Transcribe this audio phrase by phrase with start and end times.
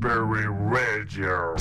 [0.00, 1.54] Raspberry Radio.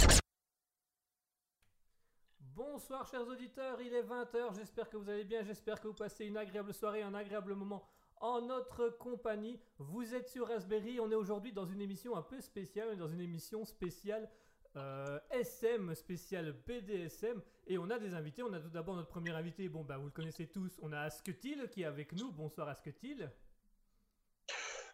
[2.55, 6.25] Bonsoir chers auditeurs, il est 20h, j'espère que vous allez bien, j'espère que vous passez
[6.25, 7.87] une agréable soirée, un agréable moment
[8.19, 9.59] en notre compagnie.
[9.79, 13.21] Vous êtes sur Raspberry, on est aujourd'hui dans une émission un peu spéciale, dans une
[13.21, 14.29] émission spéciale
[14.75, 19.31] euh, SM, spéciale BDSM, et on a des invités, on a tout d'abord notre premier
[19.31, 22.67] invité, bon bah vous le connaissez tous, on a Asketil qui est avec nous, bonsoir
[22.69, 23.31] Asketil.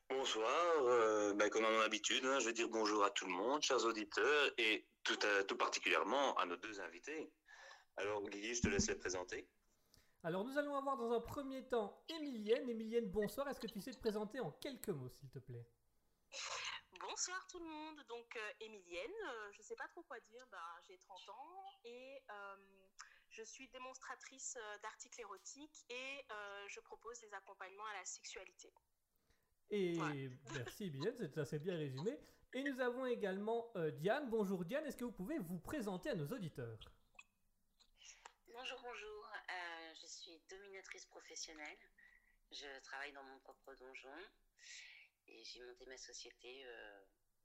[0.10, 3.32] Bonsoir, euh, ben, comme à mon habitude, hein, je vais dire bonjour à tout le
[3.32, 7.32] monde, chers auditeurs, et tout, à- tout particulièrement à nos deux invités.
[7.98, 9.48] Alors Guy, je te laisse les présenter.
[10.24, 12.70] Alors nous allons avoir dans un premier temps Emilienne.
[12.70, 15.66] Emilienne, bonsoir, est-ce que tu sais te présenter en quelques mots s'il te plaît?
[17.00, 20.80] Bonsoir tout le monde, donc euh, Émilienne, euh, je sais pas trop quoi dire, bah,
[20.88, 22.56] j'ai 30 ans et euh,
[23.30, 28.74] je suis démonstratrice euh, d'articles érotiques et euh, je propose des accompagnements à la sexualité.
[29.70, 30.30] Et Ouais.
[30.54, 32.18] merci Emilienne, c'est assez bien résumé.
[32.54, 34.30] Et nous avons également euh, Diane.
[34.30, 36.78] Bonjour Diane, est-ce que vous pouvez vous présenter à nos auditeurs?
[38.48, 39.30] Bonjour, bonjour.
[39.50, 41.80] Euh, je suis dominatrice professionnelle.
[42.52, 44.16] Je travaille dans mon propre donjon
[45.28, 47.00] et j'ai monté ma société euh,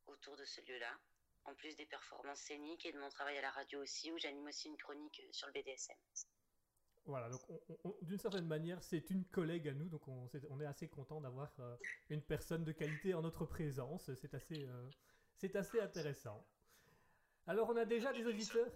[0.06, 0.98] autour de ce lieu-là.
[1.44, 4.46] En plus des performances scéniques et de mon travail à la radio aussi, où j'anime
[4.46, 5.96] aussi une chronique sur le BDSM.
[7.08, 10.28] Voilà, donc on- on- on- d'une certaine manière, c'est une collègue à nous, donc on,
[10.60, 11.74] est assez content d'avoir euh,
[12.10, 14.12] une personne de qualité en notre présence.
[14.14, 14.90] C'est assez, euh,
[15.38, 16.46] c'est assez intéressant.
[17.46, 18.70] Alors on a déjà des auditeurs.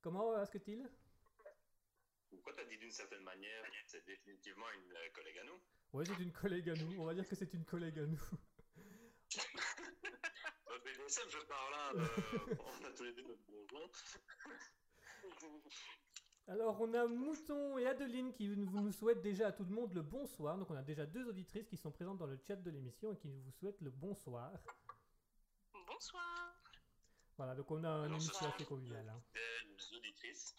[0.00, 0.88] Comment euh, est-ce que il
[2.30, 3.62] Pourquoi tu as dit d'une certaine manière?
[3.86, 5.60] C'est définitivement une euh, collègue à nous.
[5.92, 6.98] Ouais, c'est une collègue à nous.
[6.98, 8.22] On va dire que c'est une collègue à nous.
[11.28, 14.06] Je parle là, euh, on a tous les deux notre.
[16.48, 19.92] Alors, on a Mouton et Adeline qui nous nous souhaitent déjà à tout le monde
[19.94, 20.56] le bonsoir.
[20.56, 23.16] Donc, on a déjà deux auditrices qui sont présentes dans le chat de l'émission et
[23.16, 24.52] qui vous souhaitent le bonsoir.
[25.88, 26.54] Bonsoir.
[27.36, 29.08] Voilà, donc on a une émission assez conviviale.
[29.08, 29.20] hein.
[29.96, 30.54] Auditrices.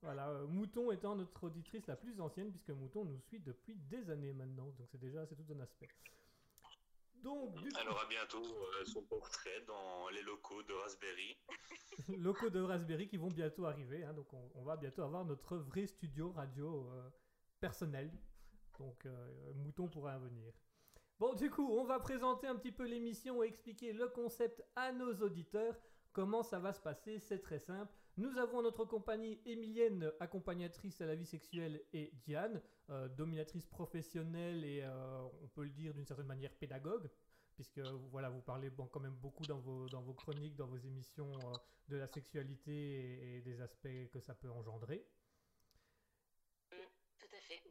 [0.00, 4.08] Voilà, euh, Mouton étant notre auditrice la plus ancienne, puisque Mouton nous suit depuis des
[4.10, 4.66] années maintenant.
[4.78, 5.88] Donc, c'est déjà c'est tout un aspect.
[7.24, 11.34] Donc, du Elle aura bientôt euh, son portrait dans les locaux de Raspberry.
[12.18, 14.04] locaux de Raspberry qui vont bientôt arriver.
[14.04, 14.12] hein.
[14.12, 17.08] donc, on, on va bientôt avoir notre vrai studio radio euh,
[17.60, 18.12] personnel.
[18.78, 20.52] Donc, euh, Mouton pourra venir.
[21.18, 24.92] Bon, du coup, on va présenter un petit peu l'émission et expliquer le concept à
[24.92, 25.80] nos auditeurs.
[26.14, 27.18] Comment ça va se passer?
[27.18, 27.92] C'est très simple.
[28.18, 34.64] Nous avons notre compagnie Emilienne, accompagnatrice à la vie sexuelle, et Diane, euh, dominatrice professionnelle
[34.64, 37.10] et euh, on peut le dire d'une certaine manière pédagogue,
[37.56, 37.80] puisque
[38.12, 41.56] voilà, vous parlez quand même beaucoup dans vos, chroniques, dans vos émissions euh,
[41.88, 45.04] de la sexualité et des aspects que ça peut engendrer.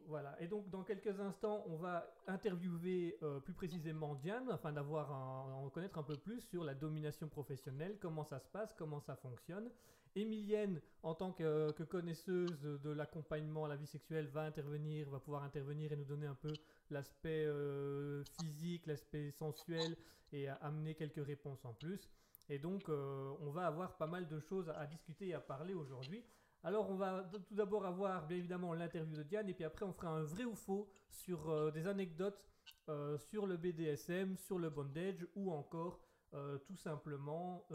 [0.08, 5.12] Voilà, et donc dans quelques instants, on va interviewer euh, plus précisément Diane afin d'avoir
[5.12, 9.16] en connaître un peu plus sur la domination professionnelle, comment ça se passe, comment ça
[9.16, 9.70] fonctionne.
[10.16, 15.44] Emilienne, en tant que, connaisseuse de, l'accompagnement à la vie sexuelle, va intervenir, va pouvoir
[15.44, 16.54] intervenir et nous donner un peu
[16.92, 19.96] l'aspect euh, physique, l'aspect sensuel
[20.32, 22.10] et amener quelques réponses en plus.
[22.50, 25.74] Et donc, euh, on va avoir pas mal de choses à discuter et à parler
[25.74, 26.24] aujourd'hui.
[26.66, 29.92] Alors, on va tout d'abord avoir bien évidemment l'interview de Diane, et puis après, on
[29.92, 32.42] fera un vrai ou faux sur euh, des anecdotes
[32.88, 36.00] euh, sur le BDSM, sur le bondage, ou encore
[36.34, 37.68] euh, tout simplement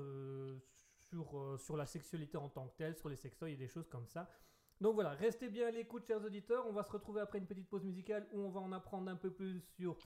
[0.97, 4.07] sur, sur la sexualité en tant que telle, sur les sextoys et des choses comme
[4.07, 4.31] ça.
[4.81, 6.65] Donc voilà, restez bien à l'écoute, chers auditeurs.
[6.67, 9.17] On va se retrouver après une petite pause musicale où on va en apprendre un
[9.17, 9.99] peu plus sur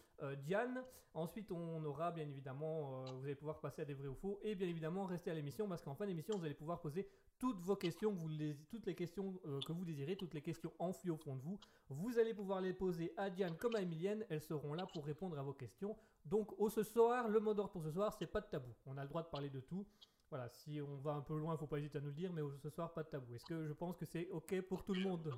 [0.44, 0.82] Diane.
[1.14, 4.54] Ensuite, on aura bien évidemment, vous allez pouvoir passer à des vrais ou faux, et
[4.54, 7.06] bien évidemment, restez à l'émission parce qu'en fin d'émission, vous allez pouvoir poser
[7.42, 10.72] toutes vos questions, vous les- toutes les questions euh, que vous désirez, toutes les questions
[10.78, 11.58] enfouies au fond de vous.
[11.88, 14.24] Vous allez pouvoir les poser à Diane comme à Emilienne.
[14.30, 15.96] Elles seront là pour répondre à vos questions.
[16.24, 18.72] Donc, au ce soir, le mot d'ordre pour ce soir, c'est pas de tabou.
[18.86, 19.84] On a le droit de parler de tout.
[20.30, 22.42] Voilà, si on va un peu loin, faut pas hésiter à nous le dire, mais
[22.42, 23.34] au- ce soir, pas de tabou.
[23.34, 25.34] Est-ce que je pense que c'est OK pour tout le monde?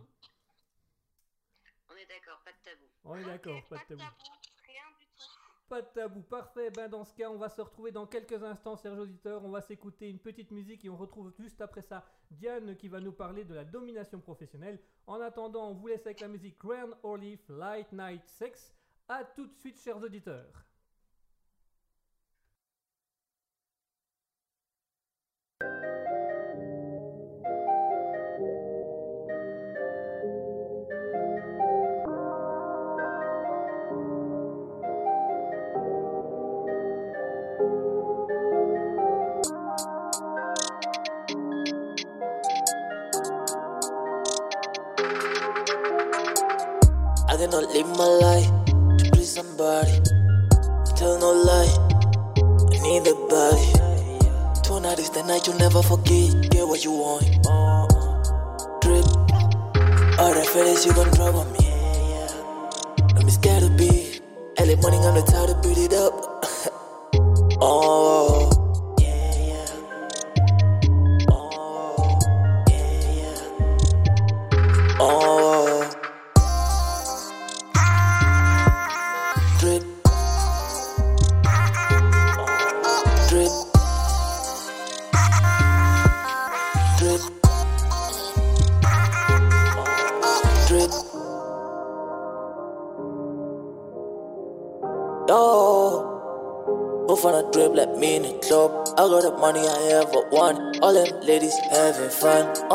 [1.89, 2.85] On est d'accord, pas de tabou.
[3.05, 4.03] On est d'accord, pas de tabou.
[5.69, 6.71] Pas de tabou, parfait.
[6.71, 9.45] Ben dans ce cas, on va se retrouver dans quelques instants, chers auditeurs.
[9.45, 13.01] On va s'écouter une petite musique et on retrouve juste après ça Diane qui va
[13.01, 14.79] nous parler de la domination professionnelle.
[15.07, 18.75] En attendant, on vous laisse avec la musique Grand Olive Light Night Sex.
[19.09, 20.65] A tout de suite, chers auditeurs.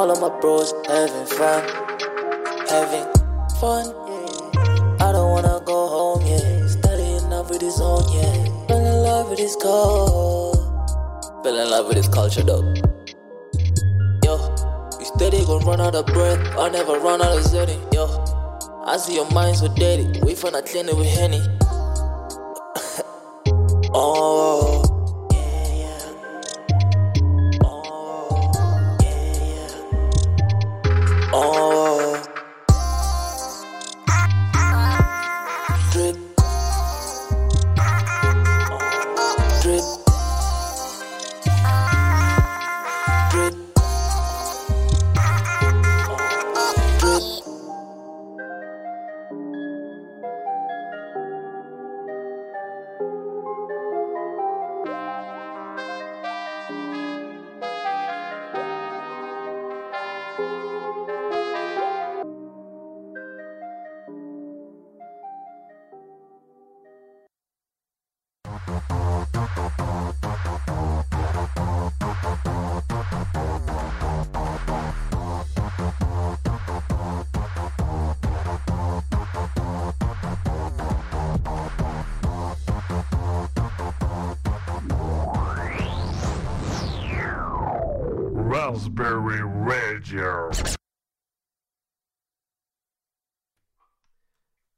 [0.10, 1.62] All of my bros having fun
[2.68, 3.06] having
[3.62, 3.86] fun.
[5.00, 6.68] I don't wanna go home yet.
[6.68, 8.66] Studying up with his own, yeah.
[8.68, 10.58] Fell in love with his code.
[11.44, 12.64] Fell in love with his culture, though.
[14.26, 14.34] Yo,
[14.98, 16.40] you steady gon' run out of breath.
[16.58, 17.78] I never run out of zenny.
[17.94, 18.08] Yo,
[18.86, 20.08] I see your mind so dirty.
[20.26, 21.59] We finna clean it with Henny.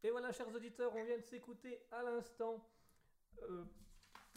[0.04, 2.68] Et voilà, chers auditeurs, on vient de s'écouter à l'instant
[3.44, 3.64] euh,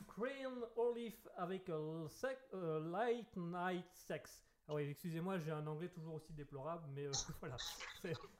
[0.06, 4.44] Crayon Olive avec euh, sec- euh, Light Night Sex.
[4.68, 7.56] Ah oui, excusez-moi, j'ai un anglais toujours aussi déplorable, mais euh, voilà,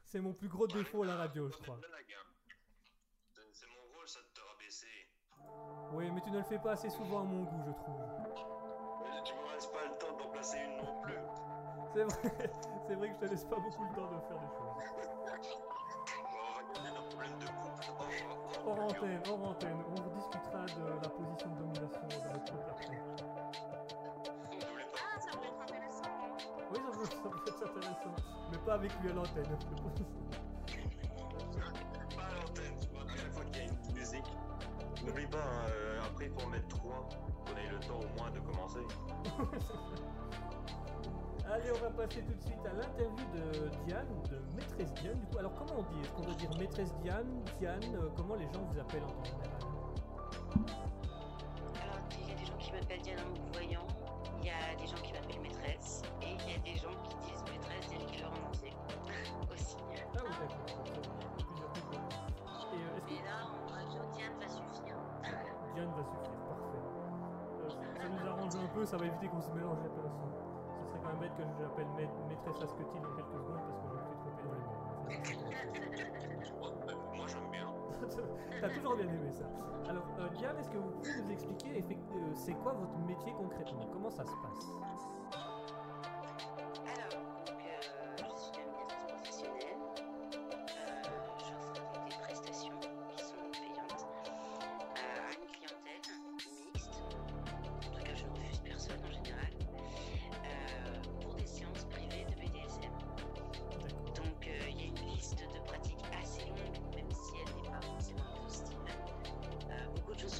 [0.03, 1.77] c'est- mon plus gros défaut à la radio, je crois.
[1.77, 2.15] Blague.
[3.31, 4.87] C'est- C'est mon rôle, ça, de te rabaisser.
[5.93, 8.54] Oui, mais tu ne le fais pas assez souvent à mon goût, je trouve.
[11.95, 12.19] C'est vrai,
[12.87, 14.75] c'est vrai que je te laisse pas beaucoup le temps de faire des choses.
[18.67, 22.99] Hors, antenne, hors antenne, on rediscutera de la position de domination dans notre couple après.
[24.93, 26.11] Ah, ça pourrait être intéressant.
[26.69, 28.15] Oui, ça peut, ça peut être intéressant,
[28.51, 29.45] mais pas avec lui à l'antenne.
[32.17, 34.29] Pas à l'antenne, tu vois, à chaque fois qu'il y a une musique.
[35.05, 37.07] N'oublie pas, hein, euh, après il faut en mettre trois.
[37.45, 38.85] Qu'on ait le temps au moins de commencer.
[41.51, 45.19] Allez, on va passer tout de suite à l'interview de Diane, de maîtresse Diane.
[45.19, 46.01] Du coup, alors comment on dit?
[46.01, 47.27] Est-ce qu'on doit dire maîtresse Diane,
[47.59, 50.84] Diane euh, Comment les gens vous appellent en général
[71.83, 75.07] maît- maîtresse Asketil dans quelques secondes parce que je me suis trompé dans les mots.
[77.15, 77.67] Moi j'aime bien.
[78.61, 79.45] T'as toujours bien aimé ça.
[79.87, 81.83] Alors, euh, Diane, est-ce que vous pouvez nous expliquer
[82.15, 83.87] euh, c'est quoi votre métier concrètement?
[83.91, 84.71] Comment ça se passe?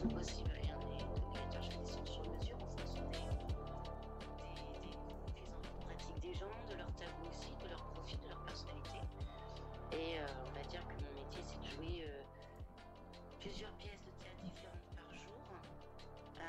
[0.07, 0.97] Sont possibles est tenu
[1.39, 3.17] à faire des séances sur mesure en fonction des,
[4.81, 4.95] des,
[6.21, 8.99] des, des gens, de leur tabou aussi, de leur profil, de leur personnalité.
[9.93, 12.21] Et euh, on va dire que mon métier, c'est de jouer euh,
[13.39, 15.43] plusieurs pièces de théâtre différentes par jour
[16.39, 16.43] euh,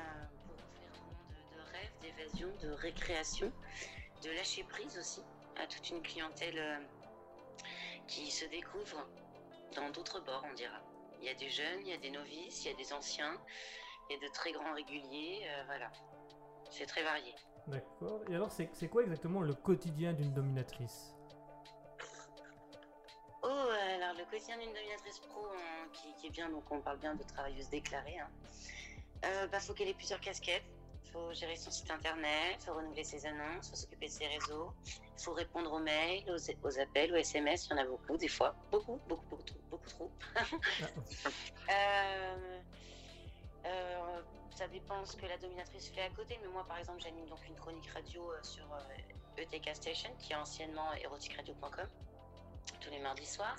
[0.45, 3.51] pour offrir un moment de, rêve, d'évasion, de récréation,
[4.23, 5.21] de lâcher prise aussi
[5.59, 6.81] à toute une clientèle
[8.07, 9.07] qui se découvre
[9.75, 10.79] dans d'autres bords, on dira.
[11.19, 13.39] Il y a des jeunes, il y a des novices, il y a des anciens,
[14.09, 15.91] il y a de très grands réguliers, euh, voilà.
[16.69, 17.33] C'est très varié.
[17.67, 18.21] D'accord.
[18.29, 21.13] Et alors, c'est quoi exactement le quotidien d'une dominatrice?
[23.43, 26.99] Oh, alors le quotidien d'une dominatrice pro hein, qui, qui est bien, donc on parle
[26.99, 28.19] bien de travailleuse déclarée.
[28.19, 28.29] Hein.
[29.25, 30.63] Euh, bah, faut qu'elle ait plusieurs casquettes.
[31.17, 34.71] Faut gérer son site internet, faut renouveler ses annonces, faut s'occuper de ses réseaux,
[35.17, 38.27] faut répondre aux mails, aux, aux appels, aux SMS, il y en a beaucoup des
[38.27, 38.55] fois.
[38.71, 40.11] Beaucoup, beaucoup, beaucoup, trop- beaucoup trop.
[41.69, 42.61] Euh,
[43.65, 44.21] euh,
[44.55, 47.45] ça dépend ce que la dominatrice fait à côté, mais moi par exemple j'anime donc
[47.47, 48.65] une chronique radio euh, sur
[49.37, 51.87] ETK Station qui est anciennement eroticradio.com
[52.81, 53.55] tous les mardis soirs.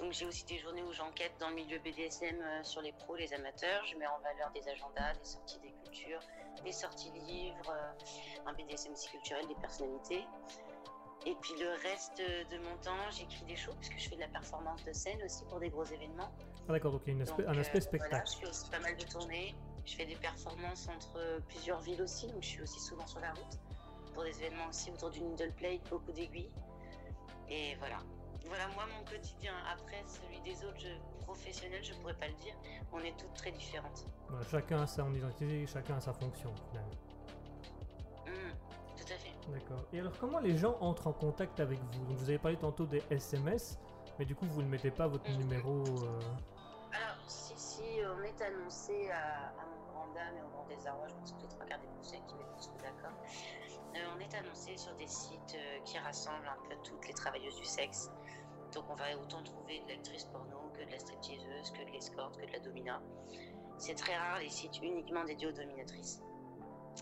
[0.00, 3.14] Donc j'ai aussi des journées où j'enquête dans le milieu BDSM euh, sur les pros,
[3.16, 3.84] les amateurs.
[3.86, 6.20] Je mets en valeur des agendas, des sorties des cultures,
[6.64, 10.24] des sorties livres, euh, un BDSM aussi culturel, des personnalités.
[11.24, 14.28] Et puis le reste de mon temps, j'écris des shows puisque je fais de la
[14.28, 16.32] performance de scène aussi pour des gros événements.
[16.68, 18.30] Ah, d'accord, donc il y a une aspect- Donc, un aspect euh, Voilà, spectacle.
[18.32, 19.54] je fais aussi pas mal de tournées.
[19.84, 23.20] Je fais des performances entre euh, plusieurs villes aussi, donc je suis aussi souvent sur
[23.20, 23.58] la route
[24.14, 26.50] pour des événements aussi autour du needle plate, beaucoup d'aiguilles.
[27.48, 27.98] Et voilà.
[28.46, 29.52] Voilà moi mon quotidien.
[29.72, 32.54] Après celui des autres je- professionnels, je pourrais pas le dire.
[32.92, 34.04] On est toutes très différentes.
[34.28, 36.90] Voilà, chacun a son identité, chacun a sa fonction, finalement.
[38.26, 38.52] Hmm,
[38.96, 39.32] tout à fait.
[39.52, 39.84] D'accord.
[39.92, 42.04] Et alors, comment les gens entrent en contact avec vous?
[42.06, 43.78] Donc, vous avez parlé tantôt des SMS,
[44.18, 45.36] mais du coup, vous ne mettez pas votre Mhm.
[45.38, 45.84] numéro.
[46.04, 46.20] euh,
[46.92, 49.64] Alors, si, si, on est annoncé à, à
[50.02, 52.20] mon grand dame et au grand désarroi, je pense que les trois quarts des Français
[52.26, 53.12] qui mettent tous d'accord,
[53.94, 57.56] euh, on est annoncé sur des sites euh, qui rassemblent un peu toutes les travailleuses
[57.56, 58.10] du sexe.
[58.72, 62.36] Donc, on va autant trouver de l'actrice porno que de la stripteaseuse, que de l'escorte,
[62.38, 63.02] que de la domina.
[63.76, 66.22] C'est très rare les sites uniquement dédiés aux dominatrices.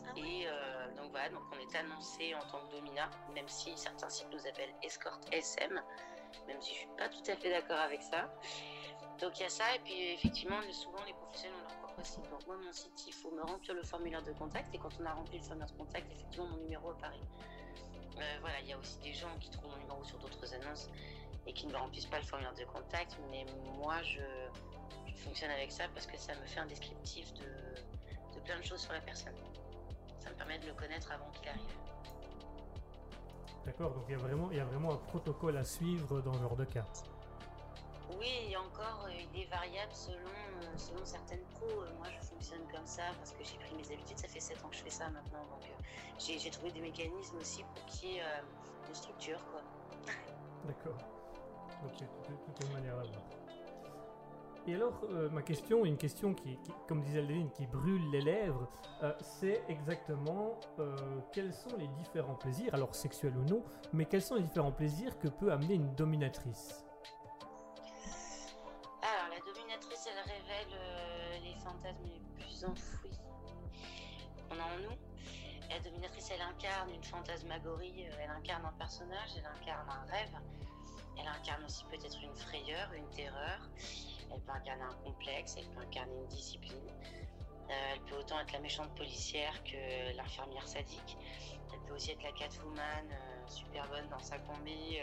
[0.05, 0.13] Ah.
[0.17, 4.09] Et euh, donc voilà, donc on est annoncé en tant que domina, même si certains
[4.09, 5.81] sites nous appellent escorte SM,
[6.47, 8.33] même si je suis pas tout à fait d'accord avec ça.
[9.21, 12.57] Donc il y a ça, et puis effectivement, souvent les professionnels ont leur Donc moi,
[12.57, 15.37] mon site, il faut me remplir le formulaire de contact, et quand on a rempli
[15.37, 17.21] le formulaire de contact, effectivement, mon numéro apparaît.
[18.17, 20.91] Euh, voilà, il y a aussi des gens qui trouvent mon numéro sur d'autres annonces
[21.47, 23.45] et qui ne remplissent pas le formulaire de contact, mais
[23.77, 24.21] moi, je,
[25.15, 28.93] fonctionne avec ça parce que ça me fait un descriptif de, plein de choses sur
[28.95, 29.35] la personne.
[30.19, 31.61] Ça me permet de le connaître avant qu'il arrive.
[33.67, 36.33] D'accord, donc il y, a vraiment, il y a vraiment un protocole à suivre dans
[36.33, 36.87] ce genre de cas.
[38.21, 41.81] Oui, encore, euh, il est variable selon, euh, selon certaines pros.
[41.81, 44.19] Euh, moi, je fonctionne comme ça parce que j'ai pris mes habitudes.
[44.19, 45.41] Ça fait 7 ans que je fais ça maintenant.
[45.51, 45.63] Donc,
[46.19, 48.23] j'ai trouvé des mécanismes aussi pour qu'il y ait
[48.89, 49.41] une structure.
[49.51, 49.63] Quoi.
[50.67, 50.99] D'accord.
[51.87, 53.23] Ok, tout est, une manière à voir.
[54.67, 58.69] Et alors, ma question, une question qui, comme disait Aldéline, qui brûle les lèvres,
[59.23, 60.61] c'est exactement
[61.33, 65.19] quels sont les différents plaisirs, alors sexuels ou non, mais quels sont les différents plaisirs
[65.19, 66.85] que peut amener une dominatrice?
[69.55, 73.19] Dominatrice, elle révèle euh, les fantasmes les plus enfouis
[74.49, 74.97] qu'on a en nous.
[75.69, 80.37] La dominatrice, elle incarne une fantasmagorie, euh, elle incarne un personnage, elle incarne un rêve,
[81.19, 83.61] elle incarne aussi peut-être une frayeur, une terreur,
[84.33, 86.89] elle peut incarner un complexe, elle peut incarner une discipline.
[87.71, 91.17] Euh, elle peut autant être la méchante policière que l'infirmière sadique.
[91.73, 93.09] Elle peut aussi être la Catwoman,
[93.47, 94.99] super bonne dans sa combi,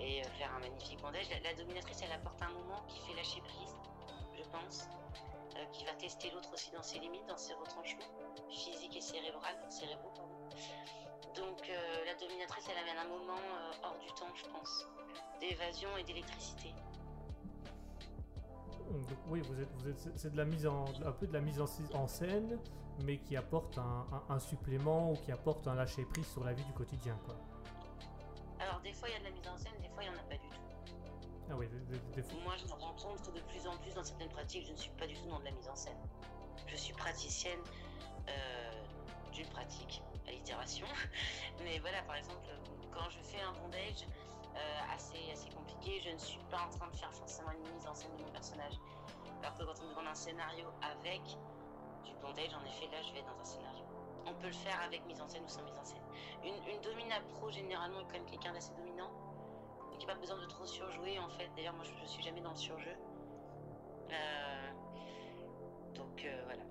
[0.00, 1.28] et euh, faire un magnifique bondage.
[1.42, 3.74] La, dominatrice, elle apporte un moment qui fait lâcher prise,
[4.36, 4.88] je pense,
[5.56, 8.04] euh, qui va tester l'autre aussi dans ses limites, dans ses retranchements
[8.50, 10.12] physiques et cérébrales, cérébraux.
[10.16, 10.38] Pardon.
[11.34, 14.86] Donc euh, la dominatrice, elle amène un moment euh, hors du temps, je pense,
[15.40, 16.74] d'évasion et d'électricité.
[19.28, 19.42] Oui,
[20.16, 22.58] c'est- de la mise en, un peu de la mise en, scène,
[23.04, 26.64] mais qui apporte un- un supplément ou qui apporte un lâcher prise sur la vie
[26.64, 27.36] du quotidien, quoi.
[28.88, 30.18] Des fois, il y a de la mise en scène, des fois, il n'y en
[30.18, 30.62] a pas du tout.
[31.50, 32.38] Ah oui, des, des- des fois.
[32.42, 34.78] Moi, je me rends compte que de plus en plus dans certaines pratiques, je ne
[34.78, 35.98] suis pas du tout dans de la mise en scène.
[36.66, 37.60] Je suis praticienne
[38.30, 38.82] euh,
[39.30, 40.86] d'une pratique, allitération.
[41.64, 42.48] Mais voilà, par exemple,
[42.90, 44.06] quand je fais un bondage
[44.56, 47.86] euh, assez, assez compliqué, je ne suis pas en train de faire forcément une mise
[47.86, 48.72] en scène de mon personnage.
[49.42, 51.20] Alors que quand on me demande un scénario avec
[52.06, 53.84] du bondage, en effet, là, je vais dans un scénario.
[54.28, 56.02] On peut le faire avec mise en scène ou sans mise en scène.
[56.44, 59.10] Une, une domina pro, généralement, est quand même quelqu'un d'assez dominant
[59.98, 61.48] qui n'a pas besoin de trop surjouer en fait.
[61.56, 62.94] D'ailleurs, moi je, je suis jamais dans le surjeu.
[64.10, 64.70] Euh,
[65.94, 66.62] donc euh, voilà.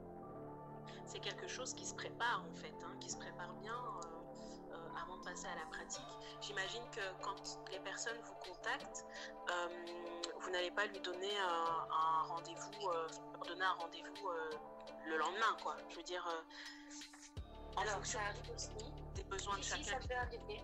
[1.05, 3.75] C'est quelque chose qui se prépare en fait, hein, qui se prépare bien
[4.71, 6.03] euh, avant de passer à la pratique.
[6.41, 9.05] J'imagine que quand les personnes vous contactent,
[10.41, 12.89] vous n'allez pas lui donner un, rendez-vous,
[13.33, 14.29] leur donner un rendez-vous
[15.05, 15.75] le lendemain, quoi.
[15.89, 16.27] Je veux dire,
[17.81, 18.69] Alors ça arrive aussi.
[19.15, 20.01] des besoins de Si, si, chacun.
[20.01, 20.61] ça peut arriver.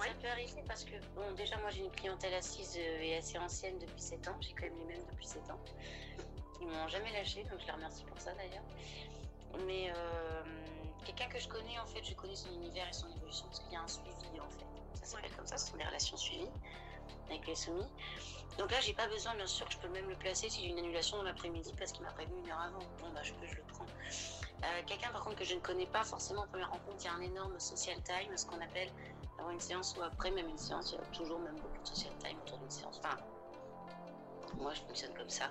[0.00, 0.08] Ouais.
[0.08, 3.38] Ça peut arriver parce que, bon, déjà, moi, j'ai une clientèle assise euh, et assez
[3.38, 4.36] ancienne depuis 7 ans.
[4.40, 5.60] J'ai quand même les mêmes depuis 7 ans.
[6.60, 8.62] Ils m'ont jamais lâché, donc je les remercie pour ça d'ailleurs.
[9.66, 10.42] Mais euh,
[11.04, 13.72] quelqu'un que je connais, en fait, je connais son univers et son évolution parce qu'il
[13.72, 14.64] y a un suivi, en fait.
[14.94, 16.48] Ça s'appelle comme ça, ce sont des relations suivies
[17.28, 17.86] avec les soumis.
[18.58, 20.68] Donc là, j'ai pas besoin, bien sûr, que je peux même le placer si j'ai
[20.68, 22.78] une annulation dans l'après-midi parce qu'il m'a prévenu une heure avant.
[23.00, 23.86] Bon, bah, je peux, je le prends.
[24.64, 27.08] Euh, Quelqu'un, par contre, que je ne connais pas forcément en première rencontre, il y
[27.08, 28.90] a un énorme social time, ce qu'on appelle
[29.38, 30.92] avant une séance ou après même une séance.
[30.92, 33.00] Il y a toujours même beaucoup de social time autour d'une séance.
[33.02, 33.16] Enfin,
[34.60, 35.50] moi, je fonctionne comme ça.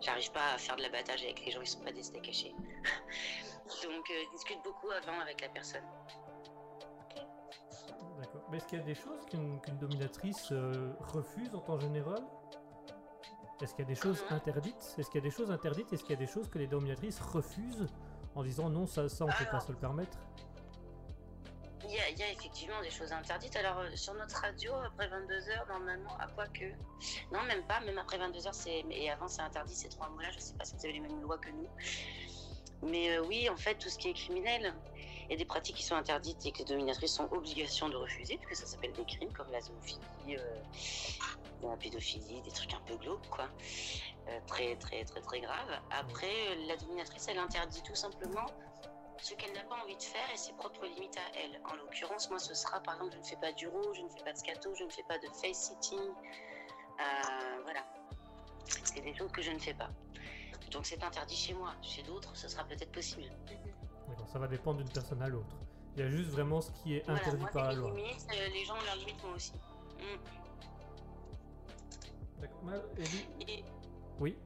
[0.00, 2.54] J'arrive pas à faire de l'abattage avec les gens, ils sont pas des steaks hachés.
[3.82, 5.84] Donc, euh, je discute beaucoup avant avec la personne.
[8.18, 8.42] D'accord.
[8.50, 12.22] Mais est-ce qu'il y a des choses qu'une dominatrice euh, refuse en temps général?
[13.60, 14.94] Est-ce qu'il y a des choses interdites?
[14.98, 15.92] Est-ce qu'il y a des choses interdites?
[15.92, 17.86] Est-ce qu'il y a des choses que les dominatrices refusent?
[18.34, 20.16] En disant non, ça, ça on peut pas se le permettre
[21.84, 23.54] Il y, a, il y a effectivement des choses interdites.
[23.56, 26.64] Alors, euh, sur notre radio, après 22h, normalement, à quoi que?
[27.32, 28.84] Non, même pas, même après 22h, c'est.
[28.90, 30.30] Et avant, c'est interdit ces trois mots-là.
[30.32, 31.68] Je sais pas si vous avez les mêmes lois que nous.
[32.82, 34.74] Mais euh, oui, en fait, tout ce qui est criminel,
[35.30, 38.48] a des pratiques qui sont interdites et que les dominatrices ont obligation de refuser, parce
[38.48, 40.56] que ça s'appelle des crimes comme la zoophilie, euh,
[41.62, 43.48] la pédophilie, des trucs un peu glauques, quoi.
[44.28, 45.80] Euh, très, très, très, très grave.
[45.90, 48.46] Après, la dominatrice, elle interdit tout simplement
[49.18, 51.60] ce qu'elle n'a pas envie de faire et ses propres limites à elle.
[51.70, 54.08] En l'occurrence, moi, ce sera par exemple, je ne fais pas du rouge, je ne
[54.08, 56.00] fais pas de scato, je ne fais pas de face sitting.
[56.00, 57.84] Euh, voilà.
[58.84, 59.90] C'est des choses que je ne fais pas.
[60.70, 61.74] Donc c'est interdit chez moi.
[61.82, 63.30] Chez d'autres, ce sera peut-être possible.
[64.12, 65.56] D'accord, ça va dépendre d'une personne à l'autre.
[65.96, 67.90] Il y a juste vraiment ce qui est Voilà, interdit moi, par la loi.
[67.92, 69.52] limites, euh, les gens ont leurs limites, moi aussi.
[69.98, 70.18] Mm.
[72.40, 72.82] D'accord.
[73.48, 73.64] Et
[74.20, 74.36] Oui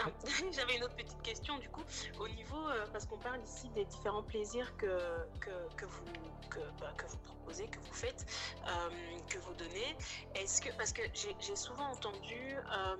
[0.00, 0.06] Ah,
[0.52, 1.82] J'avais une autre petite question du coup
[2.18, 4.98] au niveau euh, parce qu'on parle ici des différents plaisirs que,
[5.40, 6.04] que, que vous
[6.48, 8.26] que, bah, que vous proposez, que vous faites,
[8.66, 8.88] euh,
[9.28, 9.96] que vous donnez.
[10.34, 12.96] Est-ce que parce que j'ai souvent entendu euh,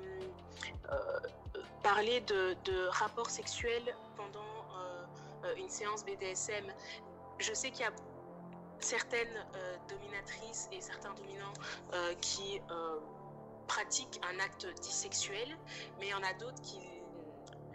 [1.82, 4.49] parler de, de rapports sexuels pendant
[5.57, 6.64] une séance BDSM.
[7.38, 7.92] Je sais qu'il y a
[8.81, 11.53] certaines euh, dominatrices et certains dominants
[11.92, 12.98] euh, qui euh,
[13.66, 15.57] pratiquent un acte dit sexuel,
[15.98, 16.81] mais il y en a d'autres qui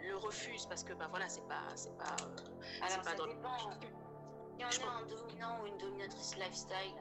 [0.00, 3.26] le refusent parce que bah voilà c'est pas c'est pas euh, Alors pas ça dans
[3.26, 3.32] le-.
[3.32, 6.94] Si on Je est un dominant ou une dominatrice lifestyle,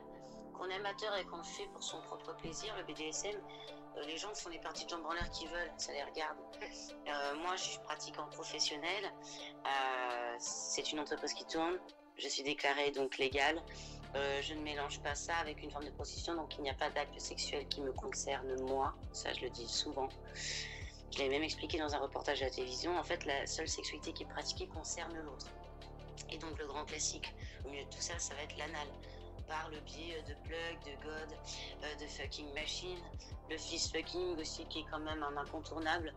[0.54, 4.34] qu'on est amateur et qu'on fait pour son propre plaisir, le BDSM, euh, les gens
[4.34, 6.38] font les parties de jambes en l'air qu'ils veulent, ça les regarde.
[7.08, 9.12] Euh, moi, je suis pratiquant professionnel.
[9.66, 11.78] Euh, c'est une entreprise qui tourne.
[12.18, 13.62] Je suis déclarée donc légale.
[14.16, 16.74] Euh, je ne mélange pas ça avec une forme de prostitution, donc il n'y a
[16.74, 18.94] pas d'acte sexuel qui me concerne moi.
[19.12, 20.08] Ça, je le dis souvent.
[21.12, 22.98] Je l'ai même expliqué dans un reportage à la télévision.
[22.98, 25.48] En fait, la seule sexualité qui est pratiquée concerne l'autre.
[26.30, 27.34] Et donc le grand classique,
[27.66, 28.88] au milieu de tout ça, ça va être l'anal.
[29.48, 31.38] Par le biais de plug, de god,
[31.84, 32.98] euh, de fucking machine,
[33.50, 36.14] le fist fucking aussi qui est quand même un incontournable.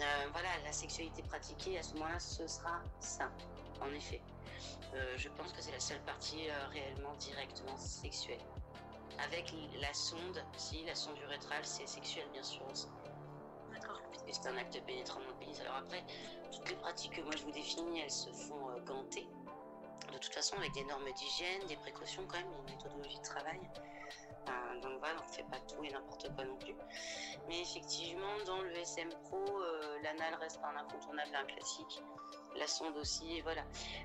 [0.00, 3.30] Euh, voilà, la sexualité pratiquée, à ce moment-là, ce sera ça,
[3.80, 4.20] en effet.
[4.94, 8.40] Euh, je pense que c'est la seule partie euh, réellement directement sexuelle.
[9.24, 12.88] Avec la sonde, si, la sonde urétrale, c'est sexuel bien sûr aussi.
[13.72, 14.00] D'accord.
[14.10, 15.60] Puisque c'est un acte pénétrant dans le pénis.
[15.60, 16.04] Alors après,
[16.52, 19.26] toutes les pratiques que moi je vous définis, elles se font euh, ganter.
[20.14, 23.60] De toute façon, avec des normes d'hygiène, des précautions quand même, une méthodologie de travail.
[24.82, 26.74] Donc voilà, on ne fait pas tout et n'importe quoi non plus.
[27.48, 32.02] Mais effectivement, dans le SM Pro, euh, l'anal reste un incontournable, un classique.
[32.56, 33.64] La sonde aussi, voilà.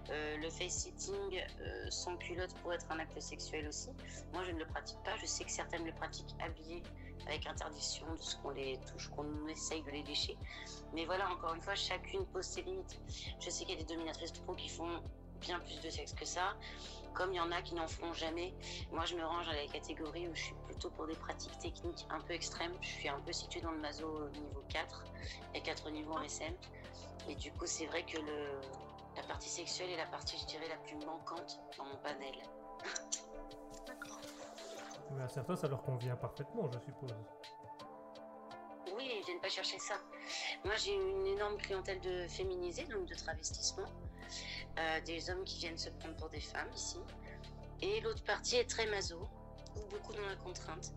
[0.10, 3.90] Euh, le face-sitting euh, sans culotte pourrait être un acte sexuel aussi.
[4.34, 5.16] Moi, je ne le pratique pas.
[5.18, 6.84] Je sais que certaines le pratiquent habillées
[7.28, 10.38] avec interdiction de ce qu'on les touche, qu'on essaye de les lécher.
[10.94, 13.00] Mais voilà, encore une fois, chacune pose ses limites.
[13.40, 15.02] Je sais qu'il y a des dominatrices pro qui font
[15.40, 16.56] bien plus de sexe que ça,
[17.14, 18.54] comme il y en a qui n'en feront jamais.
[18.92, 22.06] Moi, je me range à la catégorie où je suis plutôt pour des pratiques techniques
[22.10, 22.74] un peu extrêmes.
[22.82, 25.04] Je suis un peu située dans le maso au niveau 4,
[25.56, 26.54] et 4 niveaux en SM.
[27.28, 28.62] Et du coup, c'est vrai que le,
[29.16, 32.36] la partie sexuelle est la partie, je dirais, la plus manquante dans mon panel.
[35.12, 37.16] Mais à certains, ça leur convient parfaitement, je suppose.
[38.96, 39.96] Oui, ils viennent pas chercher ça.
[40.64, 43.88] Moi, j'ai une énorme clientèle de féminisés, donc de travestissement.
[44.78, 46.98] Euh, des hommes qui viennent se prendre pour des femmes ici.
[47.82, 49.28] Et l'autre partie est très maso,
[49.76, 50.94] ou beaucoup dans la contrainte.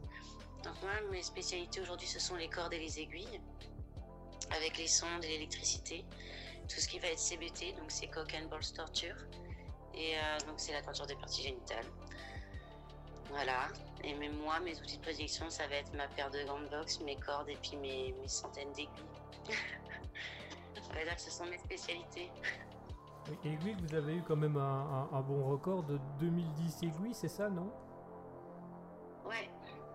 [0.62, 3.40] Donc moi, mes spécialités aujourd'hui, ce sont les cordes et les aiguilles,
[4.50, 6.04] avec les sondes et l'électricité.
[6.68, 9.16] Tout ce qui va être CBT, donc c'est cock and balls torture.
[9.94, 11.86] Et euh, donc c'est la torture des parties génitales.
[13.30, 13.68] Voilà.
[14.04, 16.68] Et même moi, mes outils de prédiction, ça va être ma paire de gants de
[16.68, 18.88] boxe, mes cordes et puis mes, centaines d'aiguilles.
[20.74, 22.30] ça va dire que ce sont mes spécialités.
[23.44, 27.28] Aiguille, vous avez eu quand même un, un- un bon record de 2010 aiguilles, c'est
[27.28, 27.70] ça, non?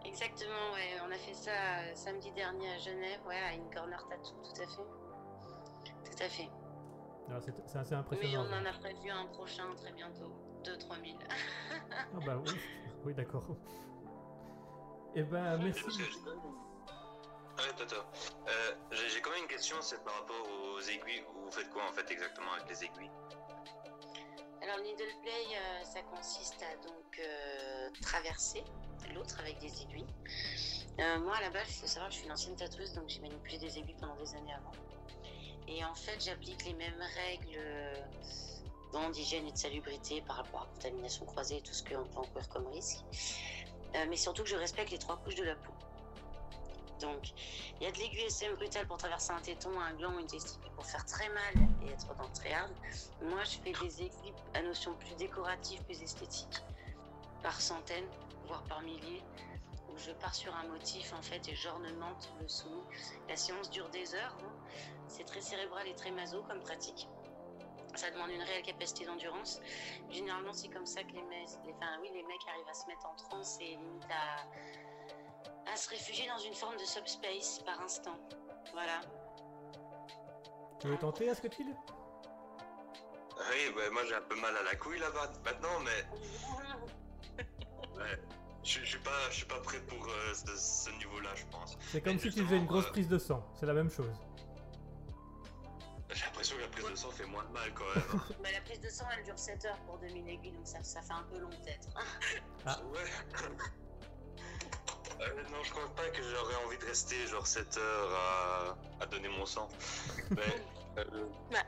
[0.05, 0.99] Exactement, ouais.
[1.05, 4.61] On a fait ça euh, samedi dernier à Genève, ouais, à une corner tattoo, tout
[4.61, 6.09] à fait.
[6.09, 6.49] Tout à fait.
[7.27, 8.45] Alors, c'est assez Mais impressionnant.
[8.49, 10.31] on en a prévu un prochain très bientôt.
[10.63, 11.17] 2-3 000.
[11.91, 12.51] Ah bah oui,
[13.05, 13.43] oui d'accord.
[15.13, 16.01] Eh ben merci.
[17.57, 17.95] Ouais, Toto.
[17.95, 21.23] Euh, j'ai quand même une question, c'est par rapport aux aiguilles.
[21.33, 23.09] Vous faites quoi en fait exactement avec les aiguilles?
[24.61, 28.63] Alors, le needle play, euh, ça consiste à donc euh, traverser
[29.13, 30.05] l'autre avec des aiguilles.
[30.99, 33.59] Moi, à la base, il faut savoir je suis une ancienne tatoueuse, donc j'ai manipulé
[33.59, 34.71] des aiguilles pendant des années avant.
[35.67, 37.59] Et en fait, j'applique les mêmes règles
[39.13, 42.19] d'hygiène et de salubrité par rapport à la contamination croisée et tout ce qu'on peut
[42.19, 42.97] encourir comme risque.
[44.09, 45.71] Mais surtout que je respecte les trois couches de la peau.
[46.99, 47.33] Donc,
[47.79, 50.27] il y a de l'aiguille SM brutale pour traverser un téton, un gland ou une
[50.27, 51.53] testicule pour faire très mal
[51.85, 52.73] et être dans très hard.
[53.21, 56.61] Moi, je fais des aiguilles à notion plus décorative, plus esthétique,
[57.43, 58.07] par centaines,
[58.47, 59.23] voire par milliers,
[59.89, 62.83] où je pars sur un motif en fait et j'ornemente le sous.
[63.29, 64.37] La séance dure des heures.
[64.43, 64.53] hein.
[65.07, 67.07] C'est très cérébral et très maso comme pratique.
[67.95, 69.59] Ça demande une réelle capacité d'endurance.
[70.11, 73.57] Généralement, c'est comme ça que les mecs, les mecs arrivent à se mettre en transe
[73.59, 74.45] et limite à,
[75.73, 78.17] à se réfugier dans une forme de subspace par instant.
[78.73, 79.01] Voilà.
[80.79, 81.67] Tu veux tenter, Asketil
[83.37, 87.43] Oui, bah, moi j'ai un peu mal à la couille là-bas maintenant, mais
[87.97, 88.19] ouais,
[88.63, 91.77] je, suis pas, je suis pas prêt pour euh, ce, ce niveau-là, je pense.
[91.91, 93.89] C'est comme Mais si tu faisais une grosse euh, prise de sang, c'est la même
[93.89, 94.13] chose.
[96.09, 98.21] J'ai l'impression que la prise de sang fait moins de mal quand même.
[98.43, 101.01] Bah, la prise de sang, elle dure 7 heures pour 2000 aiguilles, donc ça, ça
[101.01, 101.89] fait un peu long peut-être.
[102.65, 102.79] Ah.
[102.93, 102.99] Ouais.
[105.21, 109.05] Euh, non, je pense pas que j'aurais envie de rester genre 7 heures à, à
[109.07, 109.67] donner mon sang.
[110.37, 110.65] Mais,
[110.99, 111.59] euh, Bah,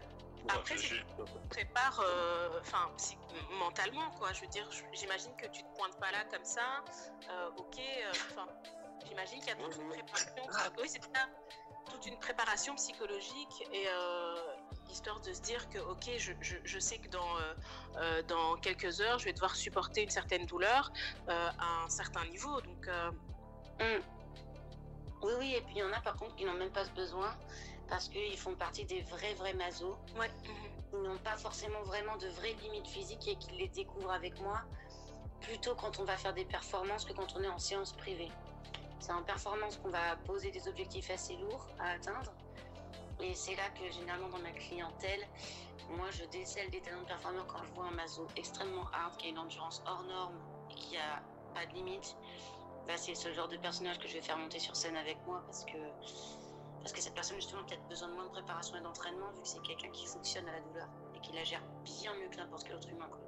[0.50, 1.06] après, je c'est- suis-
[1.50, 2.90] prépare, euh, enfin,
[3.60, 4.32] mentalement, quoi.
[4.34, 6.84] Je veux dire, j'imagine que tu te pointes pas là comme ça.
[7.58, 7.80] ok,
[8.32, 8.48] enfin,
[9.08, 10.72] j'imagine qu'il y a toute une préparation.
[10.80, 11.28] oui, c'est ça.
[11.90, 13.88] Toute une préparation psychologique et
[14.90, 17.38] histoire de se dire que, ok, je, je- je sais que dans,
[17.98, 20.92] euh, dans quelques heures, je vais devoir supporter une certaine douleur
[21.30, 22.62] euh, à un certain niveau.
[22.62, 23.12] Donc, euh,
[23.80, 24.02] Hum.
[25.22, 26.92] Oui, oui, et puis il y en a par contre qui n'ont même pas ce
[26.92, 27.36] besoin
[27.90, 29.98] parce qu'ils font partie des vrais, vrais masos.
[30.18, 30.30] ouais.
[30.94, 34.62] Ils n'ont pas forcément vraiment de vraies limites physiques et qu'ils les découvrent avec moi
[35.42, 38.32] plutôt quand on va faire des performances que quand on est en séance privée.
[39.00, 42.34] C'est en performance qu'on va poser des objectifs assez lourds à atteindre.
[43.22, 45.26] Et c'est là que généralement dans ma clientèle,
[45.90, 49.28] moi je décèle des talents de performeurs quand je vois un maso extrêmement hard, qui
[49.28, 50.40] a une endurance hors norme
[50.72, 51.22] et qui a
[51.54, 52.16] pas de limite.
[52.88, 55.42] Bah, c'est ce genre de personnage que je vais faire monter sur scène avec moi
[55.46, 55.78] parce que,
[56.80, 59.42] parce que cette personne justement a peut-être besoin de moins de préparation et d'entraînement vu
[59.42, 62.38] que c'est quelqu'un qui fonctionne à la douleur et qui la gère bien mieux que
[62.38, 63.08] n'importe quel autre humain.
[63.10, 63.20] Quoi.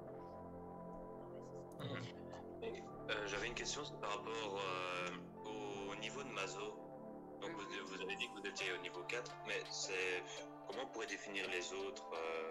[3.12, 6.60] Euh, J'avais une question par rapport euh, au niveau de Mazo.
[7.42, 9.64] Donc vous, vous avez dit que vous étiez au niveau 4, mais
[10.68, 12.50] comment on pourrait définir les autres euh,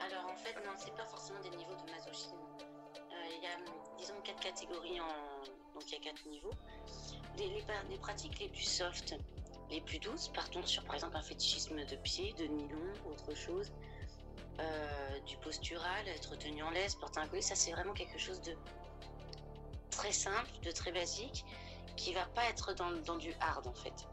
[0.00, 2.36] Alors en fait, non, c'est pas forcément des niveaux de masochisme.
[3.34, 3.56] Il y a,
[3.98, 5.61] disons, quatre catégories en.
[5.74, 6.52] Donc il y a quatre niveaux.
[7.38, 9.14] Les, pratiques les plus soft,
[9.70, 13.72] les plus douces, partons sur par exemple un fétichisme de pied, de nylon, autre chose.
[14.60, 18.40] Euh, du postural, être tenu en laisse, porter un collier, ça c'est vraiment quelque chose
[18.42, 18.54] de
[19.90, 21.46] très simple, de très basique,
[21.96, 24.06] qui va pas être dans, dans du hard en fait.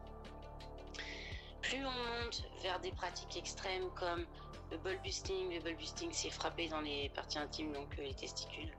[1.62, 4.26] Plus on monte vers des pratiques extrêmes comme
[4.72, 8.14] le ball busting, le ball busting c'est frapper dans les parties intimes, donc euh, les
[8.14, 8.72] testicules.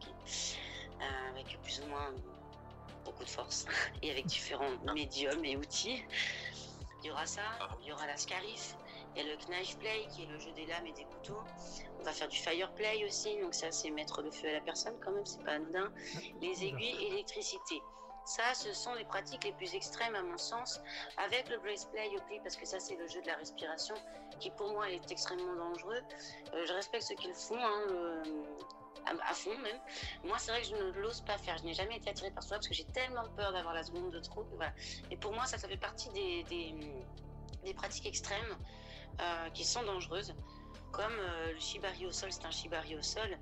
[1.00, 2.12] Euh, avec plus ou moins
[3.04, 3.64] beaucoup de force
[4.02, 6.02] et avec différents médiums et outils.
[7.02, 7.42] Il y aura ça,
[7.80, 8.76] il y aura la scarif,
[9.14, 11.42] il y a le knife play qui est le jeu des lames et des couteaux.
[11.98, 14.60] On va faire du fire play aussi, donc ça c'est mettre le feu à la
[14.60, 15.90] personne quand même, c'est pas anodin.
[16.42, 17.82] Les aiguilles, électricité.
[18.22, 20.78] Ça, ce sont les pratiques les plus extrêmes à mon sens,
[21.16, 23.94] avec le brace play au pli, parce que ça c'est le jeu de la respiration,
[24.38, 26.02] qui pour moi est extrêmement dangereux.
[26.52, 28.58] Euh, je respecte ceux qui le font, hein, le-
[29.06, 29.78] à, fond même.
[30.24, 31.58] Moi, c'est vrai que je ne l'ose pas faire.
[31.58, 34.10] Je n'ai jamais été attirée par cela parce que j'ai tellement peur d'avoir la seconde
[34.10, 34.44] de trop.
[34.54, 34.72] voilà.
[35.10, 36.44] Et pour moi, ça, fait partie des,
[37.64, 38.56] des, pratiques extrêmes
[39.20, 40.34] euh, qui sont dangereuses.
[40.92, 43.38] Comme euh, le shibari au sol, c'est un shibari au sol.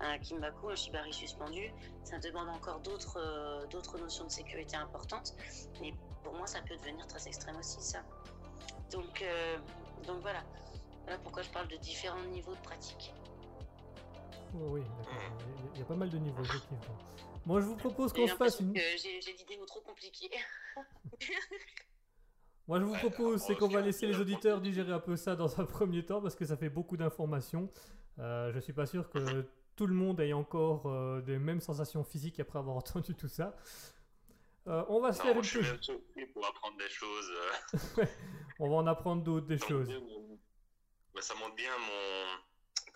[0.00, 1.72] Un kimbaku, un shibari suspendu.
[2.02, 5.34] Ça demande encore d'autres euh, notions de sécurité importantes.
[5.80, 5.94] Mais
[6.24, 8.02] pour moi, ça peut devenir très extrême aussi, ça.
[8.90, 9.58] Donc, euh,
[10.06, 10.42] donc voilà.
[11.04, 13.14] Voilà pourquoi je parle de différents niveaux de pratique.
[14.54, 15.14] Oh oui, d'accord.
[15.40, 16.80] Il y a- Il y a pas mal de niveaux, effectivement.
[17.46, 18.74] Moi, je vous propose qu'on se fasse une.
[18.76, 20.30] j'ai l'idée trop compliquée.
[22.66, 25.58] Moi, je vous propose, c'est qu'on va laisser les auditeurs digérer un peu ça dans
[25.60, 27.70] un premier temps parce que ça fait beaucoup d'informations.
[28.18, 32.04] Euh, je suis pas sûr que tout le monde ait encore euh, des mêmes sensations
[32.04, 33.56] physiques après avoir entendu tout ça.
[34.66, 37.32] Euh, on va se Non, faire une je suis pour apprendre des choses.
[37.98, 38.04] euh,
[38.58, 39.88] On va en apprendre d'autres des ça choses.
[39.88, 40.00] montre bien
[41.14, 42.42] mon- ça montre bien mon.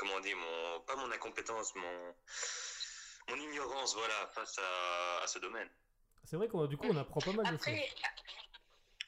[0.03, 2.15] Comment on dit mon, Pas mon incompétence, mon.
[3.29, 5.71] Mon ignorance, voilà, face à, à ce domaine.
[6.25, 7.69] C'est vrai qu'on du coup on apprend pas mal de choses.
[7.69, 7.89] Après,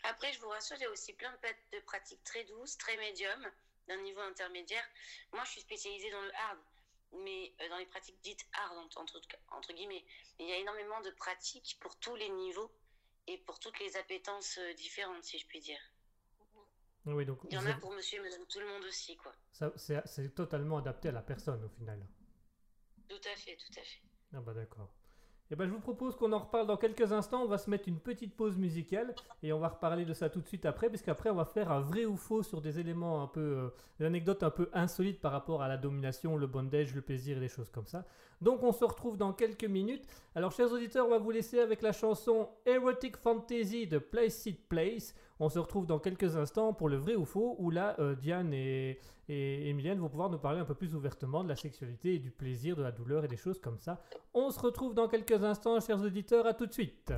[0.05, 1.33] après, je vous rassure, il y a aussi plein
[1.73, 3.51] de, pratiques très douces, très médium,
[3.89, 4.85] d'un niveau intermédiaire.
[5.33, 6.59] Moi, je suis spécialisée dans le hard,
[7.25, 10.05] mais euh, dans les pratiques dites hard, entre, guillemets.
[10.39, 12.71] Mais il y a énormément de pratiques pour tous les niveaux
[13.27, 15.81] et pour toutes les appétences euh, différentes, si je puis dire.
[17.07, 19.33] Oui, donc Il y en a pour monsieur et madame tout le monde aussi, quoi.
[19.77, 22.07] c'est totalement adapté à la personne au final.
[23.09, 24.03] Tout à fait, tout à fait.
[24.33, 24.91] Ah bah d'accord.
[25.51, 27.43] Et ben je vous propose qu'on en reparle dans quelques instants.
[27.43, 30.41] On va se mettre une petite pause musicale et on va reparler de ça tout
[30.41, 33.23] de suite après, parce qu'après on va faire un vrai ou faux sur des éléments
[33.23, 36.95] un peu, euh, des anecdotes un peu insolites par rapport à la domination, le bondage,
[36.95, 38.07] le plaisir et des choses comme ça.
[38.41, 40.07] Donc on se retrouve dans quelques minutes.
[40.35, 44.69] Alors chers auditeurs, on va vous laisser avec la chanson Erotic Fantasy de Place It
[44.69, 45.15] Place.
[45.41, 48.53] On se retrouve dans quelques instants pour le vrai ou faux, où là euh, Diane
[48.53, 52.19] et, et Emilienne vont pouvoir nous parler un peu plus ouvertement de la sexualité et
[52.19, 54.03] du plaisir, de la douleur et des choses comme ça.
[54.33, 57.13] On se retrouve dans quelques instants, chers auditeurs, à tout de suite.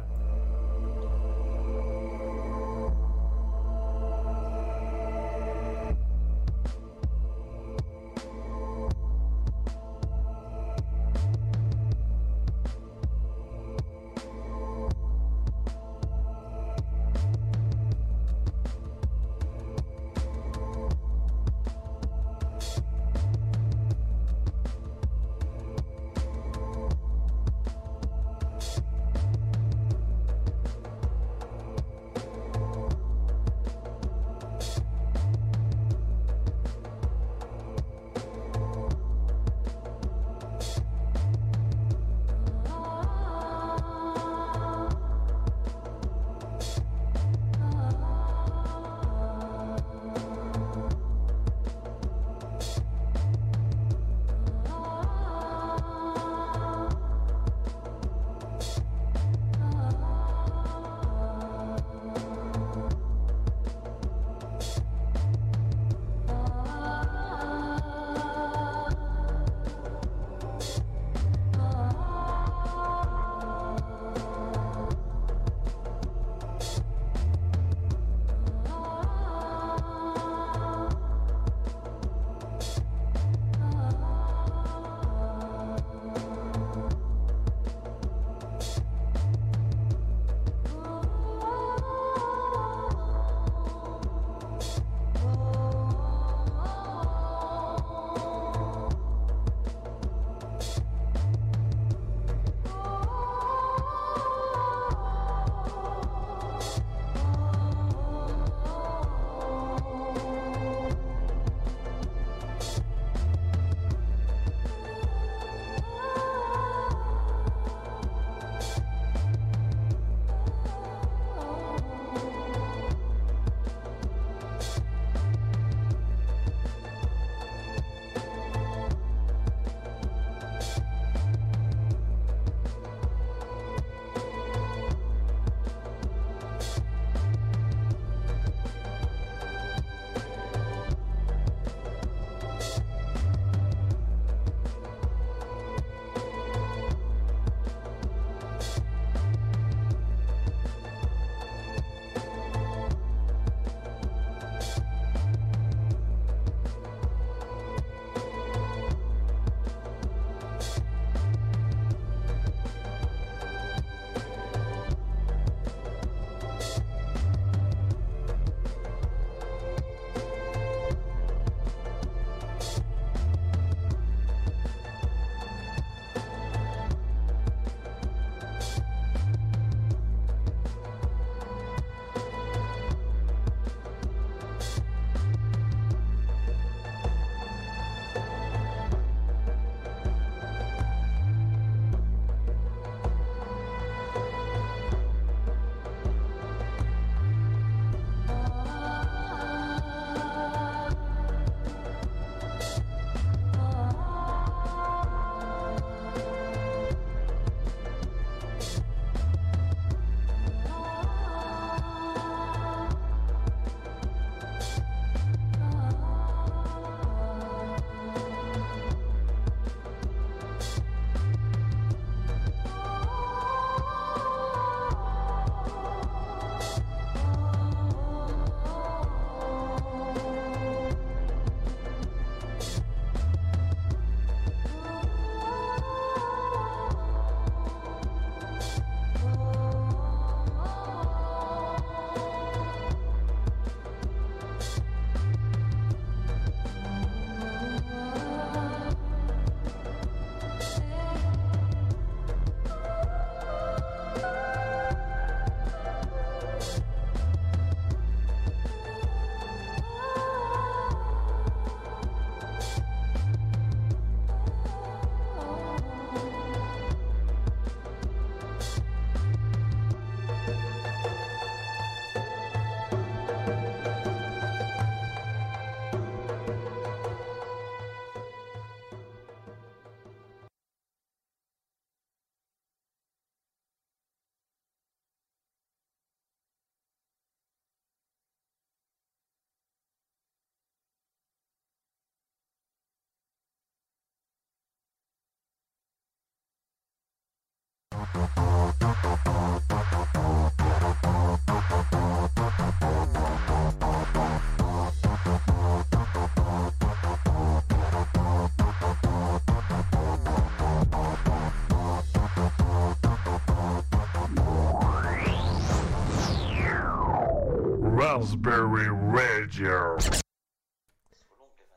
[318.46, 319.96] Raspberry Radio.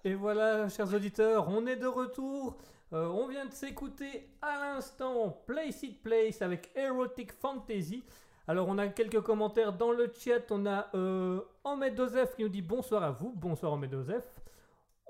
[0.03, 2.57] Et voilà, chers auditeurs, on est de retour.
[2.93, 8.03] Euh, on vient de s'écouter à l'instant Place It Place avec Erotic Fantasy.
[8.47, 10.51] Alors, on a quelques commentaires dans le chat.
[10.51, 13.34] On a euh, Ahmed Joseph qui nous dit bonsoir à vous.
[13.36, 14.26] Bonsoir, Ahmed Joseph.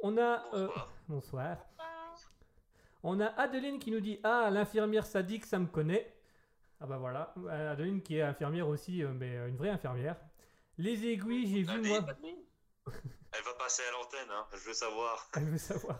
[0.02, 0.44] On a.
[0.54, 0.70] euh,
[1.10, 1.58] bonsoir.
[3.04, 6.14] On a Adeline qui nous dit Ah, l'infirmière sadique, ça me connaît.
[6.80, 7.34] Ah bah voilà.
[7.72, 10.16] Adeline qui est infirmière aussi, euh, mais une vraie infirmière.
[10.80, 12.06] Les aiguilles, j'ai vu moi.
[12.88, 15.30] Elle va passer à l'antenne, hein, je veux savoir.
[15.36, 16.00] Elle veut savoir.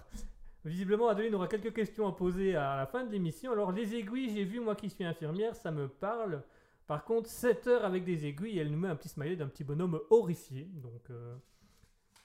[0.64, 3.52] Visiblement, Adeline aura quelques questions à poser à la fin de l'émission.
[3.52, 6.44] Alors, les aiguilles, j'ai vu, moi qui suis infirmière, ça me parle.
[6.88, 9.66] Par contre, 7 heures avec des aiguilles, elle nous met un petit smiley d'un petit
[9.66, 10.64] bonhomme horrifié.
[10.72, 11.36] Donc, euh,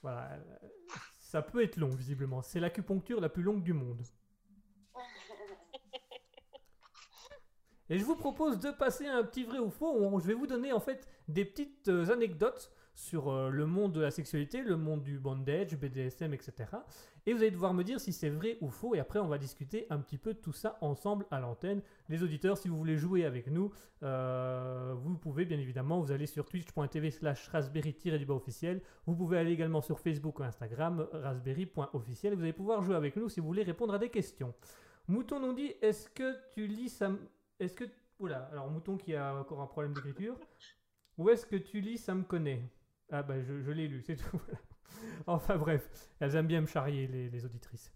[0.01, 0.31] voilà.
[0.33, 0.69] Euh,
[1.19, 2.41] Ça peut être long, visiblement.
[2.41, 4.01] C'est l'acupuncture la plus longue du monde.
[7.95, 9.97] Et je vous propose de passer à un petit vrai ou faux.
[9.97, 13.93] où je vais vous donner en fait des petites euh, anecdotes sur euh, le monde
[13.93, 16.71] de la sexualité, le monde du bondage, BDSM, etc.
[17.25, 18.97] Et vous allez devoir me dire si c'est vrai ou faux.
[18.97, 21.83] Et après, on va discuter un petit peu tout ça ensemble à l'antenne.
[22.09, 23.71] Les auditeurs, si vous voulez jouer avec nous,
[24.03, 26.01] euh, vous pouvez bien évidemment.
[26.01, 28.83] Vous allez sur twitch.tv slash raspberry-du-bas officiel.
[29.07, 32.35] Vous pouvez aller également sur Facebook ou Instagram, raspberry.officiel.
[32.35, 34.53] Vous allez pouvoir jouer avec nous si vous voulez répondre à des questions.
[35.07, 37.13] Mouton nous dit est-ce que tu lis ça
[37.65, 37.85] Est-ce que.
[38.21, 40.39] Oula, alors Mouton qui a encore un problème d'écriture.
[41.19, 42.71] Où est-ce que tu lis Ça me connaît?
[43.11, 44.39] Ah bah je, je l'ai lu, c'est tout.
[44.47, 44.59] voilà.
[45.27, 45.89] enfin bref,
[46.21, 47.93] elles aiment bien me charrier les, les auditrices.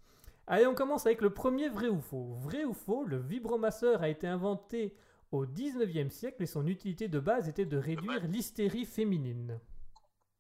[0.47, 2.35] Allez, on commence avec le premier vrai ou faux.
[2.41, 4.97] Vrai ou faux, le vibromasseur a été inventé
[5.31, 9.61] au 19e siècle et son utilité de base était de réduire l'hystérie féminine.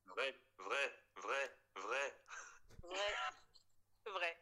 [0.07, 2.15] Vrai, vrai, vrai, vrai.
[2.83, 3.13] Vrai.
[4.07, 4.37] Vrai.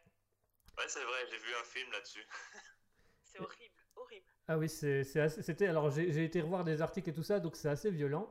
[0.77, 2.25] Ouais, c'est vrai, j'ai vu un film là-dessus.
[3.23, 3.76] C'est horrible,
[4.07, 4.25] horrible.
[4.47, 5.67] Ah oui, c'est- c'est c'était.
[5.67, 8.29] Alors, j'ai été revoir des articles et tout ça, donc c'est assez violent.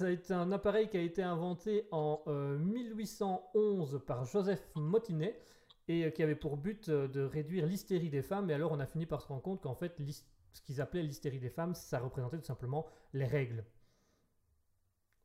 [0.00, 5.38] Été un appareil qui a été inventé en euh, 1811 par Joseph Motinet
[5.88, 8.50] et euh, qui avait pour but euh, de réduire l'hystérie des femmes.
[8.50, 9.96] Et alors, on a fini par se rendre compte qu'en fait,
[10.52, 13.64] ce qu'ils appelaient l'hystérie des femmes, ça représentait tout simplement les règles.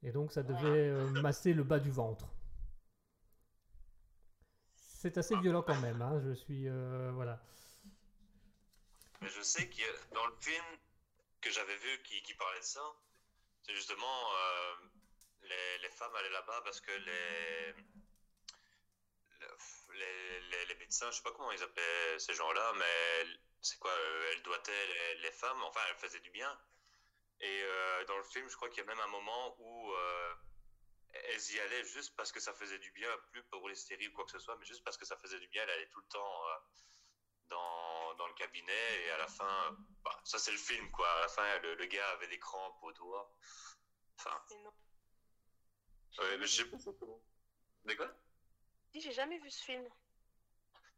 [0.04, 2.28] Et donc, ça devait euh, masser le bas du ventre.
[4.76, 6.02] C'est assez violent quand même.
[6.02, 6.68] hein, Je suis.
[6.68, 7.42] euh, voilà.
[9.22, 10.66] Mais je sais que dans le film
[11.42, 12.82] que j'avais vu qui, parlait de ça,
[13.64, 14.76] c'est justement euh,
[15.44, 17.74] les, les femmes allaient là-bas parce que les,
[19.40, 19.58] le-
[19.94, 23.26] les, les, les médecins, je sais pas comment ils appelaient ces gens-là, mais
[23.62, 26.60] c'est quoi, euh, elles doigtaient les, les femmes, enfin elles faisaient du bien.
[27.42, 29.94] Et euh, dans le film, je crois qu'il y a même un moment où
[31.14, 34.26] elles y allaient juste parce que ça faisait du bien, plus pour l'hystérie ou quoi
[34.26, 36.08] que ce soit, mais juste parce que ça faisait du bien, elles allaient tout le
[36.08, 36.44] temps
[37.52, 41.22] dans, dans le cabinet et à la fin, bah, ça c'est le film quoi, à
[41.22, 43.32] la fin le, le gars avait des crampes aux doigts.
[44.18, 44.36] Enfin,
[46.20, 46.78] ouais, mais je sais pas.
[46.78, 48.08] De quoi?
[48.92, 49.84] Si, j'ai jamais vu ce film.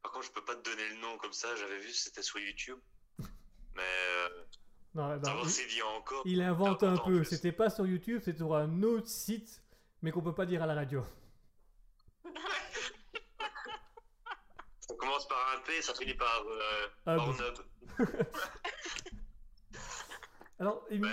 [0.01, 2.39] Par contre, je peux pas te donner le nom comme ça, j'avais vu c'était sur
[2.39, 2.79] YouTube.
[3.75, 4.45] Mais euh,
[4.93, 6.21] Non, savoir il- encore.
[6.25, 7.23] Il invente un peu.
[7.23, 9.61] C'était pas sur YouTube, c'était sur un autre site,
[10.01, 11.03] mais qu'on peut pas dire à la radio.
[15.03, 17.35] Commence par un P, ça finit par euh, Ah, bon.
[20.59, 21.09] Alors, Mais non.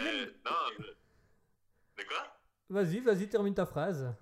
[1.97, 2.37] mais- quoi?
[2.69, 4.15] Vas-y, vas-y, termine ta phrase.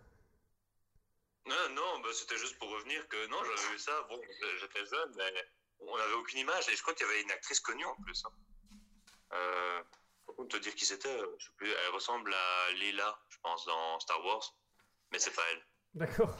[1.47, 4.03] Non, non, bah, c'était juste pour revenir que non, j'avais vu ça.
[4.09, 4.21] Bon,
[4.61, 5.33] j'étais jeune, mais
[5.81, 6.69] on n'avait aucune image.
[6.69, 8.25] Et je crois qu'il y avait une actrice connue en plus.
[8.25, 8.31] hein.
[9.33, 9.83] Euh,
[10.27, 11.71] contre, te dire qui c'était, euh, je sais plus.
[11.71, 14.55] Elle ressemble à Leila, je pense, dans Star Wars.
[15.13, 15.63] Mais c'est pas elle.
[15.95, 16.35] D'accord.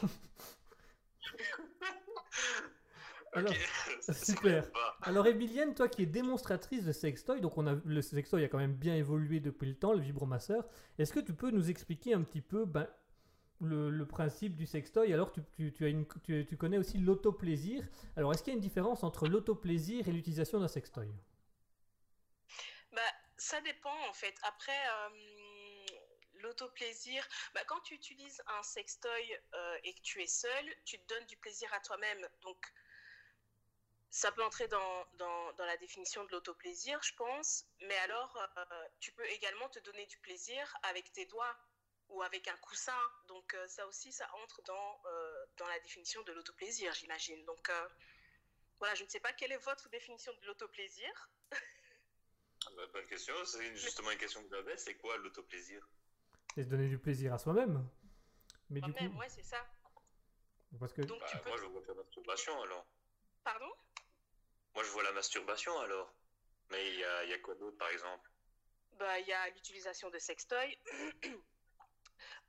[3.33, 3.53] Alors,
[4.11, 4.69] super.
[5.01, 8.57] Alors, Emilienne, toi qui es démonstratrice de sextoy, donc on a, le sextoy a quand
[8.57, 10.67] même bien évolué depuis le temps, le vibromasseur.
[10.97, 12.87] Est-ce que tu peux nous expliquer un petit peu ben,
[13.61, 15.13] le, le principe du sextoy?
[15.13, 17.87] Alors, tu, tu, tu as une, tu, tu connais aussi l'autoplaisir.
[18.15, 21.09] Alors, est-ce qu'il y a une différence entre l'autoplaisir et l'utilisation d'un sextoy?
[22.91, 23.01] Bah,
[23.37, 24.35] ça dépend en fait.
[24.43, 25.85] Après, euh,
[26.41, 31.07] l'autoplaisir, bah, quand tu utilises un sextoy euh, et que tu es seul, tu te
[31.13, 32.27] donnes du plaisir à toi-même.
[32.41, 32.57] Donc,
[34.09, 37.65] ça peut entrer dans, dans, dans la définition de l'autoplaisir, je pense.
[37.81, 41.55] Mais alors, euh, tu peux également te donner du plaisir avec tes doigts
[42.09, 42.99] ou avec un coussin.
[43.27, 47.43] Donc, euh, ça aussi, ça entre dans, euh, dans la définition de l'autoplaisir, j'imagine.
[47.45, 47.89] Donc, euh,
[48.79, 51.29] voilà, je ne sais pas quelle est votre définition de l'autoplaisir.
[51.51, 53.33] Ah bah, bonne question.
[53.45, 54.75] C'est justement une question que j'avais.
[54.77, 55.87] C'est quoi l'autoplaisir?
[56.55, 57.87] C'est se donner du plaisir à soi-même.
[58.69, 59.65] Mais du Moi-même, coup, ouais, c'est ça.
[60.79, 61.49] parce que Donc, tu bah, peux.
[61.49, 62.85] Moi, je vois la masturbation alors.
[63.43, 63.71] Pardon?
[64.75, 66.13] Moi, je vois la masturbation alors.
[66.69, 68.29] Mais il y a, quoi d'autre par exemple?
[68.99, 70.77] Bah, il y a l'utilisation de sextoy.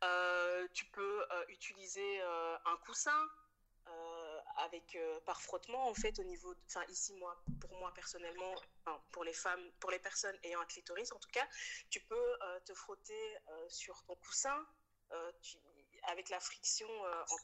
[0.03, 3.29] Euh, tu peux euh, utiliser euh, un coussin
[4.57, 4.97] avec
[5.27, 8.55] par frottement en fait au niveau, enfin ici moi, pour moi personnellement,
[9.11, 11.47] pour les femmes, pour les personnes ayant un clitoris en tout cas,
[11.89, 13.37] tu peux te frotter
[13.68, 14.66] sur ton coussin
[16.05, 17.37] avec la friction en-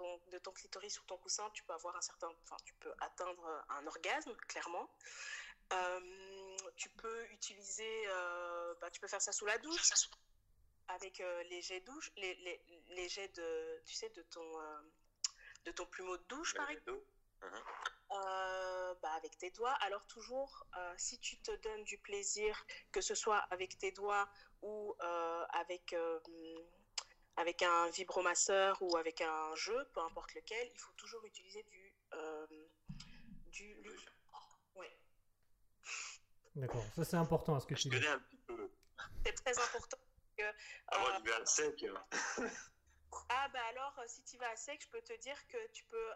[0.00, 2.92] ton- de ton clitoris sur ton coussin, tu peux avoir un certain, enfin tu peux
[3.00, 4.88] atteindre un orgasme clairement.
[5.72, 9.92] Euh, tu peux utiliser, euh, bah, tu peux faire ça sous la douche
[10.88, 12.60] avec euh, les jets douche, les, les,
[12.96, 14.80] les jets de, tu sais, de ton, euh,
[15.66, 17.04] de ton plumeau de douche par exemple.
[18.12, 19.76] Euh, bah, avec tes doigts.
[19.86, 24.28] Alors toujours, euh, si tu te donnes du plaisir, que ce soit avec tes doigts
[24.62, 26.18] ou euh, avec, euh,
[27.40, 31.94] avec un vibromasseur ou avec un jeu, peu importe lequel, il faut toujours utiliser du,
[32.14, 32.46] euh,
[33.46, 33.98] du lu-
[34.74, 34.96] Ouais.
[36.56, 37.96] D'accord, ça c'est important à ce que Je tu dis.
[37.96, 38.70] connais un petit peu.
[39.24, 39.96] C'est très important.
[40.36, 40.42] Que,
[40.88, 41.84] Ah, moi, euh, je vais à sec.
[43.28, 45.84] Ah bah alors, euh, si tu vas à sec, je peux te dire que tu
[45.84, 46.10] peux...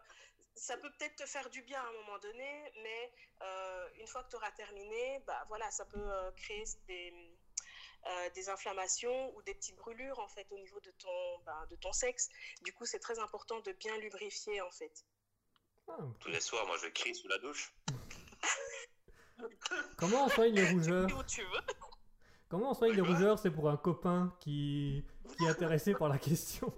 [0.54, 3.12] Ça peut peut-être te faire du bien à un moment donné, mais
[3.42, 7.33] euh, une fois que tu auras terminé, bah voilà, ça peut euh, créer des,
[8.06, 11.76] euh, des inflammations ou des petites brûlures en fait au niveau de ton, bah, de
[11.76, 12.28] ton sexe.
[12.62, 15.04] Du coup, c'est très important de bien lubrifier en fait.
[15.88, 17.72] Ah, Tous les soirs, moi, je crie sous la douche.
[19.96, 21.60] Comment on soigne les rougeurs Où tu veux.
[22.48, 25.04] Comment on soigne les rougeurs C'est pour un copain qui,
[25.36, 26.72] qui est intéressé par la question.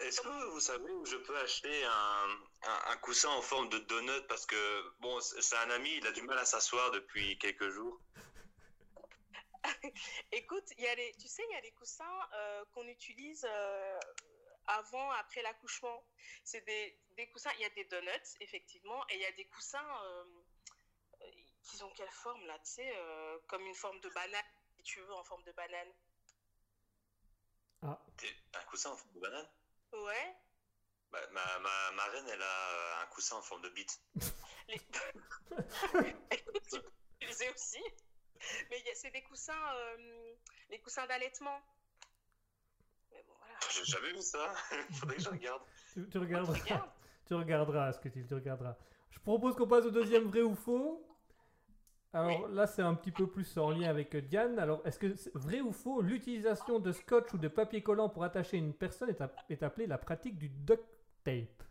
[0.00, 2.28] Est-ce que vous savez où je peux acheter un,
[2.68, 4.26] un, un coussin en forme de donut?
[4.28, 8.00] Parce que, bon, c'est un ami, il a du mal à s'asseoir depuis quelques jours.
[10.32, 13.46] Écoute, il y a les, tu sais, il y a les coussins euh, qu'on utilise
[13.48, 14.00] euh,
[14.66, 16.04] avant, après l'accouchement.
[16.44, 19.46] C'est des, des coussins, il y a des donuts, effectivement, et il y a des
[19.46, 20.24] coussins euh,
[21.62, 24.44] qui ont quelle forme là, tu sais, euh, comme une forme de banane,
[24.76, 25.92] si tu veux, en forme de banane.
[27.82, 28.00] Ah,
[28.54, 29.48] Un coussin en forme de banane?
[29.92, 30.36] Ouais.
[31.10, 34.00] Bah, ma, ma, ma reine, elle a un coussin en forme de bite.
[34.68, 34.74] Les...
[34.76, 35.00] Écoute,
[36.70, 37.82] tu peux l'utiliser aussi?
[38.70, 40.34] Mais c'est des coussins, euh,
[40.70, 41.60] les coussins d'allaitement.
[43.10, 43.54] Mais bon, voilà.
[43.70, 44.52] J'ai jamais vu ça.
[44.90, 45.62] Il faudrait que je regarde.
[45.92, 46.58] tu, tu regarderas.
[46.58, 46.90] Regarde.
[47.24, 48.76] Tu regarderas ce que tu, tu regarderas.
[49.10, 51.06] Je propose qu'on passe au deuxième vrai ou faux.
[52.12, 54.58] Alors là, c'est un petit peu plus en lien avec euh, Diane.
[54.58, 58.24] Alors, est-ce que c'est vrai ou faux L'utilisation de scotch ou de papier collant pour
[58.24, 59.14] attacher une personne
[59.48, 60.84] est appelée la pratique du duct
[61.24, 61.62] tape?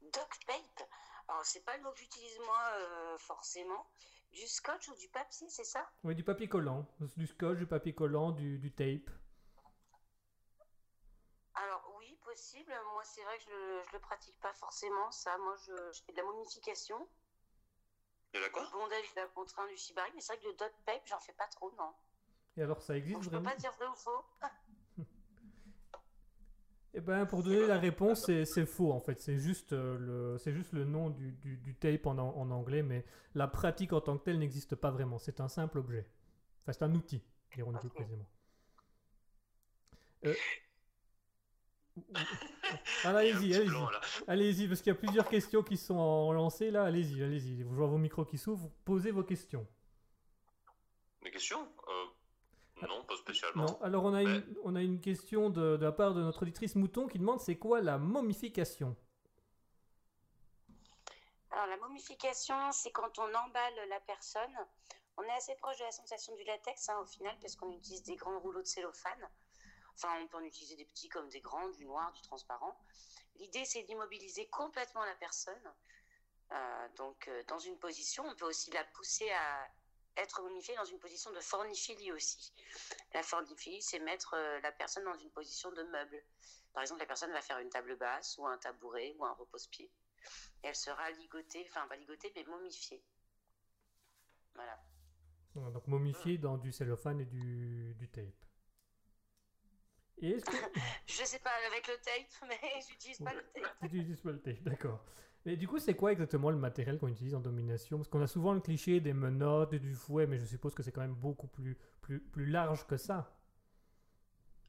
[0.00, 0.88] Duct tape?
[1.28, 3.86] Alors, c'est pas le mot que j'utilise moi euh, forcément.
[4.32, 5.86] Du scotch ou du papier, c'est ça?
[6.02, 6.88] Oui, du papier collant.
[7.16, 9.10] Du scotch, du papier collant, du, du tape.
[11.52, 12.72] Alors, oui, possible.
[12.94, 15.36] Moi, c'est vrai que je le, je le pratique pas forcément, ça.
[15.36, 17.06] Moi, je, je fais de la momification.
[18.32, 18.64] De la quoi?
[18.64, 20.10] Du bondage de la contrainte du shibari.
[20.14, 21.92] Mais c'est vrai que le duct tape, j'en fais pas trop, non.
[22.58, 23.50] Et alors, ça existe Donc, je peux vraiment?
[23.50, 24.24] pas dire vrai ou faux.
[26.94, 29.20] Eh ben, pour donner la réponse, c'est faux en fait.
[29.20, 32.82] C'est juste, euh, le, juste le nom du, du- du tape en, an- en anglais,
[32.82, 35.18] mais la pratique en tant que telle n'existe pas vraiment.
[35.18, 36.06] C'est un simple objet.
[36.62, 37.22] Enfin, c'est un outil,
[37.54, 38.28] dirons-nous plus précisément.
[40.24, 40.34] Euh,
[43.04, 43.88] allez-y, allez-y.
[44.26, 46.84] Allez-y, parce qu'il y a plusieurs questions qui sont en lancées là.
[46.84, 47.58] Allez-y, allez-y.
[47.58, 48.70] Je vois vos micros qui s'ouvrent.
[48.84, 49.66] Posez vos questions.
[51.22, 51.68] Des questions?
[51.88, 52.07] Euh,
[52.82, 53.64] Non, pas spécialement.
[53.64, 56.42] Non, alors on a une, on a une question de, de la part de notre
[56.42, 58.96] auditrice Mouton qui demande c'est quoi la momification?
[61.50, 64.54] Alors, la momification, c'est quand on emballe la personne.
[65.16, 68.04] On est assez proche de la sensation du latex, hein, au final, parce qu'on utilise
[68.04, 69.28] des grands rouleaux de cellophane.
[69.94, 72.78] Enfin, on peut en utiliser des petits comme des grands, du noir, du transparent.
[73.36, 75.74] L'idée, c'est d'immobiliser complètement la personne.
[76.52, 79.66] Euh, donc, euh, dans une position, on peut aussi la pousser à
[80.18, 82.52] être momifiée dans une position de forniphilie aussi.
[83.14, 86.22] La forniphilie, c'est mettre euh, la personne dans une position de meuble.
[86.72, 89.90] Par exemple, la personne va faire une table basse ou un tabouret ou un repose-pied.
[90.62, 93.02] Elle sera ligotée, enfin pas ligotée, mais momifiée.
[94.54, 94.78] Voilà.
[95.54, 98.24] Donc momifié dans du cellophane et du, du tape.
[100.20, 100.50] Et que...
[101.06, 103.76] Je sais pas avec le tape, mais j'utilise pas le tape.
[103.80, 105.04] Tu utilises pas le tape, d'accord.
[105.48, 107.96] Et du coup, c'est quoi exactement le matériel qu'on utilise en domination?
[107.96, 110.92] Parce qu'on a souvent le cliché des menottes du fouet, mais je suppose que c'est
[110.92, 113.34] quand même beaucoup plus, plus, plus large que ça.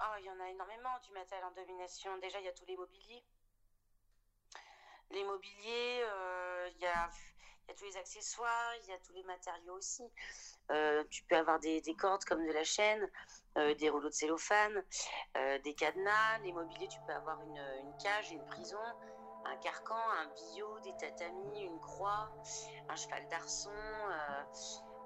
[0.02, 2.18] Oh, il y en a énormément du matériel en domination.
[2.20, 3.24] Déjà, il y a tous les mobiliers.
[5.12, 7.10] Les mobiliers, euh, il y, a,
[7.76, 10.04] tous les accessoires, il y a tous les matériaux aussi.
[10.72, 13.06] Euh, tu peux avoir des, des cordes comme de la chaîne,
[13.58, 14.82] euh, des rouleaux de cellophane,
[15.36, 16.38] des cadenas.
[16.44, 18.78] Les mobiliers, tu peux avoir une, une cage, une prison,
[19.46, 22.30] un carcan, un billot, des tatamis, une croix,
[22.88, 24.44] un cheval d'arçon, euh,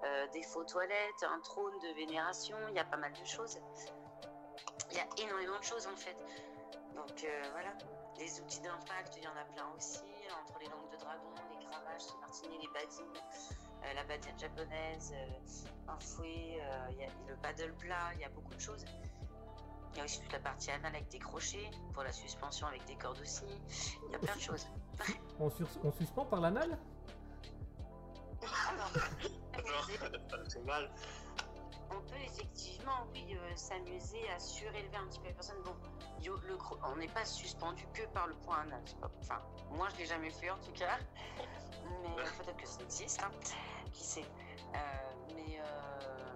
[0.05, 3.59] euh, des faux toilettes, un trône de vénération, il y a pas mal de choses.
[4.91, 6.17] Il y a énormément de choses en fait.
[6.95, 7.73] Donc euh, voilà,
[8.17, 10.03] les outils d'impact, il y en a plein aussi,
[10.41, 15.13] entre les langues de dragon, les cravages, les martinets, les badines, la badine japonaise,
[15.87, 16.61] un fouet,
[16.91, 18.85] il y a le paddle plat, il y a beaucoup de choses.
[19.93, 22.83] Il y a aussi toute la partie anale avec des crochets, pour la suspension avec
[22.85, 23.43] des cordes aussi.
[24.07, 24.65] Il y a plein de choses.
[25.39, 26.77] On, sur- on suspend par l'anal?
[28.41, 28.91] Alors,
[29.55, 30.91] Non, c'est mal.
[31.91, 35.61] on peut effectivement, oui, euh, s'amuser à surélever un petit peu les personnes.
[35.63, 35.75] Bon,
[36.21, 38.81] yo- le cro- on n'est pas suspendu que par le point anal.
[38.99, 39.39] pas- Enfin,
[39.71, 40.97] moi, je l'ai jamais fait en tout cas.
[42.01, 43.31] Mais peut-être que ça existe, hein.
[43.93, 44.25] qui sait.
[44.75, 44.77] Euh,
[45.35, 46.35] mais euh,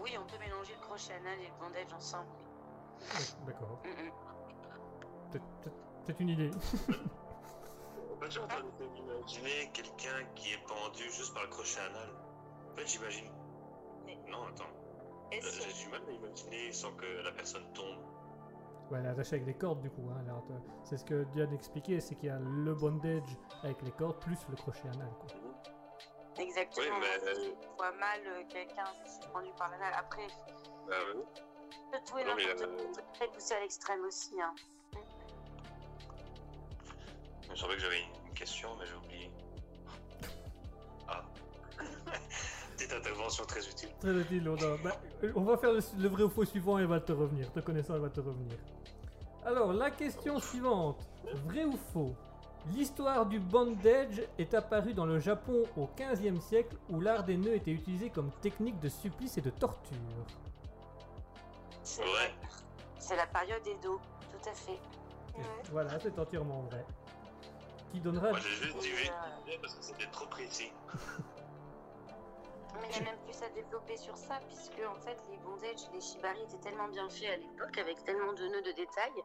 [0.00, 2.28] oui, on peut mélanger le crochet anal et le bandage ensemble.
[3.46, 3.78] D'accord.
[3.84, 4.12] Mm, mm.
[5.32, 6.50] Peut-être- une idée.
[6.50, 11.80] En fait, j'ai en train de m'imaginer quelqu'un qui est pendu juste par le crochet
[11.80, 12.08] anal.
[12.72, 13.30] En fait, j'imagine.
[14.28, 14.64] Non, attends.
[15.30, 17.98] Est-ce J'ai du mal à imaginer sans que la personne tombe.
[18.90, 20.08] Ouais, elle est attachée avec des cordes du coup.
[20.10, 23.90] hein, euh, c'est ce que Diane expliquait, c'est qu'il y a le bondage avec les
[23.92, 25.10] cordes plus le crochet anal.
[25.20, 25.28] Quoi.
[26.38, 26.86] Exactement.
[26.86, 29.92] Oui, mais- moi, Je vois mal euh, quelqu'un suspendu par l'anal.
[29.94, 30.26] Après,
[30.90, 31.22] Ah oui.
[31.90, 33.02] Peut mais, n'importe euh.
[33.14, 34.40] Très poussé à l'extrême aussi.
[34.40, 34.54] Hein.
[37.54, 39.30] Je savais que j'avais une question, mais j'ai oublié.
[41.08, 41.22] Ah.
[42.76, 43.88] Petite intervention très utile.
[44.00, 46.78] Très utile, on, a- bah, euh, on va faire le, le vrai ou faux suivant
[46.78, 47.50] et elle va te revenir.
[47.52, 48.56] Te connaissant, elle va te revenir.
[49.44, 51.08] Alors, la question suivante.
[51.46, 52.14] Vrai ou faux?
[52.74, 57.54] L'histoire du bondage est apparue dans le Japon au 15e siècle où l'art des nœuds
[57.54, 59.96] était utilisé comme technique de supplice et de torture.
[61.88, 62.10] C'est Ouais.
[62.10, 62.34] vrai.
[62.98, 63.98] C'est la période Edo,
[64.30, 64.78] tout à fait.
[65.38, 65.44] Ouais.
[65.70, 66.84] Voilà, c'est entièrement vrai.
[67.90, 68.28] Qui donnera...
[68.28, 70.70] Moi, j'ai juste dit euh, parce que c'était trop précis.
[72.74, 75.84] Mais il y a même plus à développer sur ça, puisque en fait les bondages
[75.90, 79.22] et les shibari étaient tellement bien faits à l'époque, avec tellement de nœuds de détails.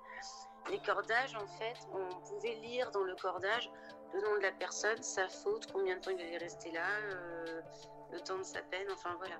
[0.69, 3.69] Les cordages, en fait, on pouvait lire dans le cordage
[4.13, 7.61] le nom de la personne, sa faute, combien de temps il devait rester là, euh,
[8.11, 9.35] le temps de sa peine, enfin voilà.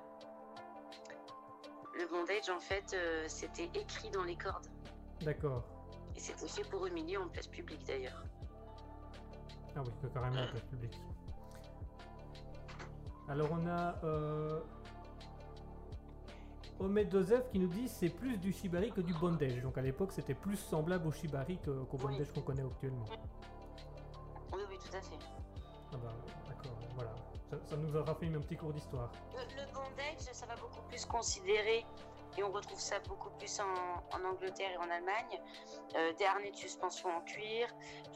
[1.96, 4.68] Le bondage, en fait, euh, c'était écrit dans les cordes.
[5.22, 5.64] D'accord.
[6.16, 8.24] Et c'était fait pour humilier en place publique d'ailleurs.
[9.76, 11.00] Ah oui, que carrément en place publique.
[13.30, 14.60] Alors on a euh,
[16.80, 19.62] Omed Joseph qui nous dit c'est plus du shibari que du bondage.
[19.62, 21.98] Donc à l'époque c'était plus semblable au shibari qu'au Oui.
[22.00, 23.06] bondage qu'on connaît actuellement.
[24.52, 25.18] Oui, oui, tout à fait.
[25.94, 26.14] Ah bah
[26.48, 27.14] d'accord, voilà.
[27.50, 29.12] Ça, ça nous aura fait un petit cours d'histoire.
[29.34, 29.63] Le, le
[31.04, 31.86] plus considérer,
[32.38, 35.40] et on retrouve ça beaucoup plus en, Angleterre et en Allemagne,
[35.96, 37.68] euh, des harnais de suspension en cuir,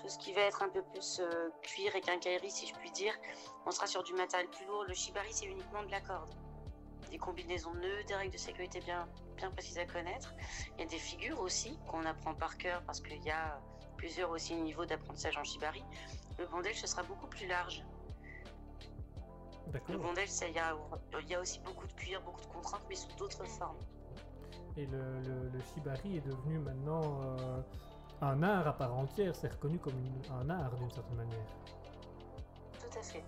[0.01, 2.89] tout ce qui va être un peu plus euh, cuir et quincaillerie, si je puis
[2.91, 3.13] dire.
[3.65, 4.85] On sera sur du matériel plus lourd.
[4.85, 6.33] Le shibari, c'est uniquement de la corde.
[7.11, 10.33] Des combinaisons de nœuds, des règles de sécurité bien, bien précises à connaître.
[10.75, 13.59] Il y a des figures aussi qu'on apprend par cœur parce qu'il y a
[13.97, 15.83] plusieurs aussi niveaux d'apprentissage en shibari.
[16.39, 17.83] Le bondage, ce sera beaucoup plus large.
[19.89, 20.75] Le bondage, il y a,
[21.21, 23.77] il y a aussi beaucoup de cuir, beaucoup de contraintes, mais sous d'autres formes.
[24.75, 27.61] Et le, le- le shibari est devenu maintenant euh,
[28.21, 29.35] un art à part entière.
[29.35, 31.45] C'est reconnu comme une- un art d'une certaine manière.
[32.79, 33.23] Tout à fait.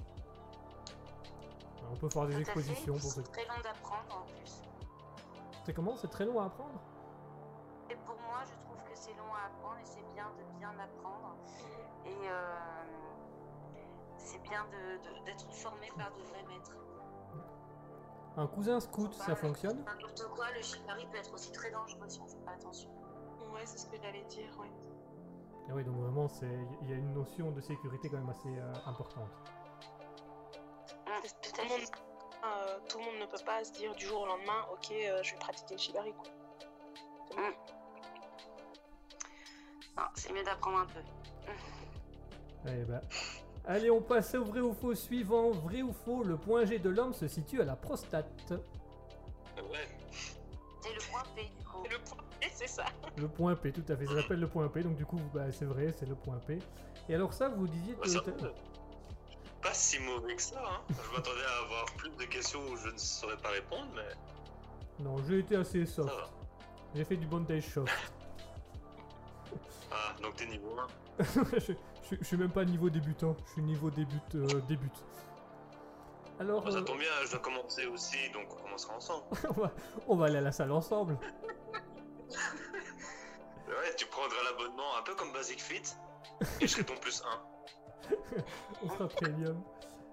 [1.91, 2.99] On peut faire des Tout expositions fait.
[3.01, 3.21] pour ce...
[3.23, 4.61] C'est très long d'apprendre en plus.
[5.65, 5.95] C'est comment?
[5.97, 6.79] C'est très long à apprendre?
[7.89, 10.69] Et pour moi, je trouve que c'est long à apprendre et c'est bien de bien
[10.79, 11.35] apprendre.
[12.05, 12.55] Et euh,
[14.19, 16.75] c'est bien de- de- d'être formé par de vrais maîtres.
[18.37, 22.19] Un cousin scout, ça fonctionne N'importe quoi, le shibari peut être aussi très dangereux si
[22.21, 22.89] on ne fait pas attention.
[23.53, 24.69] Ouais, c'est ce que j'allais dire, ouais.
[25.69, 28.47] Ah oui, donc vraiment, c'est- il y a une notion de sécurité quand même assez
[28.49, 29.29] euh, importante.
[31.07, 31.21] Mm,
[31.53, 31.81] Tout le monde,
[32.45, 35.21] euh, tout le monde ne peut pas se dire du jour au lendemain, ok, euh,
[35.23, 36.13] je vais pratiquer le shibari.
[36.13, 37.41] Quoi.
[39.97, 40.99] Non, c'est mieux d'apprendre un peu.
[42.67, 43.01] Eh ben,
[43.65, 45.51] Allez, on passe au vrai ou faux suivant.
[45.51, 48.27] Vrai ou faux, le point G de l'homme se situe à la prostate.
[48.51, 49.87] Ouais.
[50.81, 51.83] C'est le point P du coup.
[51.85, 52.85] Et le point P, c'est ça.
[53.17, 54.05] Le point P, tout à fait.
[54.05, 56.59] Ça s'appelle le point P, donc du coup, bah, c'est vrai, c'est le point P.
[57.09, 58.09] Et alors ça, vous disiez Bah, que...
[58.09, 58.21] ça.
[59.61, 60.79] Pas si mauvais que ça, hein.
[60.89, 65.17] Je m'attendais à avoir plus de questions où je ne saurais pas répondre, mais Non,
[65.27, 66.13] j'ai été assez soft.
[66.95, 67.91] J'ai fait du bondage soft.
[69.91, 70.87] Ah, donc t'es niveau 1.
[71.23, 74.19] je, je- je suis même pas niveau débutant, je suis niveau début.
[74.35, 74.89] euh, début.
[76.39, 79.25] Alors, Bon, ça euh, tombe bien, je dois commencer aussi, donc on commencera ensemble.
[79.49, 79.71] on, va,
[80.07, 81.17] on va aller à la salle ensemble.
[83.67, 85.81] Ouais, tu prendras l'abonnement un peu comme Basic Fit,
[86.59, 87.21] et je serai ton plus
[88.09, 88.15] 1.
[88.83, 89.61] On sera premium.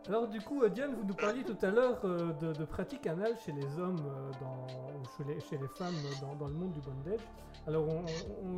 [0.08, 3.36] Alors du coup, euh, Diane, vous nous parliez tout à l'heure euh, de, pratiques anales
[3.44, 5.94] chez les hommes euh, chez, les, femmes
[6.38, 7.20] dans, le monde du bondage.
[7.66, 7.86] Alors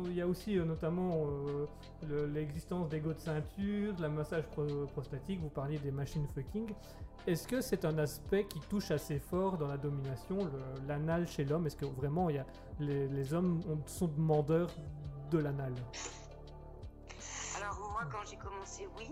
[0.05, 1.65] il y a aussi notamment euh,
[2.07, 6.67] le- l'existence des de ceinture, la massage pro- prostatique, vous parliez des machines fucking.
[7.25, 10.37] Est-ce que c'est un aspect qui touche assez fort dans la domination,
[10.87, 11.65] l'anal chez l'homme?
[11.65, 12.45] Est-ce que vraiment y a,
[12.79, 14.69] les, hommes ont- sont demandeurs
[15.31, 15.73] de l'anal?
[17.57, 19.11] Alors moi, quand j'ai commencé, oui.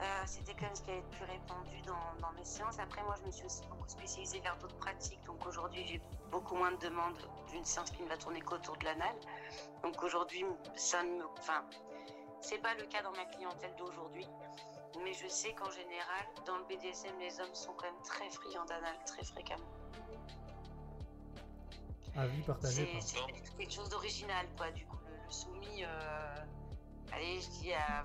[0.00, 2.78] Euh, C'était quand même ce qui avait le plus répandu dans, dans mes séances.
[2.78, 5.22] Après, moi, je me suis aussi beaucoup spécialisée vers d'autres pratiques.
[5.24, 7.16] Donc aujourd'hui, j'ai beaucoup moins de demandes
[7.50, 9.14] d'une séance qui ne va tourner qu'autour de l'anal.
[9.82, 11.24] Donc aujourd'hui, ça ne me...
[11.38, 11.64] Enfin,
[12.40, 14.26] c'est pas le cas dans ma clientèle d'aujourd'hui.
[15.02, 18.64] Mais je sais qu'en général, dans le BDSM, les hommes sont quand même très friands
[18.64, 19.64] d'anal, très fréquemment.
[22.16, 23.28] Avis partagé C'est par...
[23.28, 24.70] c'est quelque chose d'original, quoi.
[24.70, 26.36] Du coup, le, le soumis, euh,
[27.12, 28.04] allez, je dis à.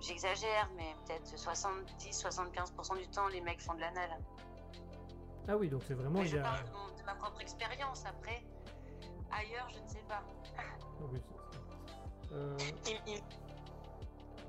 [0.00, 4.10] J'exagère, mais peut-être 70-75% du temps, les mecs font de l'anal.
[5.48, 6.42] Ah oui, donc c'est vraiment Mais je a...
[6.42, 8.04] parle de, mon- de ma propre expérience.
[8.06, 8.42] Après,
[9.30, 10.22] ailleurs, je ne sais pas.
[10.58, 10.62] Ah
[11.12, 13.22] oui, c'est- euh, Il- il-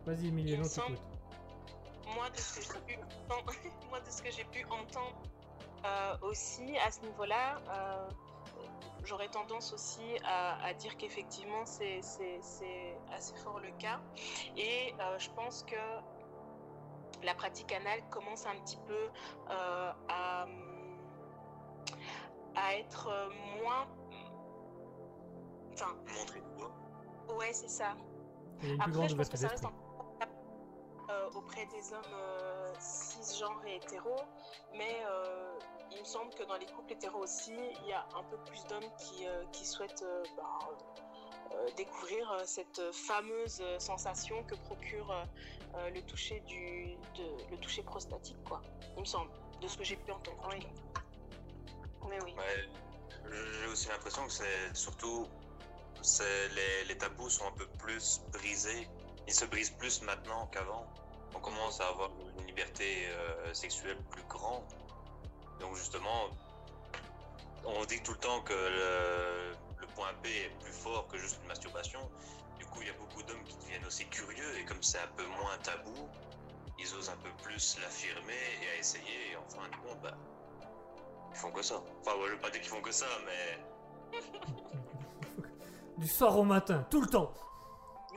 [0.05, 0.31] Vas-y,
[0.69, 0.97] t'écoute.
[0.97, 3.53] semble- moi, de ce que j'ai pu entendre,
[3.89, 5.21] moi, de ce que j'ai pu entendre
[5.85, 8.09] euh, aussi à ce niveau-là, euh,
[9.03, 13.99] j'aurais tendance aussi à, à dire qu'effectivement, c'est c'est- c'est assez fort le cas.
[14.57, 15.75] Et euh, je pense que
[17.23, 19.09] la pratique anale commence un petit peu
[19.49, 20.45] euh, à,
[22.55, 23.09] à être
[23.61, 23.87] moins.
[25.73, 26.71] Enfin, Montrer du doigt.
[27.37, 27.95] ouais, c'est ça.
[28.79, 30.05] Après, grande je pense que ça reste encore
[31.09, 34.21] euh, auprès des hommes euh, cisgenres et hétéros,
[34.73, 35.57] mais euh,
[35.91, 38.63] il me semble que dans les couples hétéros aussi, il y a un peu plus
[38.67, 40.59] d'hommes qui, euh, qui souhaitent euh, bah,
[41.53, 45.23] euh, découvrir euh, cette fameuse sensation que procure euh,
[45.75, 48.61] euh, le toucher du de- le toucher prostatique, quoi.
[48.95, 49.31] Il me semble,
[49.61, 50.37] de ce que j'ai pu entendre.
[50.45, 50.61] en tout Oui.
[50.61, 51.01] cas.
[52.09, 52.33] Mais oui.
[52.35, 52.69] Ouais,
[53.61, 55.27] j'ai aussi l'impression que c'est surtout
[56.01, 58.87] c'est les, les tabous sont un peu plus brisés.
[59.27, 60.87] Ils se brisent plus maintenant qu'avant.
[61.35, 64.63] On commence à avoir une liberté euh, sexuelle plus grande.
[65.61, 66.29] Donc justement,
[67.65, 71.39] on dit tout le temps que le, le point B est plus fort que juste
[71.41, 71.99] une masturbation.
[72.57, 75.07] Du coup, il y a beaucoup d'hommes qui deviennent aussi curieux et comme c'est un
[75.15, 76.09] peu moins tabou,
[76.79, 78.33] ils osent un peu plus l'affirmer
[78.63, 79.31] et à essayer.
[79.31, 80.17] Et en fin de compte, bah,
[81.29, 81.81] ils font que ça.
[82.01, 84.19] Enfin, ouais, je veux pas dire qu'ils font que ça, mais
[85.97, 87.33] Du soir au matin, tout le temps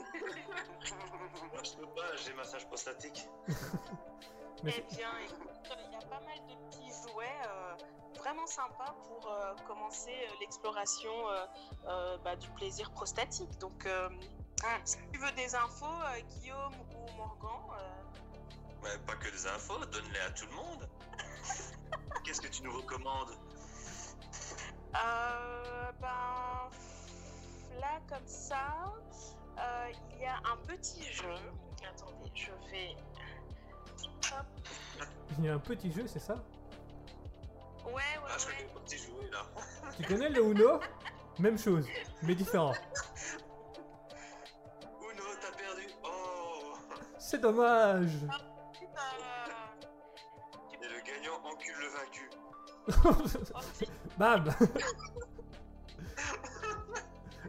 [1.53, 3.29] moi je peux pas, j'ai massage prostatique.
[4.65, 5.51] Mais Eh bien, écoute,
[5.87, 7.75] il y a pas mal de petits jouets euh,
[8.19, 11.47] vraiment sympas pour euh, commencer euh, l'exploration euh,
[11.87, 13.59] euh, bah, du plaisir prostatique.
[13.59, 14.09] Donc, euh,
[14.65, 18.19] hein, si tu veux des infos, euh, Guillaume ou Morgan, euh,
[18.83, 20.89] Mais pas que des infos, donne-les à tout le monde.
[22.25, 23.37] Qu'est-ce que tu nous recommandes?
[24.97, 26.71] Euh, ben,
[27.81, 28.95] là, comme ça,
[29.59, 31.35] euh, il y a un petit jeu.
[31.87, 32.97] Attendez, je vais.
[35.39, 36.35] Il y a un petit jeu, c'est ça
[37.87, 38.53] Ouais, ouais, Ah, je ouais.
[38.55, 39.45] connais pas petit jouet là.
[39.97, 40.81] Tu connais le Uno
[41.39, 41.87] Même chose,
[42.23, 42.73] mais différent.
[44.83, 45.87] Uno, t'as perdu.
[46.05, 46.75] Oh
[47.19, 48.29] C'est dommage Euh,
[50.83, 52.31] Et le gagnant encule le vaincu.
[54.19, 54.45] Bam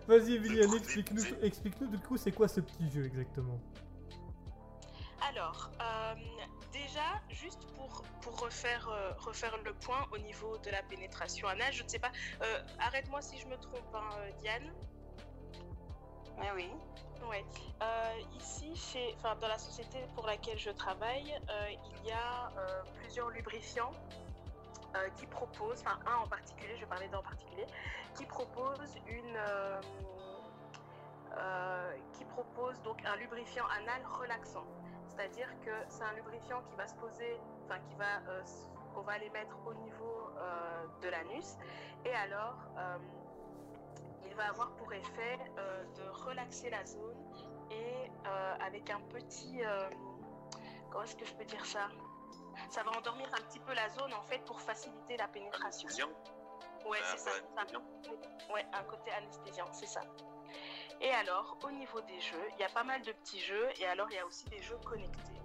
[0.07, 3.59] Vas-y, Emiliano, explique-nous explique du coup c'est quoi ce petit jeu exactement?
[5.35, 6.15] Alors, euh,
[6.71, 11.73] déjà, juste pour, pour refaire, euh, refaire le point au niveau de la pénétration anale,
[11.73, 12.11] je ne sais pas,
[12.41, 14.09] euh, arrête-moi si je me trompe, hein,
[14.39, 14.71] Diane.
[16.37, 16.71] Mais oui.
[17.27, 17.43] Ouais.
[18.37, 21.37] Ici, chez, dans la société pour laquelle je travaille,
[22.03, 22.51] il y a
[22.95, 23.91] plusieurs lubrifiants
[25.17, 27.65] qui proposent, enfin un en particulier, je vais parler d'un en particulier,
[28.15, 29.37] qui propose une,
[31.37, 34.63] euh, qui propose donc un lubrifiant anal relaxant.
[35.15, 38.41] C'est-à-dire que c'est un lubrifiant qui va se poser, enfin qui va, euh,
[38.95, 41.55] on va les mettre au niveau euh, de l'anus,
[42.03, 42.97] et alors euh,
[44.25, 45.37] il va avoir pour effet
[45.95, 47.15] de relaxer la zone
[47.71, 48.11] et
[48.59, 49.61] avec un petit,
[50.89, 51.87] comment est-ce que je peux dire ça?
[52.69, 55.87] Ça va endormir un petit peu la zone en fait pour faciliter la pénétration.
[55.95, 56.07] Viens.
[56.85, 57.31] Ouais, Ah, c'est ça.
[57.31, 58.53] ça.
[58.53, 60.01] Ouais, un côté anesthésiant, c'est ça.
[61.01, 63.85] Et alors, au niveau des jeux, il y a pas mal de petits jeux et
[63.85, 65.39] alors il y a aussi des jeux connectés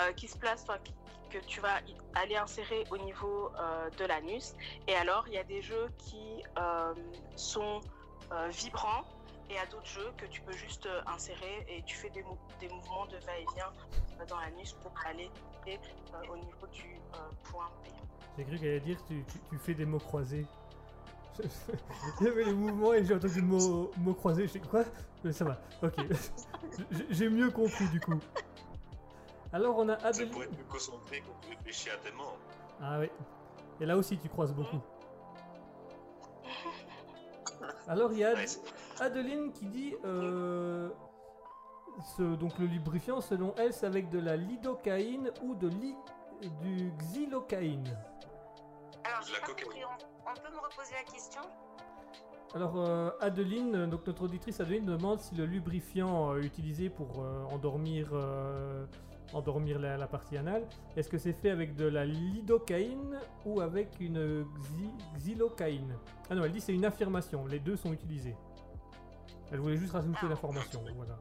[0.00, 0.78] euh, qui se placent, enfin,
[1.30, 1.80] que tu vas
[2.14, 4.54] aller insérer au niveau euh, de l'anus.
[4.86, 6.94] Et alors, il y a des jeux qui euh,
[7.36, 7.80] sont
[8.50, 9.04] vibrants
[9.50, 12.22] et il y a d'autres jeux que tu peux juste insérer et tu fais des,
[12.22, 15.30] mou- des mouvements de va-et-vient dans l'anus pour aller
[16.30, 17.00] au niveau du
[17.44, 17.90] point P.
[18.36, 20.46] J'ai cru qu'elle allait dire tu, tu fais des mots croisés.
[22.20, 24.46] Il y avait les mouvements et j'ai entendu le mot, mot croisé.
[24.46, 24.84] Je sais quoi?
[25.24, 25.94] Mais ça va, ok.
[27.10, 28.18] J'ai- mieux compris du coup.
[29.52, 30.30] Alors on a C'est Adeline.
[30.30, 32.36] pour être plus concentré quand tu réfléchis à tes mots.
[32.80, 33.08] Ah oui.
[33.80, 34.78] Et là aussi tu croises beaucoup.
[37.88, 38.48] Alors il y a Ad-.
[39.00, 40.90] Adeline qui dit euh,
[42.16, 45.96] ce, donc le lubrifiant selon elle c'est avec de la lidocaïne ou de li-
[46.62, 47.96] du xylocaïne.
[49.04, 49.84] Alors, De la cocaïne.
[50.30, 51.40] On, peut me reposer la question?
[52.54, 57.44] Alors euh, Adeline, donc notre auditrice Adeline demande si le lubrifiant euh, utilisé pour euh,
[57.46, 58.84] endormir, euh,
[59.32, 60.66] endormir la, la partie anale,
[60.96, 65.94] est-ce que c'est fait avec de la lidocaïne ou avec une xy- xylocaïne?
[66.30, 68.36] Ah non, elle dit c'est une affirmation, les deux sont utilisés.
[69.52, 70.28] Elle voulait juste rajouter Ah.
[70.28, 71.18] l'information, voilà.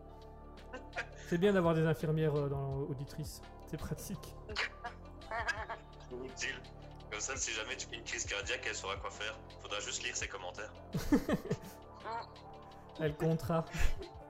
[1.28, 4.36] C'est bien d'avoir des infirmières dans auditrices, c'est pratique.
[7.18, 7.28] Inutile.
[7.28, 9.36] Comme ça, si jamais tu fais une crise cardiaque, elle saura quoi faire.
[9.61, 10.72] Faudra juste lire ses commentaires.
[12.99, 13.65] Elle comptera.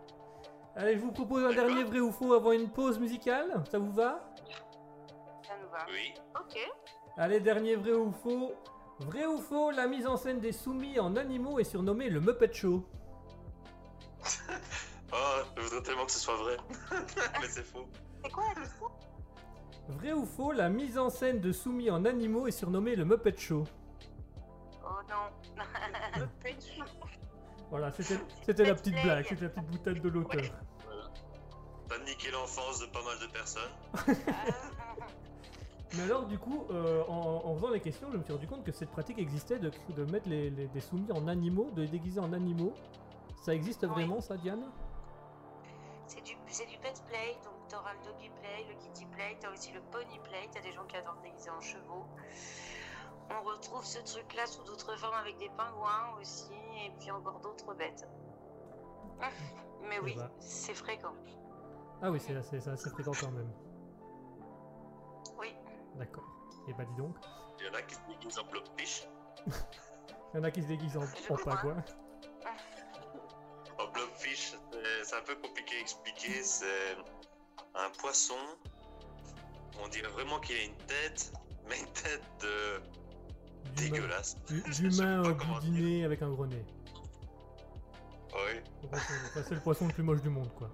[0.75, 3.91] Allez, je vous propose un dernier vrai ou faux avant une pause musicale, ça vous
[3.91, 4.31] va?
[5.47, 5.85] Ça nous va.
[5.89, 6.13] Oui.
[6.39, 6.57] Ok.
[7.17, 8.53] Allez, dernier vrai ou faux.
[8.99, 12.53] Vrai ou faux, la mise en scène des soumis en animaux est surnommée le Muppet
[12.53, 12.85] Show.
[15.13, 16.57] Oh, je voudrais tellement que ce soit vrai.
[17.39, 17.87] Mais c'est faux.
[18.21, 18.91] C'est quoi la question
[19.89, 23.35] Vrai ou faux, la mise en scène de soumis en animaux est surnommée le Muppet
[23.37, 23.63] Show.
[24.83, 25.63] Oh non.
[27.69, 29.25] Voilà, c'était c'était la Petite blague.
[29.27, 30.41] c'était la petite boutade de l'auteur.
[31.89, 33.71] T'as niqué l'enfance de pas mal de personnes.
[35.95, 38.63] Mais alors, du coup, euh, en, en faisant les questions, je me suis rendu compte
[38.63, 41.87] que cette pratique existait de, de mettre les, les- des soumis en animaux, de les
[41.87, 42.73] déguiser en animaux.
[43.41, 43.89] Ça existe Oui.
[43.89, 44.63] vraiment, ça, Diane?
[46.05, 48.29] C'est du, c'est du pet play, donc t'auras le doggy
[49.17, 52.05] play, t'as aussi le pony play, t'as des gens qui adorent déguiser en chevaux.
[53.29, 56.53] On retrouve ce truc-là sous d'autres formes avec des pingouins aussi,
[56.85, 58.07] et puis encore d'autres bêtes.
[59.81, 60.31] Mais oui, bah.
[60.39, 61.13] c'est fréquent.
[62.01, 63.51] Ah oui, c'est assez, c'est assez fréquent quand même.
[65.39, 65.55] Oui.
[65.95, 66.23] D'accord.
[66.67, 67.15] Et bah dis donc,
[67.59, 69.07] Il y en a qui se déguisent en blobfish.
[69.47, 71.55] il y en a qui se déguisent en, en crois.
[71.55, 71.83] pagouin.
[73.79, 74.55] En blobfish,
[75.03, 76.43] c'est un peu compliqué à expliquer.
[76.43, 76.97] C'est
[77.75, 78.35] un poisson.
[79.83, 81.31] On dirait vraiment qu'il a une tête,
[81.69, 84.35] mais une tête de dégueulasse.
[84.77, 86.65] D'humain boudiné avec un gros nez.
[88.33, 88.61] Oui.
[89.33, 90.69] C'est le poisson le plus moche du monde, quoi.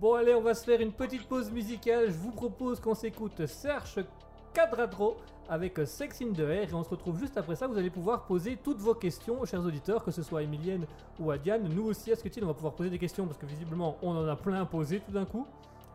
[0.00, 2.06] Bon, allez, on va se faire une petite pause musicale.
[2.06, 4.04] Je vous propose qu'on s'écoute Serge
[4.52, 5.16] Cadradro
[5.48, 6.70] avec Sex in the Air.
[6.70, 7.66] Et on se retrouve juste après ça.
[7.66, 10.86] Vous allez pouvoir poser toutes vos questions, chers auditeurs, que ce soit à Emilienne
[11.20, 11.68] ou à Diane.
[11.68, 14.26] Nous aussi, à Sketchin, on va pouvoir poser des questions parce que visiblement, on en
[14.26, 15.46] a plein posé tout d'un coup.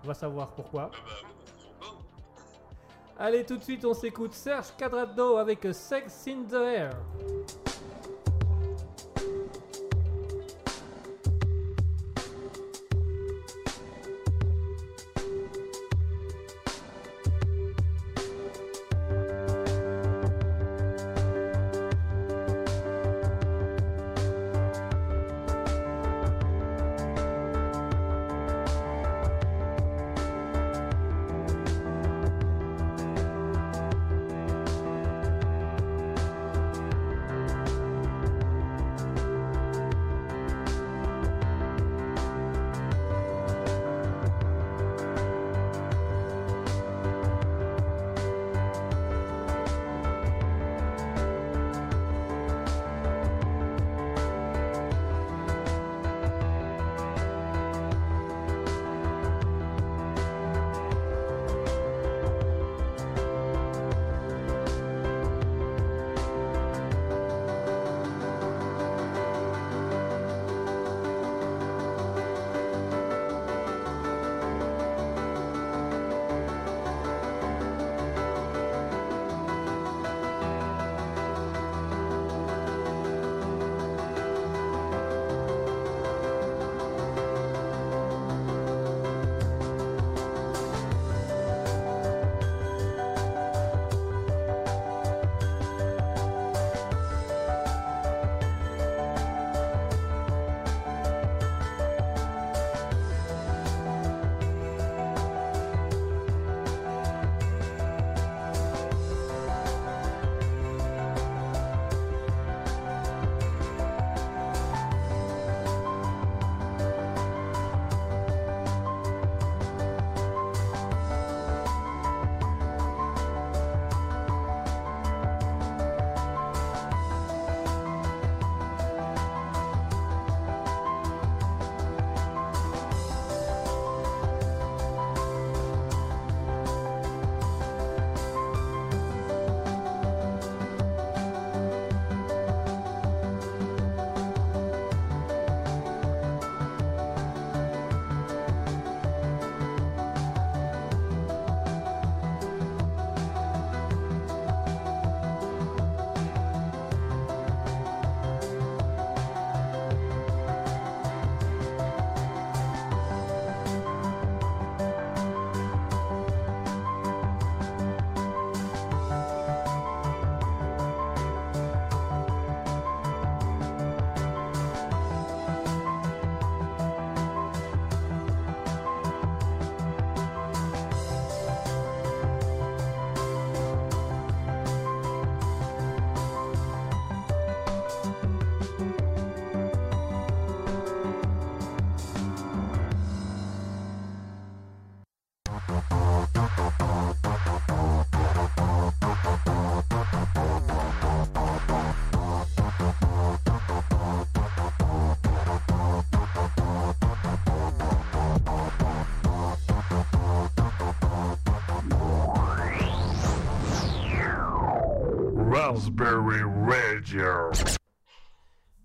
[0.03, 0.91] On va savoir pourquoi.
[3.19, 6.91] Allez, tout de suite, on s'écoute Serge Cadradro avec Sex in the Air.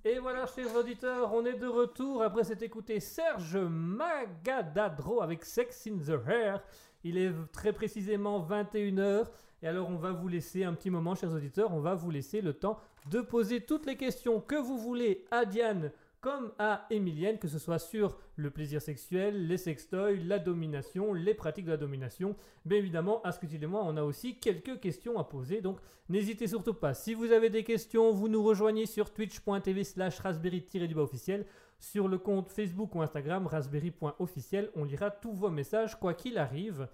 [0.05, 5.87] Et voilà, chers auditeurs, on est de retour après s'être écouté Serge Magadadro avec Sex
[5.87, 6.63] in the Hair.
[7.05, 9.27] Il est très précisément 21h.
[9.63, 12.41] Et alors, on va vous laisser un petit moment, chers auditeurs, on va vous laisser
[12.41, 15.93] le temps de poser toutes les questions que vous voulez à Diane
[16.23, 21.35] comme à Emilienne, que ce soit sur le plaisir sexuel, les sextoys, la domination, les
[21.35, 22.37] pratiques de la domination.
[22.65, 26.47] Bien évidemment, à ce et moi, on a aussi quelques questions à poser, donc n'hésitez
[26.47, 26.95] surtout pas.
[26.95, 31.45] Si vous avez des questions, vous nous rejoignez sur twitch.tv slash raspberry-du-bas officiel,
[31.81, 34.71] sur le compte Facebook ou Instagram raspberry.officiel.
[34.77, 36.89] On lira tous vos messages, quoi qu'il arrive.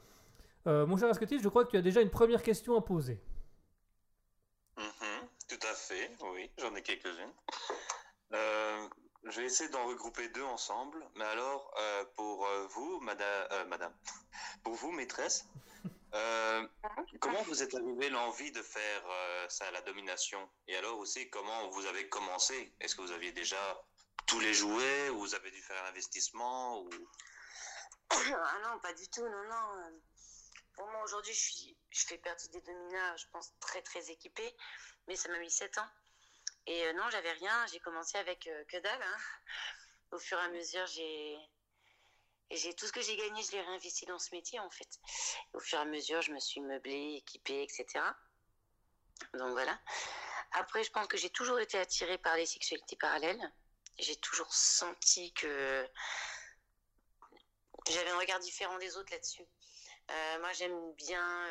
[0.67, 3.21] Euh, mon cher Asketil, je crois que tu as déjà une première question à poser.
[4.79, 7.35] Mhm, tout à fait, oui, j'en ai quelques-unes.
[8.33, 8.89] Euh,
[9.31, 11.07] je vais essayer d'en regrouper deux ensemble.
[11.15, 13.95] Mais alors, euh, pour euh, vous, madame, euh, madame,
[14.65, 15.47] pour vous, maîtresse,
[17.21, 19.03] comment vous êtes arrivé l'envie de faire
[19.49, 20.49] ça, la domination?
[20.67, 22.75] Et alors aussi, comment vous avez commencé?
[22.81, 23.59] Est-ce que vous aviez déjà
[24.27, 26.91] tous les jouets ou vous avez dû faire un investissement ou...
[28.11, 30.01] Ah non, pas du tout, non, non.
[30.75, 34.57] Pour moi, aujourd'hui, je, suis, je fais partie des dominats, je pense, très, très équipés.
[35.09, 35.89] Mais ça m'a mis 7 ans.
[36.67, 37.67] Et euh, non, j'avais rien.
[37.73, 39.03] J'ai commencé avec euh, que dalle.
[39.03, 39.17] Hein.
[40.13, 41.39] Au fur et à mesure, j'ai
[42.51, 44.89] j'ai tout ce que j'ai gagné, je l'ai réinvesti dans ce métier en fait.
[45.53, 48.03] Au fur et à mesure, je me suis meublée, équipée, etc.
[49.35, 49.79] Donc voilà.
[50.53, 53.53] Après, je pense que j'ai toujours été attirée par les sexualités parallèles.
[53.99, 55.87] J'ai toujours senti que
[57.91, 59.45] j'avais un regard différent des autres là-dessus.
[60.11, 61.47] Euh, moi, j'aime bien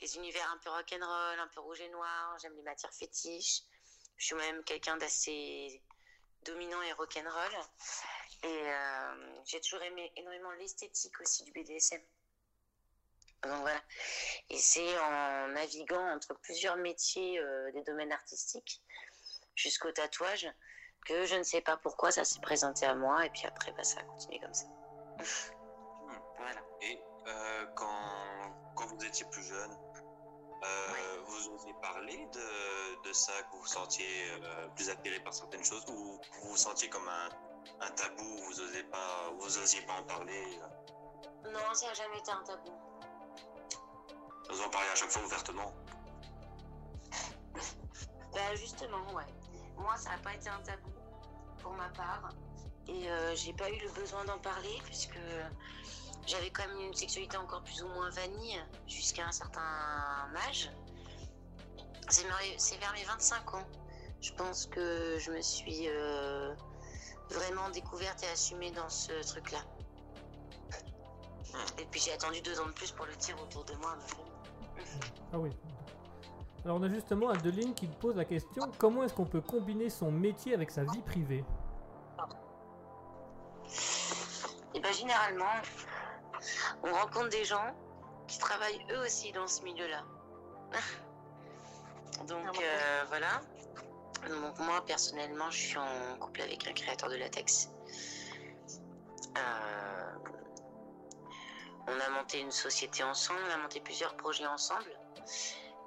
[0.00, 2.38] les univers un peu rock'n'roll, un peu rouge et noir.
[2.38, 3.62] J'aime les matières fétiches.
[4.16, 5.82] Je suis même quelqu'un d'assez
[6.44, 7.52] dominant et rock'n'roll.
[8.42, 12.00] Et euh, j'ai toujours aimé énormément l'esthétique aussi du BDSM.
[13.42, 13.80] Donc voilà.
[14.50, 18.82] Et c'est en naviguant entre plusieurs métiers euh, des domaines artistiques
[19.54, 20.48] jusqu'au tatouage
[21.06, 23.84] que je ne sais pas pourquoi ça s'est présenté à moi et puis après bah,
[23.84, 24.66] ça a continué comme ça.
[26.38, 26.60] voilà.
[26.80, 29.76] Et euh, quand, quand vous étiez plus jeune,
[30.64, 35.34] euh, vous osez parler de, de, ça, que vous vous sentiez euh, plus attiré par
[35.34, 37.28] certaines choses, ou vous vous sentiez comme un,
[37.80, 41.50] un tabou, vous osez pas, vous osiez pas en parler euh?
[41.50, 42.72] Non, ça n'a jamais été un tabou.
[44.50, 45.72] Vous en parlez à chaque fois ouvertement?
[48.32, 49.26] Bah justement, ouais.
[49.76, 50.90] Moi, ça n'a pas été un tabou
[51.62, 52.30] pour ma part,
[52.88, 55.18] et j'ai pas eu le besoin d'en parler puisque
[56.26, 59.60] j'avais quand même une sexualité encore plus ou moins vanille jusqu'à un certain
[60.48, 60.70] âge.
[62.08, 63.66] C'est vers mes 25 ans.
[64.20, 66.54] Je pense que je me suis euh,
[67.30, 69.58] vraiment découverte et assumée dans ce truc-là.
[71.78, 73.96] Et puis j'ai attendu deux ans de plus pour le dire autour de moi.
[75.32, 75.50] Ah oui.
[76.64, 80.10] Alors on a justement Adeline qui pose la question comment est-ce qu'on peut combiner son
[80.10, 81.44] métier avec sa vie privée?
[84.74, 85.60] Et bien généralement,
[86.82, 87.74] on rencontre des gens
[88.26, 90.02] qui travaillent eux aussi dans ce milieu-là.
[92.26, 93.40] Donc ah euh, voilà.
[94.28, 97.70] Donc moi personnellement, je suis en couple avec un créateur de latex.
[99.36, 100.14] Euh,
[101.86, 104.98] on a monté une société ensemble, on a monté plusieurs projets ensemble.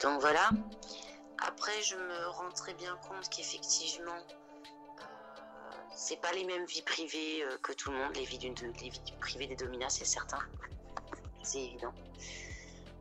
[0.01, 0.49] Donc voilà.
[1.39, 4.17] Après, je me rends très bien compte qu'effectivement,
[5.97, 9.47] c'est pas les mêmes vies privées que tout le monde, les vies, les vies privées
[9.47, 10.39] des dominats, c'est certain
[11.47, 11.93] c'est évident.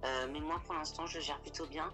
[0.05, 1.93] Euh, mais moi, pour l'instant, je gère plutôt bien.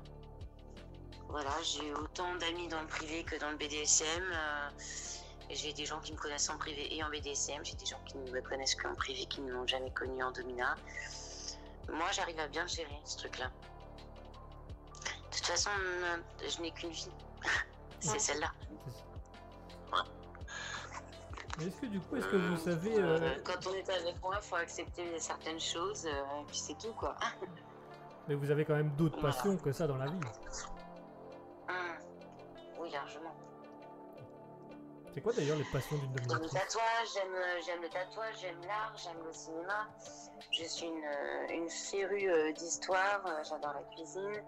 [1.29, 4.23] Voilà, j'ai autant d'amis dans le privé que dans le BDSM.
[4.33, 4.69] Euh,
[5.51, 7.65] j'ai des gens qui me connaissent en privé et en BDSM.
[7.65, 10.31] J'ai des gens qui ne me connaissent qu'en privé, qui ne m'ont jamais connu en
[10.31, 10.77] domina.
[11.91, 13.51] Moi, j'arrive à bien gérer ce truc-là.
[15.31, 17.11] De toute façon, euh, je n'ai qu'une vie.
[18.01, 18.53] c'est celle-là.
[21.61, 22.95] Est-ce que du coup, est-ce que vous savez...
[22.99, 26.79] Euh, quand on est avec moi, il faut accepter certaines choses, euh, et puis c'est
[26.79, 27.15] tout, quoi.
[28.29, 30.21] Mais vous avez quand même d'autres passions que ça dans la vie.
[31.69, 31.75] Hum.
[32.81, 33.35] Oui, largement.
[35.13, 39.23] C'est quoi d'ailleurs les passions d'une dominatrice Le tatouage, j'aime le tatouage, j'aime l'art, j'aime
[39.23, 39.89] le cinéma.
[40.51, 44.43] Je suis une, euh, une férue d'histoire, j'adore la cuisine,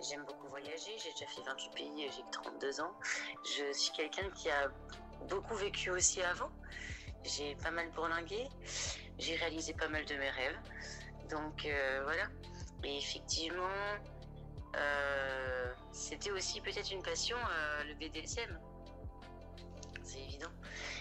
[0.00, 2.92] j'aime beaucoup voyager, j'ai déjà fait 28 pays, j'ai 32 ans.
[3.44, 4.70] Je suis quelqu'un qui a
[5.28, 6.50] beaucoup vécu aussi avant.
[7.24, 8.48] J'ai pas mal bourlingué.
[9.18, 10.58] J'ai réalisé pas mal de mes rêves.
[11.30, 12.26] Donc euh, voilà.
[12.84, 13.68] Et effectivement,
[14.76, 18.58] euh, c'était aussi peut-être une passion, euh, le BDSM.
[20.02, 20.50] C'est évident.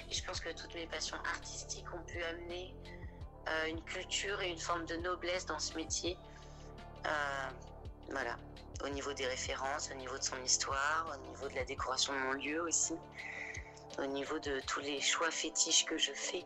[0.10, 2.76] Et je pense que toutes mes passions artistiques ont pu amener
[3.68, 6.16] une culture et une forme de noblesse dans ce métier.
[8.12, 8.38] voilà.
[8.84, 12.20] au niveau des références, au niveau de son histoire, au niveau de la décoration de
[12.20, 12.94] mon lieu aussi,
[14.02, 16.46] au niveau de tous les choix fétiches que je fais,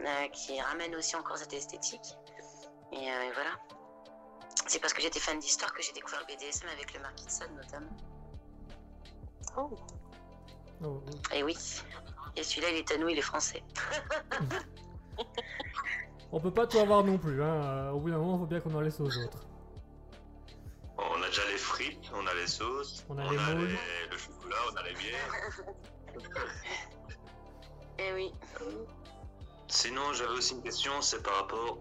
[0.00, 2.14] euh, qui ramènent aussi encore cette esthétique.
[2.92, 3.58] Et, euh, et voilà.
[4.66, 7.30] C'est parce que j'étais fan d'histoire que j'ai découvert le BDSM avec le Marquis de
[7.30, 7.96] Sade notamment.
[9.56, 9.70] Oh.
[10.84, 11.20] Oh, oui.
[11.38, 11.56] Et oui.
[12.36, 13.62] Et celui-là, il est à nous, il est français.
[16.32, 17.46] On peut pas tout avoir non plus, hein.
[17.64, 19.44] euh, Au bout d'un moment, il faut bien qu'on en laisse aux autres.
[20.96, 23.36] On a déjà les frites, on a les sauces, On a les-
[24.10, 25.50] le chocolat, on a les bières.
[27.98, 28.34] Et oui.
[29.68, 31.78] Sinon, j'avais aussi une question, c'est par rapport.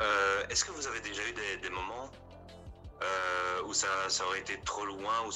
[0.00, 2.10] euh, Est-ce que vous avez déjà eu des, des moments
[3.02, 5.32] euh, où ça, ça aurait été trop loin, où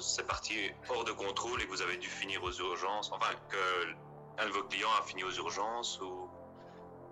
[0.00, 4.42] c'est parti hors de contrôle et que vous avez dû finir aux urgences Enfin, que
[4.42, 6.28] un de vos clients a fini aux urgences ou.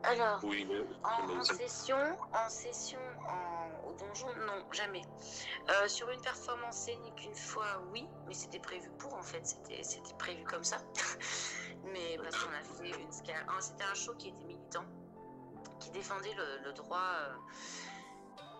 [0.04, 1.96] Alors, ou il- En, session,
[2.32, 3.57] en session en-
[3.98, 5.02] donjon, non, jamais.
[5.70, 10.14] Euh, sur une performance scénique, une fois, oui, mais c'était prévu pour en fait, c'était
[10.18, 10.78] prévu comme ça.
[11.84, 14.84] mais parce qu'on a fait une C'était un show qui était militant,
[15.80, 16.34] qui défendait
[16.64, 16.98] le, droit.
[16.98, 17.34] euh,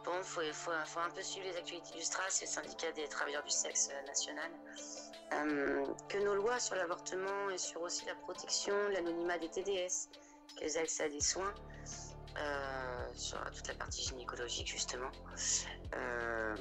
[0.05, 3.43] Bon, faut, faut, faut un peu suivre les actualités du STRAS, le syndicat des travailleurs
[3.43, 4.51] du sexe euh, national.
[6.09, 10.09] Que nos lois sur l'avortement et sur aussi la protection, l'anonymat des TDS,
[10.57, 11.53] qu'elles accès à des soins,
[12.41, 15.11] euh, sur toute la partie gynécologique justement,
[15.95, 16.57] euh,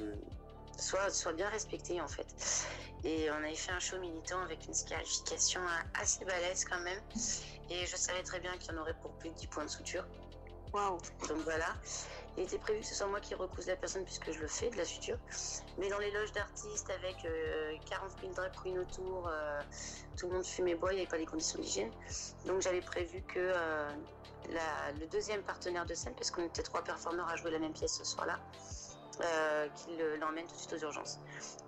[0.76, 2.66] soit, soit bien respectée en fait.
[3.04, 5.60] Et on avait fait un show militant avec une scarification
[5.94, 7.00] assez balèze quand même.
[7.70, 9.70] Et je savais très bien qu'il y en aurait pour plus de 10 points de
[9.70, 10.04] suture.
[10.72, 10.98] Waouh.
[11.28, 11.74] Donc voilà.
[12.38, 14.70] Il était prévu que ce soit moi qui recouse la personne puisque je le fais,
[14.70, 15.18] de la suture.
[15.76, 19.60] Mais dans les loges d'artistes avec euh, 40 000 drag queens autour, euh,
[20.16, 21.90] tout le monde fumait bois, il n'y avait pas les conditions d'hygiène.
[22.46, 23.90] Donc j'avais prévu que euh,
[25.00, 27.98] le deuxième partenaire de scène, parce qu'on était trois performeurs à jouer la même pièce
[27.98, 28.38] ce soir-là,
[29.20, 31.18] euh, qu'il l'emmène tout de suite aux urgences.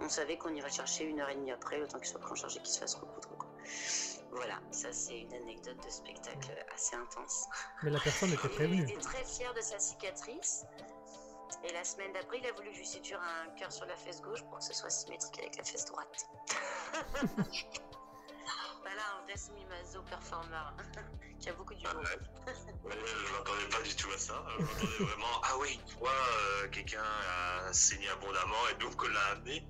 [0.01, 2.37] On savait qu'on irait chercher une heure et demie après, temps qu'il soit pris en
[2.37, 3.29] charge et qu'il se fasse recoudre.
[3.37, 3.49] quoi.
[4.33, 7.47] Voilà, ça c'est une anecdote de spectacle assez intense.
[7.83, 8.83] Mais la personne était Il prévenue.
[8.83, 10.65] était très fier de sa cicatrice.
[11.65, 13.97] Et la semaine d'après, il a voulu que je lui suture un cœur sur la
[13.97, 16.27] fesse gauche pour que ce soit symétrique avec la fesse droite.
[18.83, 20.75] voilà un vrai semi-maso performeur
[21.41, 22.03] qui a beaucoup d'humour.
[22.85, 24.45] Ouais, je m'attendais pas du tout à ça.
[24.59, 25.41] Je m'attendais vraiment.
[25.43, 29.67] Ah oui, fois, euh, quelqu'un a saigné abondamment et donc on l'a amené.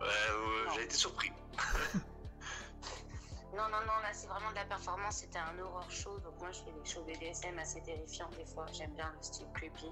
[0.00, 1.32] Ouais, euh, J'ai été surpris.
[3.54, 5.16] Non, non, non, là c'est vraiment de la performance.
[5.16, 6.18] C'était un horror show.
[6.18, 8.66] Donc moi je fais des shows BDSM assez terrifiants des fois.
[8.72, 9.90] J'aime bien le style creepy.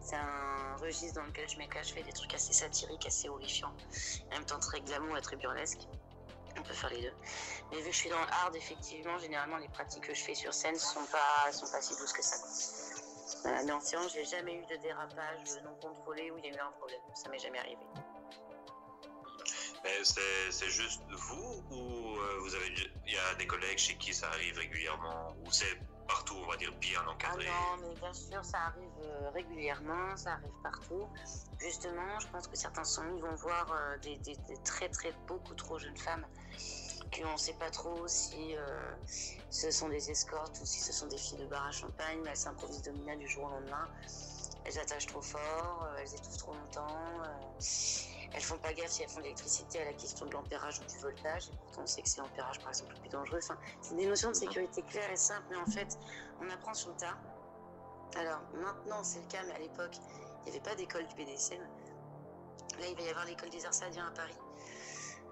[0.00, 1.86] C'est un registre dans lequel je m'éclate.
[1.86, 3.74] Je fais des trucs assez satiriques, assez horrifiants.
[4.26, 5.86] En même temps très glamour et très burlesque.
[6.58, 7.14] On peut faire les deux.
[7.70, 10.34] Mais vu que je suis dans le hard, effectivement, généralement les pratiques que je fais
[10.34, 12.36] sur scène sont pas, sont pas si douces que ça.
[13.42, 16.56] Voilà, mais en séance, j'ai jamais eu de dérapage non contrôlé où il y a
[16.56, 17.00] eu un problème.
[17.14, 17.78] Ça m'est jamais arrivé.
[20.50, 22.74] C'est juste vous ou euh, vous avez
[23.06, 26.56] il y a des collègues chez qui ça arrive régulièrement ou c'est partout on va
[26.56, 31.06] dire bien Ah encadré non, mais bien sûr, ça arrive euh, régulièrement, ça arrive partout.
[31.60, 34.20] Justement, je pense que certains soumis vont voir euh, des,
[34.64, 36.26] très très beaucoup trop jeunes femmes
[37.14, 38.54] qu'on ne sait pas trop si
[39.48, 42.30] ce sont des escortes ou si ce sont des filles de bar à champagne, mais
[42.30, 43.88] elles s'improvisent domina du jour au lendemain.
[44.66, 47.22] Elles attachent trop fort, elles étouffent trop longtemps,
[48.32, 50.84] elles font pas gaffe si elles font de l'électricité à la question de l'ampérage ou
[50.84, 53.40] du voltage, et pourtant on sait que c'est l'ampérage par exemple le plus dangereux.
[53.80, 55.98] C'est des notions de sécurité claires et simples, mais en fait,
[56.40, 57.16] on apprend sur le tas.
[58.16, 59.96] Alors maintenant c'est le cas, mais à l'époque,
[60.46, 61.60] il n'y avait pas d'école du BDSM.
[61.60, 64.36] Là, il va y avoir l'école des arts sadiens à Paris,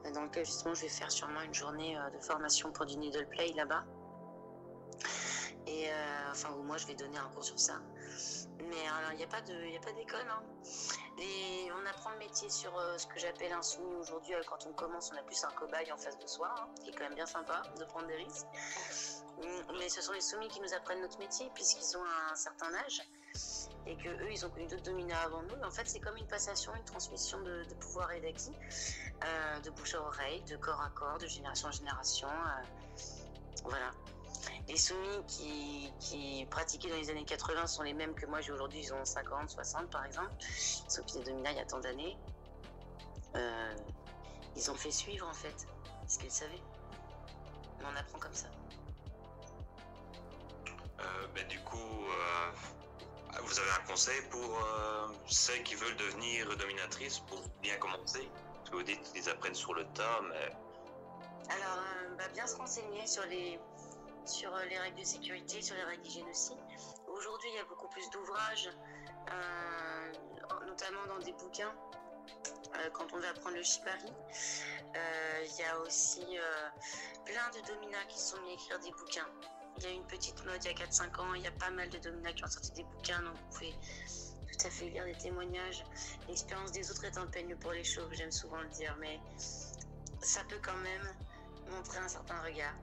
[0.05, 2.97] euh, dans lequel justement je vais faire sûrement une journée euh, de formation pour du
[2.97, 3.85] needle play là-bas.
[5.67, 7.81] Et euh, enfin, où moi je vais donner un cours sur ça.
[8.69, 10.27] Mais alors, il n'y a pas d'école.
[10.29, 10.43] Hein.
[11.17, 14.35] Les- on apprend le métier sur euh, ce que j'appelle un soumis aujourd'hui.
[14.35, 16.91] Euh, Quand on commence, on a plus un cobaye en face de soi, hein, qui
[16.91, 18.47] est quand même bien sympa de prendre des risques.
[19.39, 22.73] Mm, Mais ce sont les soumis qui nous apprennent notre métier puisqu'ils ont un certain
[22.75, 23.03] âge
[23.87, 25.63] et que eux, ils ont connu d'autres dominats avant nous.
[25.65, 28.57] En fait, c'est comme une passation, une transmission de, pouvoir et d'acquis,
[29.25, 32.29] euh, de bouche à oreille, de corps à corps, de génération en génération.
[33.65, 33.91] voilà.
[34.69, 38.53] Les soumis qui, qui pratiquaient dans les années 80 sont les mêmes que moi j'ai
[38.53, 40.33] aujourd'hui, ils ont 50, 60 par exemple.
[40.41, 42.17] Ils sont des dominats il y a tant d'années.
[43.37, 43.75] Euh,
[44.57, 45.67] ils ont fait suivre en fait
[46.09, 46.63] ce qu'ils savaient.
[47.79, 48.49] Mais on apprend comme ça.
[50.99, 52.51] Euh, mais du coup euh,
[53.43, 54.59] vous avez un conseil pour
[55.29, 58.29] celles qui veulent devenir dominatrices pour bien commencer?
[58.55, 60.53] Parce que vous dites qu'ils apprennent sur le tas mais
[61.55, 61.85] Alors,
[62.19, 63.61] bah, bien se renseigner sur les,
[64.27, 66.53] sur euh, les règles de sécurité, sur les règles d'hygiène aussi.
[67.07, 68.71] Aujourd'hui, il y a beaucoup plus d'ouvrages,
[69.33, 71.73] euh, notamment dans des bouquins,
[72.75, 74.13] euh, quand on veut apprendre le shibari.
[75.45, 76.25] Il y a aussi
[77.25, 79.29] plein de dominas qui sont mis à écrire des bouquins.
[79.79, 81.71] Il y a une petite mode il y a 4-5 ans, il y a pas
[81.71, 83.75] mal de dominas qui ont sorti des bouquins, donc vous pouvez
[84.51, 85.85] tout à fait lire des témoignages.
[86.29, 89.21] L'expérience des autres est un peigne pour les chauves, j'aime souvent le dire, mais
[90.21, 91.15] ça peut quand même
[91.71, 92.75] montrer un certain regard.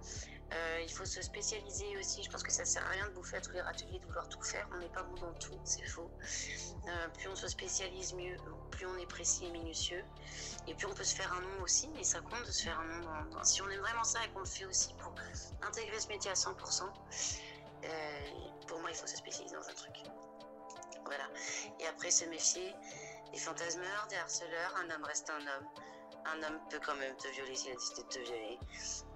[0.56, 2.22] Euh, il faut se spécialiser aussi.
[2.24, 4.28] Je pense que ça sert à rien de bouffer à tous les râteliers, de vouloir
[4.30, 4.68] tout faire.
[4.74, 6.12] On n'est pas bon dans tout, c'est faux.
[6.88, 8.38] Euh, plus on se spécialise, mieux,
[8.72, 10.04] plus on est précis et minutieux.
[10.68, 12.80] Et plus on peut se faire un nom aussi, mais ça compte de se faire
[12.80, 13.00] un nom.
[13.04, 15.14] dans- dans- si on aime vraiment ça et qu'on le fait aussi pour
[15.64, 16.92] intégrer ce métier à 100%,
[17.84, 18.20] euh,
[18.68, 19.96] pour moi, il faut se spécialiser dans un truc.
[21.06, 21.28] Voilà.
[21.80, 22.74] Et après, se méfier
[23.32, 24.76] des fantasmeurs, des harceleurs.
[24.78, 25.68] Un homme reste un homme.
[26.26, 28.60] Un homme peut quand même te violer s'il a décidé de te violer.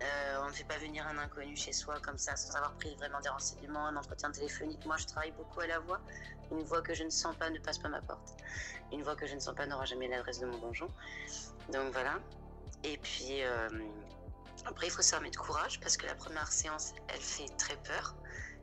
[0.02, 2.96] Euh, on ne fait pas venir un inconnu chez soi comme ça sans avoir pris
[2.96, 4.86] vraiment des renseignements, un entretien téléphonique.
[4.86, 6.02] Moi, je travaille beaucoup à la voix.
[6.52, 8.36] Une voix que je ne sens pas ne passe pas ma porte.
[8.92, 10.90] Une voix que je ne sens pas n'aura jamais l'adresse de mon donjon.
[11.70, 12.20] Donc voilà.
[12.84, 13.70] Et puis euh,
[14.66, 18.16] après, il faut s'armer de courage parce que la première séance, elle fait très peur.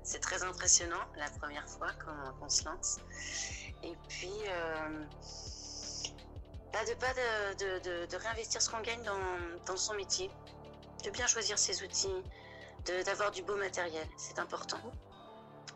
[0.03, 2.99] C'est très impressionnant la première fois qu'on qu'on se lance.
[3.83, 5.05] Et puis, euh,
[6.75, 10.29] bah, de pas de, de- de- réinvestir ce qu'on gagne dans, dans son métier,
[11.05, 12.13] de bien choisir ses outils,
[13.07, 14.79] d'avoir du beau matériel, c'est important.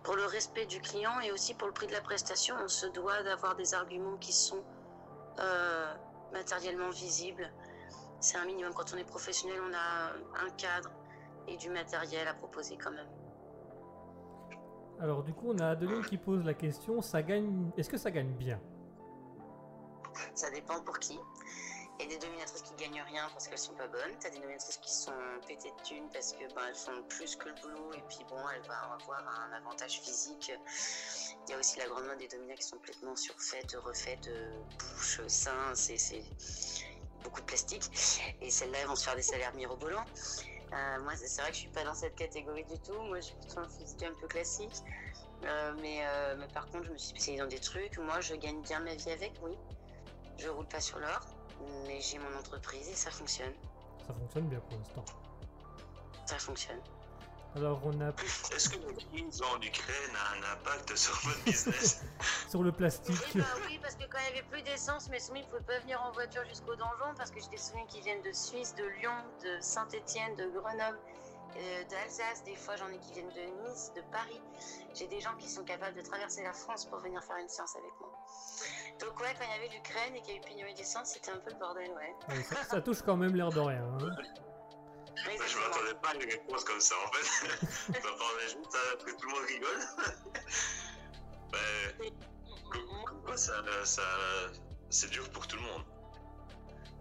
[0.02, 2.86] Pour le respect du client et aussi pour le prix de la prestation, on se
[2.86, 4.64] doit d'avoir des arguments qui sont
[5.38, 5.94] euh,
[6.32, 7.48] matériellement visibles.
[8.20, 8.74] C'est un minimum.
[8.74, 10.90] Quand on est professionnel, on a un cadre
[11.46, 13.08] et du matériel à proposer quand même.
[14.98, 17.70] Alors du coup, on a Adeline qui pose la question, ça gagne...
[17.76, 18.60] Est-ce que ça gagne bien?
[20.34, 21.18] Ça dépend pour qui.
[22.00, 24.16] Il y a des dominatrices qui gagnent rien parce qu'elles sont pas bonnes.
[24.20, 25.12] T'as des dominatrices qui sont
[25.48, 28.38] pétées de thunes parce que ben, elles font plus que le boulot et puis bon,
[28.54, 30.52] elles vont avoir un avantage physique.
[31.48, 34.62] Il y a aussi la grande mode des dominas qui sont complètement surfaites, refaites, euh,
[34.78, 36.22] bouche, seins, c'est
[37.24, 37.82] beaucoup de plastique.
[38.42, 40.06] Et celles-là, elles vont se faire des salaires mirobolants.
[40.72, 43.00] Euh, moi, c'est vrai que je suis pas dans cette catégorie du tout.
[43.08, 44.84] Moi, suis plutôt un physique un peu classique.
[45.42, 47.98] Mais, euh, mais par contre, je me suis spécialisée dans des trucs.
[47.98, 49.56] Moi, je gagne bien ma vie avec, oui.
[50.38, 51.20] Je roule pas sur l'or,
[51.86, 53.52] mais j'ai mon entreprise et ça fonctionne.
[54.06, 55.04] Ça fonctionne bien pour l'instant.
[56.26, 56.80] Ça fonctionne.
[57.56, 58.10] Alors on a
[58.54, 62.02] Est-ce que la crise en Ukraine a un impact sur votre business
[62.48, 63.16] sur le plastique.
[63.34, 65.62] Oui, bah oui, parce que quand il n'y avait plus d'essence, mes soumis ne pouvaient
[65.62, 68.74] pas venir en voiture jusqu'au donjon parce que j'ai des soumis qui viennent de Suisse,
[68.74, 70.98] de Lyon, de Saint-Étienne, de Grenoble,
[71.56, 72.44] euh, d'Alsace.
[72.44, 74.40] Des fois, j'en ai qui viennent de Nice, de Paris.
[74.94, 77.74] J'ai des gens qui sont capables de traverser la France pour venir faire une séance
[77.76, 78.12] avec moi.
[79.00, 81.30] Donc ouais, quand il y avait l'Ukraine et qu'il y a eu pénurie d'essence, c'était
[81.30, 82.34] un peu le bordel, ouais.
[82.36, 83.82] Ouais, ça, ça touche quand même l'air de rien.
[83.84, 83.98] hein.
[85.16, 87.56] Je m'attendais pas à une réponse comme ça en fait.
[87.88, 89.80] Je m'attendais juste à ce que tout le monde rigole.
[91.50, 92.10] Ben,
[92.70, 93.54] comme, comme quoi ça,
[93.84, 94.02] ça,
[94.90, 95.82] c'est dur pour tout le monde.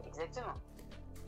[0.08, 0.54] Exactement.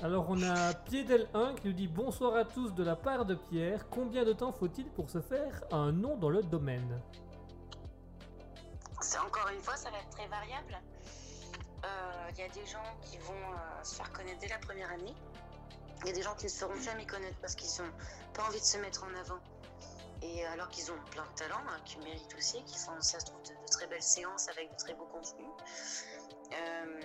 [0.01, 3.89] Alors on a Piedel1 qui nous dit bonsoir à tous de la part de Pierre.
[3.89, 7.01] Combien de temps faut-il pour se faire un nom dans le domaine?
[9.01, 10.79] C'est encore une fois, ça va être très variable.
[11.85, 14.91] Euh, Il y a des gens qui vont euh, se faire connaître dès la première
[14.91, 15.15] année.
[16.01, 17.91] Il y a des gens qui ne se feront jamais connaître parce qu'ils n'ont
[18.33, 19.39] pas envie de se mettre en avant.
[20.21, 23.25] Et alors qu'ils ont plein de talents, hein, qu'ils méritent aussi, qui font, ça se
[23.25, 25.47] trouve, de, très belles séances avec de très beaux contenus.
[26.51, 27.01] Euh,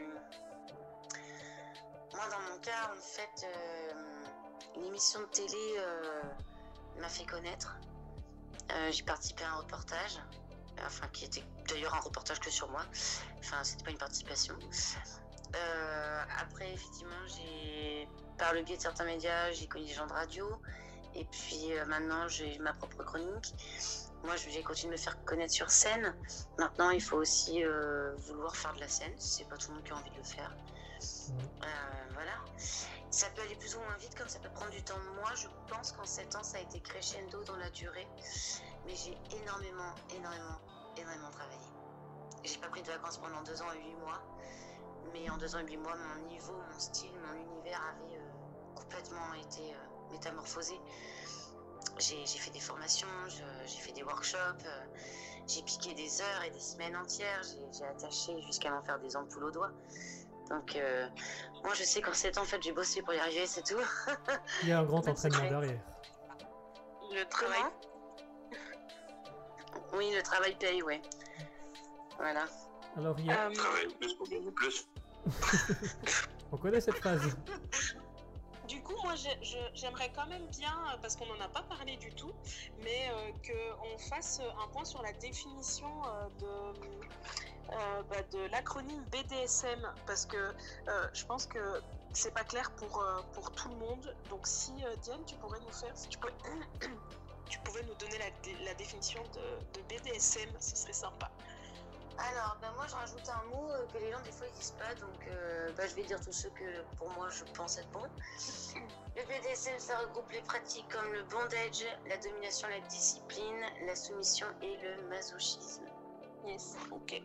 [2.12, 3.92] moi, dans mon cas, en fait, euh,
[4.76, 6.22] une émission de télé euh,
[7.00, 7.76] m'a fait connaître.
[8.72, 10.18] Euh, J'ai participé à un reportage
[10.86, 12.84] enfin qui était d'ailleurs un reportage que sur moi.
[13.40, 14.54] Enfin, c'était pas une participation.
[15.56, 20.12] Euh, après, effectivement, j'ai par le biais de certains médias, j'ai connu des gens de
[20.12, 20.60] radio.
[21.14, 23.54] Et puis euh, maintenant, j'ai ma propre chronique.
[24.24, 26.14] Moi, je- j'ai continué de me faire connaître sur scène.
[26.58, 29.12] Maintenant, il faut aussi euh, vouloir faire de la scène.
[29.18, 30.50] C'est pas tout le monde qui a envie de le faire.
[32.14, 32.32] Voilà.
[33.14, 34.98] Ça peut aller plus ou moins vite, comme ça peut prendre du temps.
[35.14, 38.08] Moi, je pense qu'en 7 ans, ça a été crescendo dans la durée.
[38.86, 40.58] Mais j'ai énormément, énormément,
[40.96, 41.60] énormément travaillé.
[42.42, 44.20] J'ai pas pris de vacances pendant 2 ans et 8 mois.
[45.12, 48.74] Mais en 2 ans et 8 mois, mon niveau, mon style, mon univers avait euh,
[48.74, 50.74] complètement été euh, métamorphosé.
[51.98, 54.84] J'ai fait des formations, j'ai fait des workshops, euh,
[55.46, 59.44] j'ai piqué des heures et des semaines entières, j'ai- attaché jusqu'à m'en faire des ampoules
[59.44, 59.70] au doigt.
[60.50, 61.06] Donc, euh,
[61.62, 63.80] moi, je sais qu'en 7 ans, en fait, j'ai bossé pour y arriver, c'est tout.
[64.62, 65.80] Il y a un grand de entraînement derrière.
[67.12, 67.62] Le travail.
[69.94, 71.00] Oui, le travail paye, ouais.
[72.18, 72.46] Voilà.
[72.96, 73.46] Alors il y a...
[73.46, 74.86] Euh, Travailler plus pour gagner plus.
[76.52, 77.36] On connaît cette phrase.
[78.68, 79.14] Du coup, moi,
[79.74, 82.32] j'aimerais quand même bien, euh, parce qu'on n'en a pas parlé du tout,
[82.78, 86.46] mais euh, qu'on fasse un point sur la définition euh, de,
[87.74, 90.36] euh, bah, de l'acronyme BDSM, parce que
[90.88, 91.82] euh, je pense que
[92.14, 94.16] c'est pas clair pour, euh, pour tout le monde.
[94.30, 98.30] Donc, si euh, Diane, tu pourrais nous faire, si tu pouvais, tu nous donner la,
[98.42, 101.30] dé- la définition de BDSM, ce serait sympa.
[102.16, 104.74] Alors, bah, moi, je rajoute un mot euh, que les gens, des fois, ils disent
[104.78, 104.94] pas.
[104.94, 108.02] Donc, euh, bah, je vais dire tous ceux que, pour moi, je pense être bons.
[109.16, 114.46] Le BDSM, ça regroupe les pratiques comme le bondage, la domination, la discipline, la soumission
[114.60, 115.84] et le masochisme.
[116.44, 117.22] Yes, ok.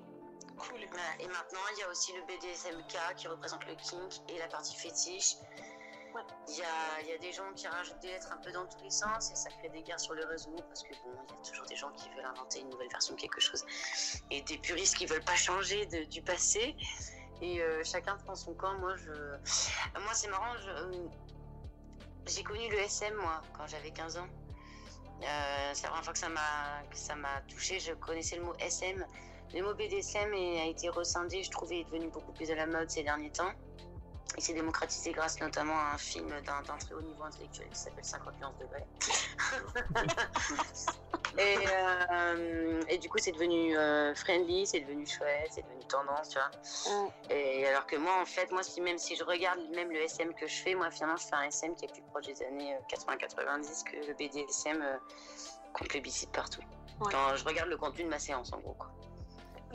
[0.57, 0.81] Cool.
[1.19, 4.75] Et maintenant, il y a aussi le BDSMK qui représente le kink et la partie
[4.75, 5.37] fétiche.
[6.47, 9.31] Il y, a, des gens qui rajoutent des lettres un peu dans tous les sens
[9.31, 11.65] et ça crée des guerres sur le réseau parce que bon, il y a toujours
[11.65, 13.63] des gens qui veulent inventer une nouvelle version de quelque chose
[14.31, 16.75] et des puristes qui veulent pas changer du passé.
[17.41, 18.77] Et euh, chacun prend son camp.
[18.79, 18.95] Moi,
[20.13, 20.53] c'est marrant.
[20.67, 21.07] euh,
[22.27, 24.27] J'ai connu le SM moi quand j'avais 15 ans.
[25.21, 26.19] Euh, c'est la première fois que
[26.97, 27.79] ça m'a que touché.
[27.79, 29.05] Je connaissais le mot SM.
[29.53, 32.89] Le mot BDSM a été rescindé, je trouvais, est devenu beaucoup plus à la mode
[32.89, 33.51] ces derniers temps.
[34.37, 38.05] Il s'est démocratisé grâce notamment à un film d'un très haut niveau intellectuel qui s'appelle
[38.05, 38.85] 50 nuances degrés.
[41.37, 46.29] et, euh, et du coup, c'est devenu euh, friendly, c'est devenu chouette, c'est devenu tendance,
[46.29, 46.51] tu vois.
[46.93, 47.09] Mm.
[47.31, 50.33] Et alors que moi, en fait, moi, si, même si je regarde même le SM
[50.33, 52.77] que je fais, moi, finalement, je fais un SM qui est plus proche des années
[52.89, 54.97] 80-90 que le BDSM euh,
[55.73, 56.61] qu'on plébiscite partout.
[57.01, 57.11] Ouais.
[57.11, 58.91] Quand je regarde le contenu de ma séance, en gros, quoi.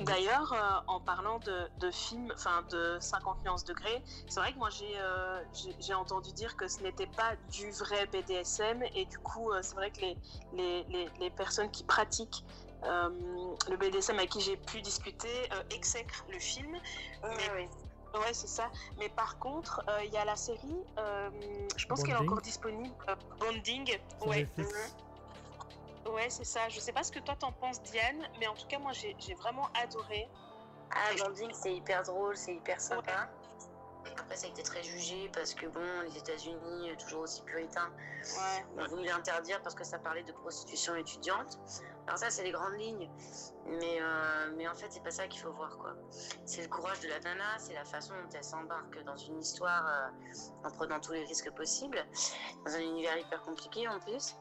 [0.01, 4.59] D'ailleurs, euh, en parlant de, de films, enfin de 50 nuances degrés, c'est vrai que
[4.59, 9.05] moi j'ai euh, j'ai- j'ai entendu dire que ce n'était pas du vrai BDSM et
[9.07, 10.19] du coup euh, c'est vrai que les,
[10.53, 12.45] les, les, les personnes qui pratiquent
[12.85, 13.09] euh,
[13.69, 16.77] le BDSM avec qui j'ai pu discuter euh, exècrent le film.
[17.23, 17.69] Mais- oui.
[18.21, 18.71] Ouais, c'est ça.
[18.99, 21.31] Mais par contre, euh, il y a la série, euh,
[21.77, 23.91] je pense qu'elle est encore disponible, euh, Bonding.
[24.21, 24.47] Ouais.
[26.07, 26.69] Ouais c'est ça.
[26.69, 29.35] Je sais pas ce que toi t'en penses, Diane, mais en tout cas, moi j'ai
[29.35, 30.29] vraiment adoré.
[30.91, 33.29] Ah, Bonding, c'est hyper drôle, c'est hyper sympa.
[34.19, 37.91] Après, ça a été très jugé parce que, bon, les États-Unis, euh, toujours aussi puritains,
[38.37, 38.83] Ouais.
[38.83, 41.59] ont voulu l'interdire parce que ça parlait de prostitution étudiante.
[42.07, 43.11] Alors, ça, c'est les grandes lignes.
[43.67, 45.95] Mais, euh, mais en fait, c'est pas ça qu'il faut voir, quoi.
[46.45, 49.87] C'est le courage de la nana, c'est la façon dont elle s'embarque dans une histoire
[49.87, 52.05] euh, en prenant tous les risques possibles,
[52.67, 54.37] dans un univers hyper compliqué en plus.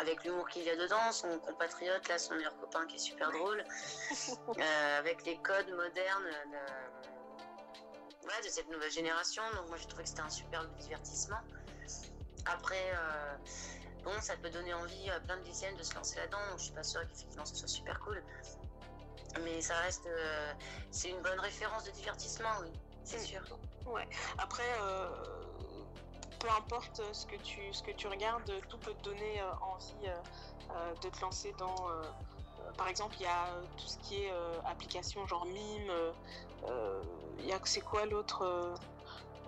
[0.00, 3.30] Avec l'humour qu'il y a dedans, son compatriote, là, son meilleur copain qui est super
[3.30, 3.64] drôle,
[4.58, 9.42] euh, avec les codes modernes de, ouais, de cette nouvelle génération.
[9.54, 11.38] Donc moi j'ai trouvé que c'était un superbe divertissement.
[12.46, 13.36] Après, euh,
[14.02, 16.44] bon, ça peut donner envie à plein de lycéennes de se lancer là-dedans.
[16.50, 18.20] Donc je suis pas sûre qu'effectivement ce soit super cool.
[19.42, 20.52] Mais ça reste, euh,
[20.90, 22.72] c'est une bonne référence de divertissement, oui,
[23.04, 23.24] c'est Mm.
[23.24, 23.42] sûr.
[24.38, 25.08] Après, euh,
[26.44, 30.06] peu importe ce que tu, ce que tu regardes, tout peut te donner euh, envie
[30.08, 30.14] euh,
[30.72, 31.88] euh, de te lancer dans.
[31.88, 32.02] euh,
[32.60, 35.88] euh, par exemple, il y a euh, tout ce qui est euh, application genre mime.
[35.88, 36.12] euh,
[36.64, 37.02] euh,
[37.38, 38.74] Il y a c'est quoi l'autre euh,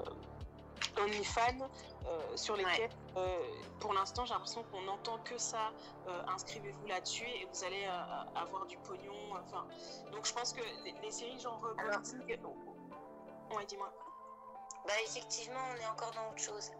[0.01, 1.69] euh, OnlyFans
[2.07, 3.43] euh, sur lesquels, euh,
[3.79, 5.73] pour l'instant, j'ai l'impression qu'on n'entend que ça.
[6.09, 9.35] euh, Inscrivez-vous là-dessus et vous allez euh, avoir du pognon.
[9.35, 9.67] Enfin,
[10.13, 12.37] donc je pense que les, les séries genre euh, Alors- Bonding-
[13.55, 13.93] Ouais, dis-moi.
[14.87, 16.71] Bah effectivement, on est encore dans autre chose.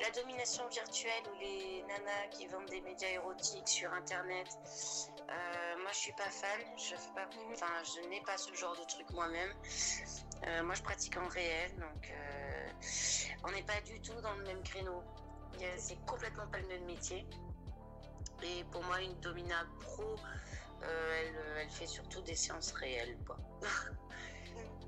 [0.00, 4.46] La domination virtuelle ou les nanas qui vendent des médias érotiques sur Internet,
[5.30, 6.60] euh, moi je suis pas fan.
[6.76, 9.50] Je fais pas, enfin je n'ai pas ce genre de truc moi-même.
[10.46, 12.68] Euh, moi je pratique en réel, donc euh,
[13.44, 15.02] on n'est pas du tout dans le même créneau.
[15.78, 17.26] C'est complètement pas le même métier.
[18.42, 20.14] Et pour moi, une domina pro,
[20.82, 23.38] elle, elle fait surtout des séances réelles, quoi.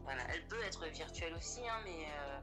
[0.05, 2.41] Voilà, elle peut être virtuelle aussi, hein, mais euh,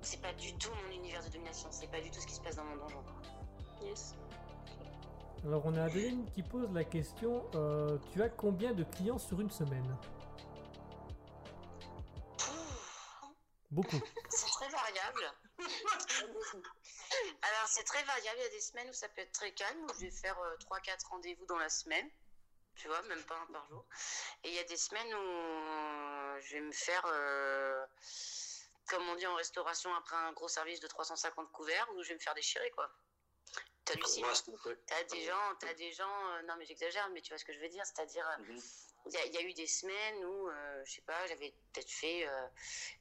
[0.00, 2.40] c'est pas du tout mon univers de domination, c'est pas du tout ce qui se
[2.40, 3.02] passe dans mon donjon.
[3.82, 4.14] Yes.
[5.44, 9.40] Alors on a Adeline qui pose la question euh, tu as combien de clients sur
[9.40, 9.96] une semaine?
[13.70, 14.00] Beaucoup.
[14.28, 15.32] C'est très variable.
[17.42, 19.78] Alors c'est très variable, il y a des semaines où ça peut être très calme,
[19.84, 22.08] où je vais faire 3-4 rendez-vous dans la semaine,
[22.76, 23.84] tu vois, même pas un par jour.
[24.44, 27.84] Et il y a des semaines où euh, je vais me faire, euh,
[28.88, 32.14] comme on dit en restauration, après un gros service de 350 couverts, où je vais
[32.14, 32.90] me faire déchirer, quoi.
[33.84, 34.24] T'hallucines
[34.86, 37.52] T'as des gens, t'as des gens, euh, non mais j'exagère, mais tu vois ce que
[37.52, 38.60] je veux dire, c'est-à-dire, euh, Mhm.
[39.06, 41.50] il y, a- il y a eu des semaines où, euh, je sais pas, j'avais
[41.72, 42.28] peut-être fait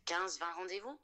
[0.05, 0.99] 15-20 rendez-vous.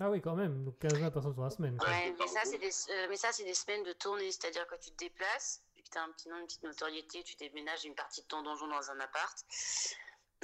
[0.00, 1.78] Ah oui, quand même, donc 15-20 personnes sur la semaine.
[1.80, 4.78] Ouais, mais ça, c'est des, euh, mais ça, c'est des semaines de tournée, c'est-à-dire quand
[4.78, 7.84] tu te déplaces, vu que tu as un petit nom, une petite notoriété, tu déménages
[7.84, 9.44] une partie de ton donjon dans un appart.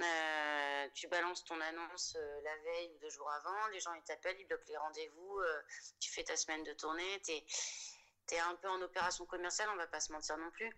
[0.01, 4.03] Euh, tu balances ton annonce euh, la veille ou deux jours avant, les gens ils
[4.03, 5.63] t'appellent, ils bloquent les rendez-vous, euh,
[6.01, 7.45] tu fais ta semaine de tournée, t'es
[8.33, 10.75] es un peu en opération commerciale, on va pas se mentir non plus.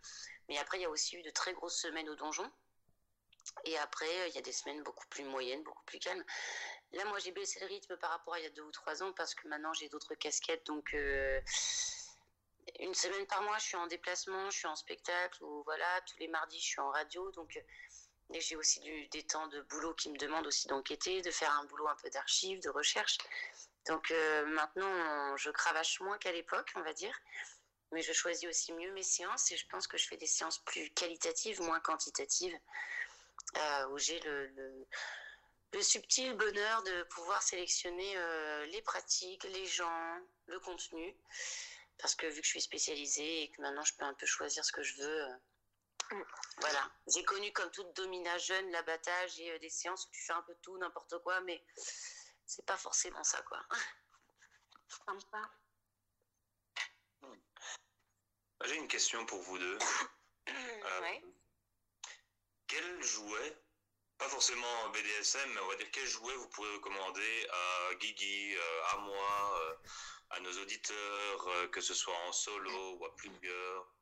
[0.48, 2.50] Mais après, il y a aussi eu de très grosses semaines au donjon.
[3.64, 6.24] Et après, il y a des semaines beaucoup plus moyennes, beaucoup plus calmes.
[6.92, 9.02] Là, moi, j'ai baissé le rythme par rapport à il y a deux ou trois
[9.02, 10.66] ans parce que maintenant, j'ai d'autres casquettes.
[10.66, 10.94] Donc,
[12.80, 16.18] une semaine par mois, je suis en déplacement, je suis en spectacle, ou voilà, tous
[16.18, 17.30] les mardis, je suis en radio.
[17.32, 17.58] Donc,
[18.32, 18.80] et j'ai aussi
[19.10, 22.10] des temps de boulot qui me demandent aussi d'enquêter, de faire un boulot un peu
[22.10, 23.18] d'archives, de recherche.
[23.86, 27.16] Donc euh, maintenant, je cravache moins qu'à l'époque, on va dire.
[27.92, 30.58] Mais je choisis aussi mieux mes séances et je pense que je fais des séances
[30.58, 32.58] plus qualitatives, moins quantitatives,
[33.56, 34.86] euh, où j'ai le,
[35.82, 41.14] subtil bonheur de pouvoir sélectionner euh, les pratiques, les gens, le contenu.
[41.98, 44.64] Parce que vu que je suis spécialisée et que maintenant je peux un peu choisir
[44.64, 45.36] ce que je veux, euh,
[46.58, 46.90] voilà.
[47.08, 50.42] J'ai connu comme toute domina jeune l'abattage et euh, des séances où tu fais un
[50.42, 51.64] peu tout, n'importe quoi, mais
[52.46, 53.60] c'est pas forcément ça, quoi.
[54.88, 55.50] Sympa.
[58.64, 59.78] J'ai une question pour vous deux.
[60.48, 61.24] Euh, ouais.
[62.68, 63.58] Quel jouet,
[64.16, 68.84] pas forcément BDSM, mais on va dire quel jouet vous pourrez recommander à Guigui, euh,
[68.92, 69.76] à moi, euh,
[70.30, 73.92] à nos auditeurs, euh, que ce soit en solo ou à plusieurs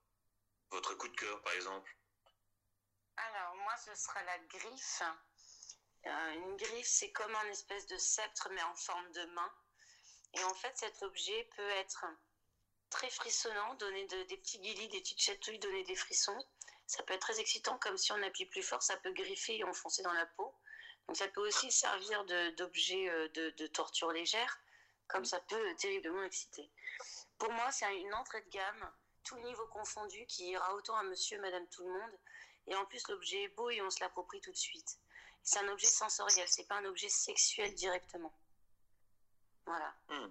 [0.71, 1.97] Votre coup de cœur, par exemple
[3.17, 5.03] Alors, moi, ce sera la griffe.
[6.07, 9.53] Euh, une griffe, c'est comme un espèce de sceptre, mais en forme de main.
[10.35, 12.05] Et en fait, cet objet peut être
[12.91, 16.39] très frissonnant, donner de- des petits guilis, des petites chatouilles, donner des frissons.
[16.87, 19.65] Ça peut être très excitant, comme si on appuie plus fort, ça peut griffer et
[19.65, 20.55] enfoncer dans la peau.
[21.07, 22.25] Donc ça peut aussi servir
[22.57, 24.59] d'objet euh, de torture légère,
[25.09, 26.68] comme ça peut terriblement exciter.
[27.39, 28.90] Pour moi, c'est une entrée de gamme,
[29.24, 32.18] tout niveau confondu, qui ira autant à monsieur, madame, tout le monde.
[32.66, 34.98] Et en plus, l'objet est beau et on se l'approprie tout de suite.
[35.43, 38.32] C'est un objet sensoriel, c'est pas un objet sexuel directement.
[39.66, 39.94] Voilà.
[40.09, 40.28] Hmm.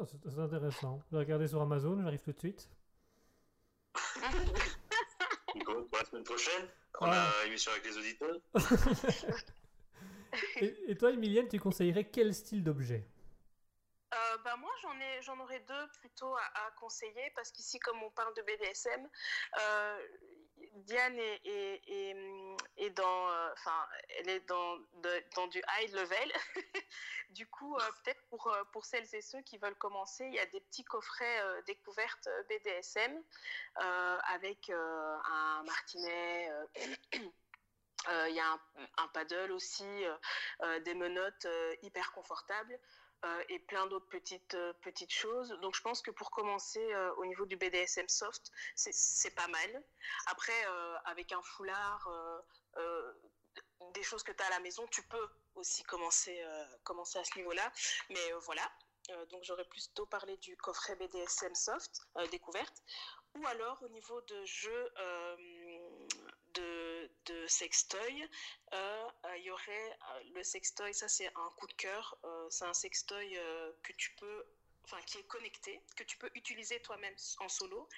[0.00, 1.00] Ah, c'est intéressant.
[1.06, 2.68] Je vais regarder sur Amazon, j'arrive tout de suite.
[5.54, 6.68] Nico, pour la semaine prochaine,
[7.00, 7.16] on Ouais.
[7.16, 8.36] a émission avec les auditeurs.
[10.60, 13.06] Et, et toi, Emilienne, tu conseillerais quel style d'objet?
[14.14, 18.10] Euh, bah moi j'en ai j'en aurais deux plutôt à, conseiller parce qu'ici comme on
[18.10, 19.10] parle de BDSM
[19.58, 20.06] euh,
[20.74, 22.16] Diane est, est,
[22.76, 23.88] est- dans euh, enfin
[24.18, 24.78] elle est dans
[25.34, 26.32] dans du high level.
[27.30, 30.60] Du coup peut-être pour pour celles et ceux qui veulent commencer il y a des
[30.60, 33.20] petits coffrets découvertes BDSM
[33.74, 36.50] avec un martinet
[38.28, 38.58] il y a
[38.96, 40.04] un, paddle aussi
[40.84, 41.48] des menottes
[41.82, 42.78] hyper confortables
[43.48, 45.48] et plein d'autres petites, euh, petites choses.
[45.62, 49.84] Donc je pense que pour commencer euh, au niveau du BDSM soft, c'est- pas mal.
[50.26, 52.40] Après, euh, avec un foulard, euh,
[52.78, 53.12] euh,
[53.92, 57.24] des choses que tu as à la maison, tu peux aussi commencer, euh, commencer à
[57.24, 57.70] ce niveau-là.
[58.10, 58.70] Mais euh, voilà.
[59.10, 62.82] Euh, donc j'aurais plutôt parlé du coffret BDSM soft, euh, découverte.
[63.36, 65.36] Ou alors au niveau de jeux euh,
[66.54, 66.95] de,
[67.26, 68.28] de sextoy,
[68.72, 72.64] euh, il y aurait euh, le sextoy, ça c'est un coup de cœur, euh, c'est
[72.64, 73.38] un sextoy
[73.82, 74.46] que tu peux,
[74.84, 77.88] enfin qui est connecté, que tu peux utiliser toi-même en solo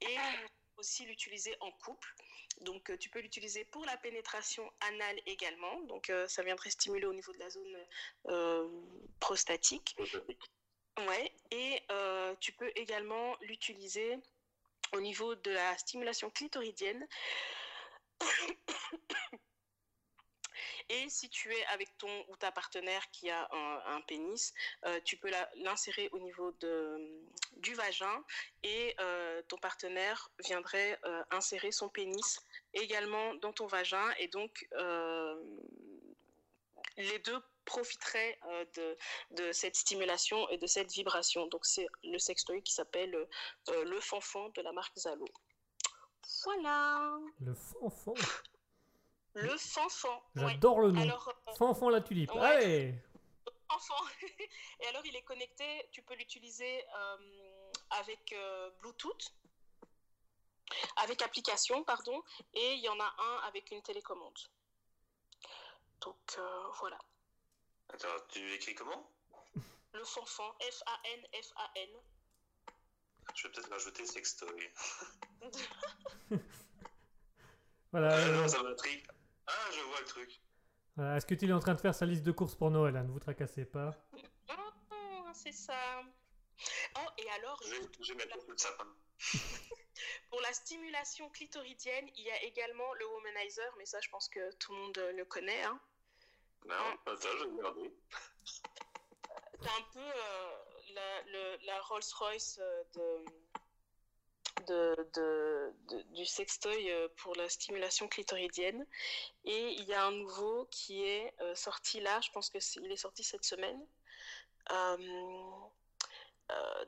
[0.00, 0.16] et
[0.78, 2.14] aussi l'utiliser en couple.
[2.62, 7.06] Donc euh, tu peux l'utiliser pour la pénétration anale également, donc euh, ça viendrait stimuler
[7.06, 7.76] au niveau de la zone
[8.28, 8.68] euh,
[9.20, 9.96] prostatique.
[11.06, 11.80] Ouais, et
[12.40, 14.18] tu peux également l'utiliser
[14.92, 17.06] au niveau de la stimulation clitoridienne.
[20.90, 23.48] Et si tu es avec ton ou ta partenaire qui a
[23.86, 24.54] un, pénis,
[24.86, 27.26] euh, tu peux l'insérer au niveau de,
[27.58, 28.24] du vagin
[28.62, 32.40] et euh, ton partenaire viendrait euh, insérer son pénis
[32.72, 34.66] également dans ton vagin et donc
[36.96, 38.38] les deux profiteraient
[38.74, 38.96] de,
[39.32, 41.46] de cette stimulation et de cette vibration.
[41.48, 43.28] Donc c'est le sextoy qui s'appelle
[43.68, 45.26] le fanfan de la marque Zalo.
[46.54, 48.14] Voilà, Le fanfan.
[49.34, 50.22] le fanfan.
[50.36, 50.52] ouais.
[50.52, 51.02] J'adore le nom.
[51.02, 52.32] Alors, euh, Fanfan la tulipe.
[52.32, 52.40] Ouais.
[52.40, 52.94] Allez.
[54.80, 57.70] Et alors, il est connecté, tu peux l'utiliser euh,
[58.00, 59.34] avec euh, Bluetooth,
[60.96, 62.22] avec application, pardon,
[62.54, 64.38] et il y en a un avec une télécommande.
[66.00, 66.98] Donc, euh, voilà.
[67.90, 69.06] Attends, tu l'écris comment?
[69.92, 71.90] Le fanfan, F-A-N, F-A-N.
[73.34, 74.70] Je vais peut-être rajouter sextoy.
[77.90, 78.10] Voilà.
[78.12, 79.02] Ah euh, non, ça m'a pris.
[79.46, 80.42] Ah, je vois le truc.
[80.94, 81.16] voilà.
[81.16, 83.04] Est-ce que tu es en train de faire sa liste de courses pour Noël hein,
[83.04, 83.94] Ne vous tracassez pas.
[84.50, 86.02] Ah, c'est ça.
[86.96, 88.94] Oh, et alors, Je vais, je vais mettre le sapin.
[90.30, 94.30] pour la la stimulation clitoridienne, il y a également le womanizer, mais ça, je pense
[94.30, 95.62] que tout le monde euh, le connaît.
[95.62, 95.78] Hein.
[96.64, 97.92] Non, pas ça, je vais regarder.
[99.60, 103.24] C'est un peu euh, la, Rolls-Royce euh,
[104.66, 108.86] de, de, du sextoy euh, pour la stimulation clitoridienne.
[109.44, 112.96] Et il y a un nouveau qui est euh, sorti là, je pense qu'il est
[112.96, 113.80] sorti cette semaine.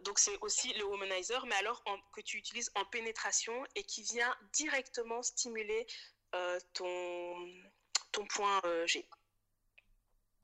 [0.04, 1.82] Donc c'est aussi le womanizer, mais alors
[2.12, 5.86] que tu utilises en pénétration et qui vient directement stimuler
[6.72, 7.34] ton,
[8.12, 9.06] ton point G.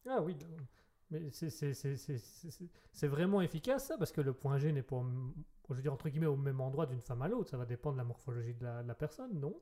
[0.08, 0.36] Ah oui,
[1.10, 5.02] mais c'est- vraiment efficace ça, parce que le point G n'est pas,
[5.70, 7.50] je veux dire, entre guillemets, au même endroit d'une femme à l'autre.
[7.50, 9.54] Ça va dépendre de la morphologie de la, de la personne, non?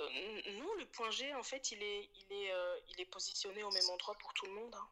[0.00, 0.04] Euh,
[0.58, 3.70] non, le point G, en fait, il est, il est, euh, il est positionné au
[3.70, 4.74] même endroit pour tout le monde.
[4.74, 4.88] hein.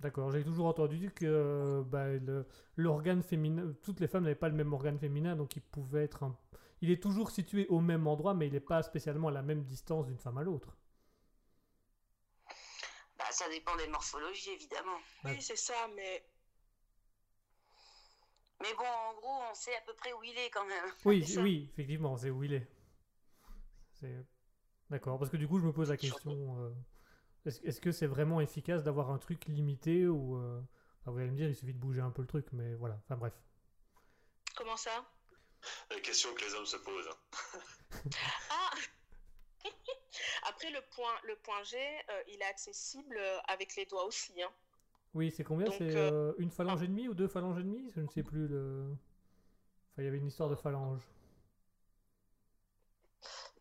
[0.00, 2.46] D'accord, j'ai toujours entendu que euh, bah, le-
[2.76, 6.22] l'organe féminin, toutes les femmes n'avaient pas le même organe féminin, donc il pouvait être
[6.24, 6.36] un...
[6.82, 9.64] Il est toujours situé au même endroit, mais il n'est pas spécialement à la même
[9.64, 10.77] distance d'une femme à l'autre.
[13.28, 14.98] Bah, ça dépend des morphologies, évidemment.
[15.24, 16.24] Oui, c'est ça, mais
[18.62, 20.92] Mais bon, en gros, on sait à peu près où il est quand même.
[21.04, 22.66] Oui, oui, effectivement, c'est où il est.
[24.00, 24.24] C'est-
[24.90, 26.70] D'accord, parce que du coup, je me pose la question, euh,
[27.44, 30.36] est-ce est-ce que c'est vraiment efficace d'avoir un truc limité ou...
[30.38, 30.62] euh,
[31.02, 32.98] enfin, vous allez me dire, il suffit de bouger un peu le truc, mais voilà,
[33.04, 33.34] enfin bref.
[34.56, 35.04] comment ça?
[35.90, 37.08] La question que les hommes se posent.
[37.08, 37.38] hein.
[38.50, 38.70] Ah
[40.48, 44.40] Après, le point, le point G, euh, il est accessible euh, avec les doigts aussi.
[44.42, 44.50] Hein.
[45.14, 45.70] Oui, c'est combien?
[45.70, 47.90] C'est euh, euh, une phalange et demie ou deux phalanges et demie?
[47.94, 48.84] Je ne sais plus le...
[49.92, 51.00] Enfin, il y avait une histoire de phalange.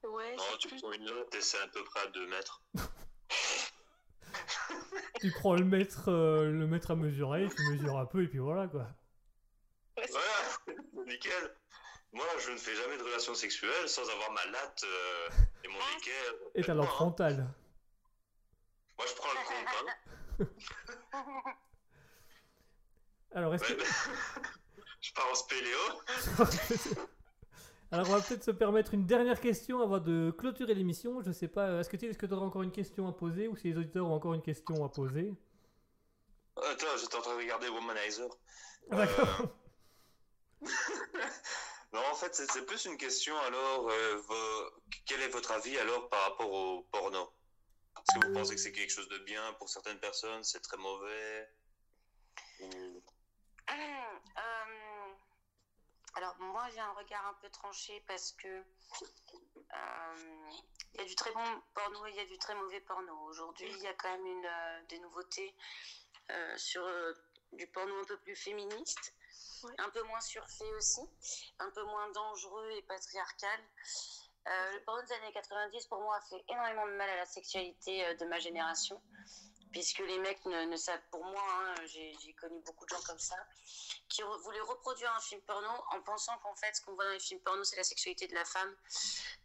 [0.04, 2.62] Ouais, Non, tu plus- prends une note et c'est à peu près à 2 mètres.
[5.20, 8.38] tu prends le mètre, euh, le mètre à mesurer, tu mesures un peu et puis
[8.40, 8.88] voilà quoi.
[9.98, 10.68] ouais, c'est- Voilà,
[11.08, 11.56] nickel.
[12.18, 15.30] Moi, je ne fais jamais de relations sexuelles sans avoir ma latte euh,
[15.64, 15.98] et mon Ah.
[16.00, 16.34] équerre.
[16.56, 16.96] Et ta Moi, lampe hein.
[16.96, 17.48] frontale.
[18.98, 20.48] Moi, je prends le compte.
[21.40, 21.54] Hein.
[23.36, 23.84] Alors, est-ce Ouais, que...
[25.02, 25.78] je pars en spéléo.
[27.92, 31.22] Alors, on va peut-être se permettre une dernière question avant de clôturer l'émission.
[31.22, 33.70] Je sais pas, est-ce que tu que auras encore une question à poser ou si
[33.70, 35.36] les auditeurs ont encore une question à poser?
[36.58, 38.28] Attends, j'étais en train de regarder Womanizer.
[38.90, 39.56] Ah, D'accord.
[41.94, 43.90] Non, en fait, c'est plus une question alors.
[43.90, 44.70] euh,
[45.06, 47.32] Quel est votre avis alors par rapport au porno?
[47.98, 50.44] Est-ce que vous pensez que c'est quelque chose de bien pour certaines personnes?
[50.44, 51.50] C'est très mauvais?
[53.70, 55.14] Euh,
[56.16, 60.16] alors moi j'ai un regard un peu tranché parce que euh,
[60.94, 61.44] il y a du très bon
[61.74, 63.14] porno et il y a du très mauvais porno.
[63.24, 64.50] Aujourd'hui il y a quand même une,
[64.88, 65.54] des nouveautés
[66.56, 66.90] sur
[67.52, 69.14] du porno un peu plus féministe,
[69.64, 69.74] Ouais.
[69.80, 71.02] un peu moins surfait aussi,
[71.60, 73.60] un peu moins dangereux et patriarcal.
[74.48, 77.26] Euh, le porno des années 90 pour moi a fait énormément de mal à la
[77.26, 79.02] sexualité euh, de ma génération
[79.72, 83.02] puisque les mecs ne, ne savent, pour moi, hein, j'ai j'ai connu beaucoup de gens
[83.06, 83.36] comme ça,
[84.08, 87.12] qui re- voulaient reproduire un film porno en pensant qu'en fait, ce qu'on voit dans
[87.12, 88.74] les films porno, c'est la sexualité de la femme,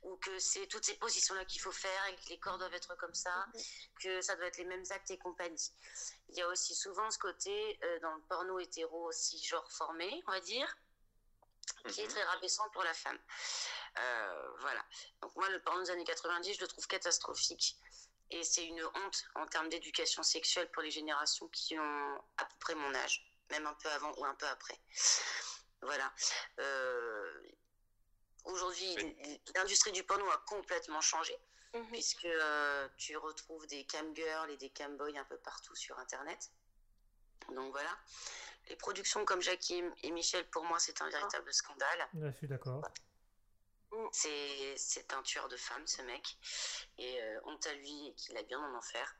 [0.05, 2.97] ou que c'est toutes ces positions-là qu'il faut faire, et que les corps doivent être
[2.97, 3.47] comme ça,
[4.01, 5.73] que ça doit être les mêmes actes et compagnie.
[6.33, 10.23] Il y a aussi souvent ce côté, euh, dans le porno hétéro, aussi genre formé,
[10.27, 10.77] on va dire,
[11.89, 12.11] qui est Mhm.
[12.11, 13.19] très rabaissant pour la femme.
[13.99, 14.83] Euh, voilà.
[15.21, 17.77] Donc moi, le porno des années 90, je le trouve catastrophique.
[18.31, 22.57] Et c'est une honte en termes d'éducation sexuelle pour les générations qui ont à peu
[22.61, 24.79] près mon âge, même un peu avant ou un peu après.
[25.83, 26.13] Voilà.
[26.61, 27.43] Euh,
[28.45, 28.97] Aujourd'hui,
[29.55, 31.39] l'industrie du porno a complètement changé,
[31.75, 31.87] Mhm.
[31.91, 36.51] puisque euh, tu retrouves des camgirls et des camboys un peu partout sur Internet.
[37.55, 37.97] Donc voilà.
[38.69, 42.09] Les productions comme Jackie et Michel, pour moi, c'est un véritable scandale.
[42.15, 42.83] Là, je suis d'accord.
[44.13, 46.39] C'est c'est un tueur de femmes, ce mec.
[46.99, 49.17] Et euh, honte à lui et qu'il a bien en enfer.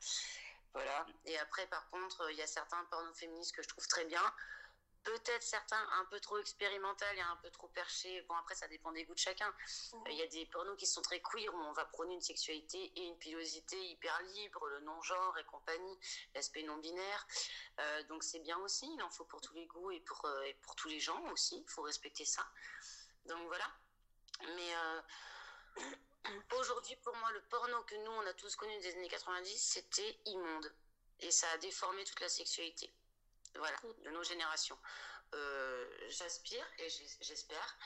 [0.73, 1.07] Voilà.
[1.27, 4.23] Et après, par contre, il y a certains pornos féministes que je trouve très bien.
[5.05, 8.23] Peut-être certains un peu trop expérimental et un peu trop perchés.
[8.29, 9.53] Bon, après, ça dépend des goûts de chacun.
[9.95, 12.21] Euh, Il y a des pornos qui sont très queer où on va prôner une
[12.21, 15.99] sexualité et une pilosité hyper libre, le non-genre et compagnie,
[16.35, 17.27] l'aspect non-binaire.
[17.81, 18.87] Euh, donc, c'est bien aussi.
[18.95, 21.21] Il en faut pour tous les goûts et pour, euh, et pour tous les gens
[21.33, 21.59] aussi.
[21.59, 22.47] Il faut respecter ça.
[23.27, 23.67] Donc, voilà.
[24.55, 25.83] Mais
[26.59, 30.21] aujourd'hui, pour moi, le porno que nous, on a tous connu des années 90, c'était
[30.27, 30.73] immonde.
[31.19, 32.93] Et ça a déformé toute la sexualité.
[33.57, 34.79] Voilà, de nos générations.
[35.35, 37.77] Euh, J'aspire et j'es- j'espère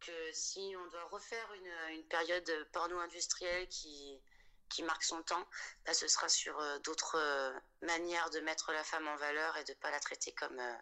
[0.00, 4.20] que si on doit refaire une, une période porno industrielle qui,
[4.68, 5.46] qui marque son temps,
[5.84, 9.64] bah, ce sera sur euh, d'autres euh, manières de mettre la femme en valeur et
[9.64, 10.74] de ne pas la traiter comme, euh,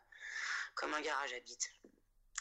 [0.74, 1.70] comme un garage à bite.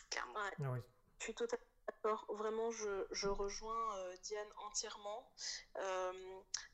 [0.09, 0.33] Clairement.
[0.35, 0.51] Ouais.
[0.63, 0.79] Ah oui.
[1.19, 1.65] Je suis totalement
[2.03, 5.31] Alors vraiment, je, je rejoins euh, Diane entièrement.
[5.77, 6.11] Euh,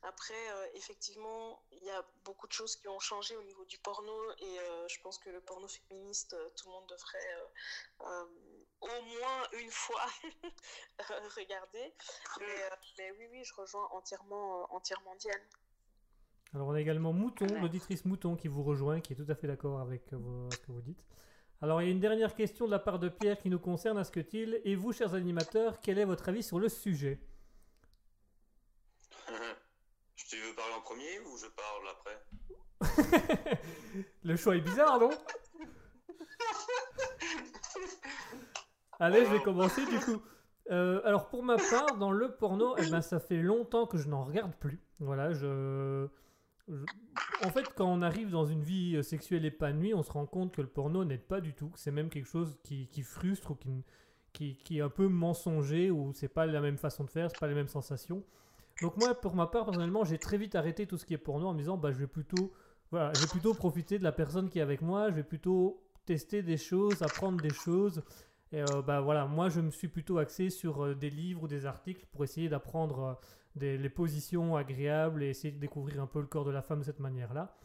[0.02, 3.78] après, euh, effectivement, il y a beaucoup de choses qui ont changé au niveau du
[3.78, 8.24] porno et euh, je pense que le porno féministe, tout le monde devrait euh, euh,
[8.80, 10.06] au moins une fois
[11.36, 11.94] regarder.
[12.40, 15.42] Mais, euh, mais oui, oui, je rejoins entièrement, euh, entièrement Diane.
[16.54, 19.46] Alors on a également Mouton, l'auditrice Mouton qui vous rejoint, qui est tout à fait
[19.46, 21.02] d'accord avec ce que vous dites.
[21.62, 23.96] Alors il y a une dernière question de la part de Pierre qui nous concerne,
[23.96, 27.20] à ce que il Et vous, chers animateurs, quel est votre avis sur le sujet?
[30.16, 33.60] Tu veux parler en premier ou je parle après?
[34.24, 35.10] Le choix est bizarre, non?
[38.98, 40.20] Allez, je vais commencer du coup.
[40.70, 44.08] Euh, alors pour ma part, dans le porno, eh ben, ça fait longtemps que je
[44.08, 44.80] n'en regarde plus.
[45.00, 46.08] Voilà, je...
[46.68, 50.54] En fait, quand on arrive dans une vie euh, sexuelle épanouie, on se rend compte
[50.54, 53.50] que le porno n'aide pas du tout, que c'est même quelque chose qui, qui frustre
[53.50, 53.84] ou qui,
[54.32, 57.40] qui, qui est un peu mensonger, ou c'est pas la même façon de faire, c'est
[57.40, 58.22] pas les mêmes sensations.
[58.80, 61.48] Donc moi, pour ma part, personnellement, j'ai très vite arrêté tout ce qui est porno
[61.48, 62.52] en me disant, bah, je vais plutôt,
[62.90, 65.82] voilà, je vais plutôt profiter de la personne qui est avec moi, je vais plutôt
[66.06, 68.02] tester des choses, apprendre des choses.
[68.52, 71.48] Et euh, bah voilà, moi je me suis plutôt axé sur euh, des livres ou
[71.48, 73.14] des articles pour essayer d'apprendre euh,
[73.56, 76.84] les positions agréables et essayer de découvrir un peu le corps de la femme de
[76.84, 77.56] cette manière-là.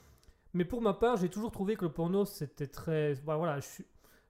[0.54, 3.16] Mais pour ma part, j'ai toujours trouvé que le porno c'était très.
[3.26, 3.60] bah voilà,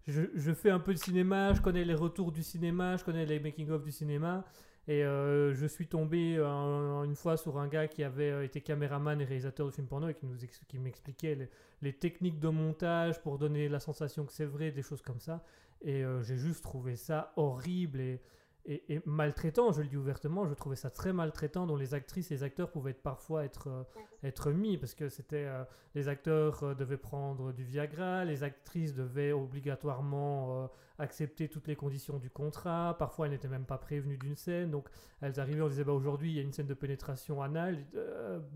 [0.07, 3.39] je, fais un peu de cinéma, je connais les retours du cinéma, je connais les
[3.39, 4.45] making-of du cinéma.
[4.89, 8.61] Et euh, je suis tombé euh, une fois sur un gars qui avait euh, été
[8.61, 11.49] caméraman et réalisateur de films porno et qui, nous qui m'expliquait
[11.81, 15.43] les, techniques de montage pour donner la sensation que c'est vrai, des choses comme ça.
[15.81, 18.19] Et j'ai juste trouvé ça horrible et,
[18.67, 22.31] et, et maltraitant, je le dis ouvertement, je trouvais ça très maltraitant dont les actrices
[22.31, 23.83] et les acteurs pouvaient être parfois être, euh,
[24.23, 25.63] être mis parce que c'était euh,
[25.95, 30.69] les acteurs euh, devaient prendre du Viagra, les actrices devaient obligatoirement
[30.99, 34.89] accepter toutes les conditions du contrat, parfois elles n'étaient même pas prévenues d'une scène, donc
[35.21, 37.85] elles arrivaient, on disait bah aujourd'hui il y a une scène de pénétration anale,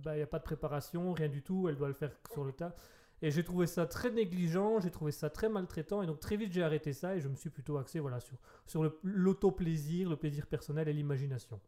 [0.03, 2.43] bah il n'y a pas de préparation, rien du tout, elle doit le faire sur
[2.43, 2.75] le tas.
[3.21, 6.51] Et j'ai trouvé ça très négligent, j'ai trouvé ça très maltraitant, et donc très vite
[6.53, 10.47] j'ai arrêté ça et je me suis plutôt axé voilà, sur, sur l'auto-plaisir, le plaisir
[10.47, 11.61] personnel et l'imagination.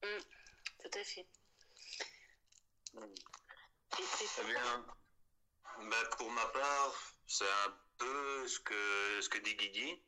[0.00, 1.26] Tout à fait.
[4.00, 4.04] Et
[4.40, 4.86] Eh bien,
[5.90, 6.94] bah, pour ma part,
[7.26, 10.02] c'est un peu ce que, ce que dit Guigui,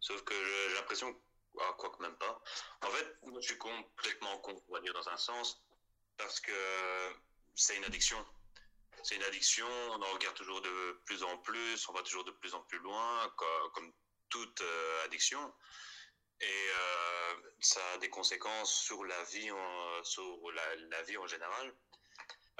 [0.00, 1.14] sauf que j'ai j'ai l'impression,
[1.60, 2.42] ah, quoi que même pas.
[2.82, 5.62] En fait, moi, je suis complètement con, on va dire, dans un sens,
[6.16, 6.52] parce que
[7.54, 8.18] c'est une addiction.
[9.02, 12.30] C'est une addiction, on en regarde toujours de plus en plus, on va toujours de
[12.30, 13.92] plus en plus loin, co- comme,
[14.28, 15.52] toute euh, addiction.
[16.40, 21.74] Et euh, ça a des conséquences sur la vie en, sur la, vie en général.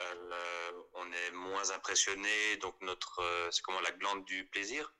[0.00, 4.92] Euh, on est moins impressionné, donc notre, c'est comment la glande du plaisir.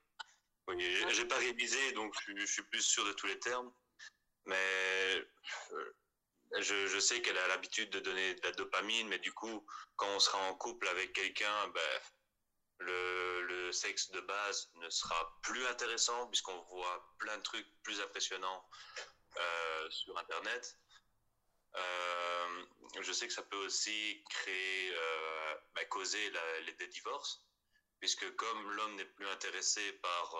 [0.68, 0.76] Oui,
[1.10, 3.72] j'ai- pas révisé, donc je, suis- plus sûr de tous les termes.
[4.46, 5.24] Mais
[6.60, 9.64] je, sais qu'elle a l'habitude de donner de la dopamine, mais du coup,
[9.96, 12.00] quand on sera en couple avec quelqu'un, ben,
[12.78, 18.68] le, sexe de base ne sera plus intéressant puisqu'on voit plein de trucs plus impressionnants
[19.38, 20.76] euh, sur Internet.
[21.74, 22.64] Euh,
[23.00, 26.30] je sais que ça peut aussi créer, euh, bah, causer
[26.66, 27.46] les, des divorces,
[27.98, 30.36] puisque comme l'homme n'est plus intéressé par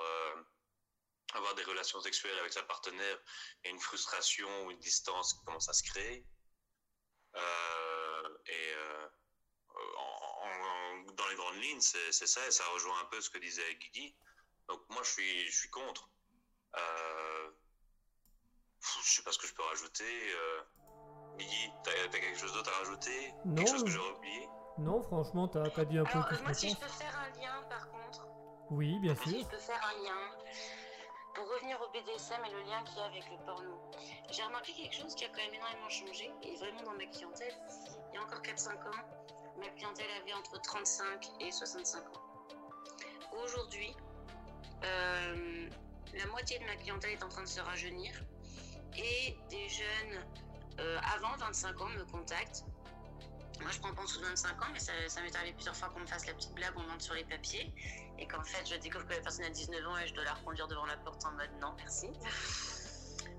[1.34, 3.18] avoir des relations sexuelles avec sa partenaire,
[3.62, 6.26] il y a une frustration ou une distance qui commence à se créer.
[7.34, 9.08] Euh, et euh,
[9.96, 13.38] en- en- dans les grandes lignes, c'est ça, et ça rejoint un peu ce que
[13.38, 14.14] disait Guigui.
[14.68, 16.10] Donc moi, je suis, je suis contre.
[16.76, 17.50] Euh,
[19.04, 20.32] je sais pas ce que je peux rajouter.
[20.34, 20.62] Euh,
[21.38, 23.34] Guigui, t'as as quelque chose d'autre à rajouter?
[23.46, 23.54] Non.
[23.56, 24.48] Quelque chose que j'aurais oublié?
[24.78, 26.76] Non, franchement, t'as as dit un peu Alors, tout euh, ce moi, que si je
[26.76, 28.26] peux faire un lien, par contre,
[28.70, 29.40] Oui, bien si sûr.
[29.40, 30.36] je peux faire un lien,
[31.34, 33.80] pour revenir au BDSM et le lien qu'il y a avec le porno,
[34.30, 37.54] j'ai remarqué quelque chose qui a quand même énormément changé, et vraiment dans ma clientèle.
[38.10, 39.02] Il y a encore 4-5 ans,
[39.58, 42.22] ma clientèle avait entre 35 et 65 ans.
[43.44, 43.94] Aujourd'hui,
[44.84, 45.68] euh,
[46.14, 48.12] la moitié de ma clientèle est en train de se rajeunir,
[48.96, 50.24] et des jeunes
[50.80, 52.64] euh, avant 25 ans me contactent.
[53.62, 55.76] Moi, je prends pas en dessous de 25 ans, mais ça, ça m'est arrivé plusieurs
[55.76, 57.72] fois qu'on me fasse la petite blague, on monte sur les papiers,
[58.18, 60.34] et qu'en fait, je découvre que la personne a 19 ans et je dois la
[60.34, 62.08] reconduire devant la porte en mode non, merci.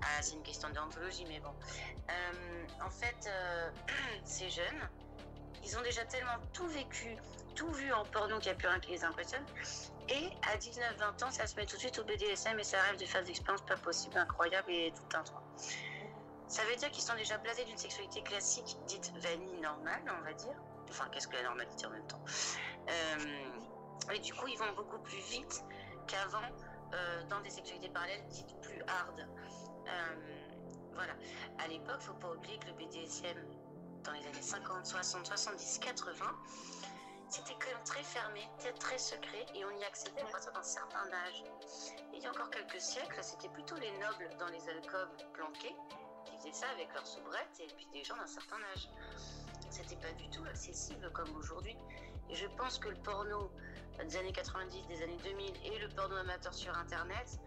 [0.00, 1.54] Ah, c'est une question de déontologie, mais bon.
[2.10, 3.70] Euh, en fait, euh,
[4.24, 4.88] ces jeunes,
[5.62, 7.16] ils ont déjà tellement tout vécu,
[7.54, 9.44] tout vu en porno qu'il n'y a plus rien qui les impressionne.
[10.08, 12.98] Et à 19-20 ans, ça se met tout de suite au BDSM et ça rêve
[12.98, 15.42] de faire des expériences pas possibles, incroyables et tout un toit.
[16.48, 20.32] Ça veut dire qu'ils sont déjà blasés d'une sexualité classique, dite vanille normale, on va
[20.32, 20.54] dire.
[20.90, 22.22] Enfin, qu'est-ce que la normalité en même temps
[22.88, 25.64] Euh, Et du coup, ils vont beaucoup plus vite
[26.06, 26.42] qu'avant
[26.92, 29.20] euh, dans des sexualités parallèles dites plus hard.
[29.20, 30.14] Euh,
[30.94, 31.14] voilà.
[31.58, 33.36] À l'époque, faut pas oublier que le BDSM,
[34.04, 36.24] dans les années 50, 60, 70, 80,
[37.30, 38.48] c'était quand même très fermé,
[38.78, 41.42] très, secret, et on y accédait à partir d'un certain âge.
[42.12, 45.74] Il y a encore quelques siècles, c'était plutôt les nobles dans les alcôves planqués
[46.24, 48.88] qui faisaient ça avec leurs soubrettes et puis des gens d'un certain âge.
[49.70, 51.76] C'était pas du tout accessible comme aujourd'hui.
[52.30, 53.50] Et je pense que le porno
[53.98, 57.38] des années 90, des années 2000 et le porno amateur sur Internet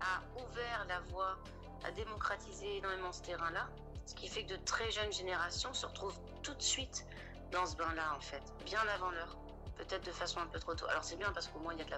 [0.00, 1.38] a ouvert la voie,
[1.84, 3.68] a démocratisé énormément ce terrain-là,
[4.06, 7.06] ce qui fait que de très jeunes générations se retrouvent tout de suite
[7.50, 9.36] dans ce bain-là, en fait, bien avant l'heure,
[9.76, 10.86] peut-être de façon un peu trop tôt.
[10.88, 11.90] Alors c'est bien parce qu'au moins il y a de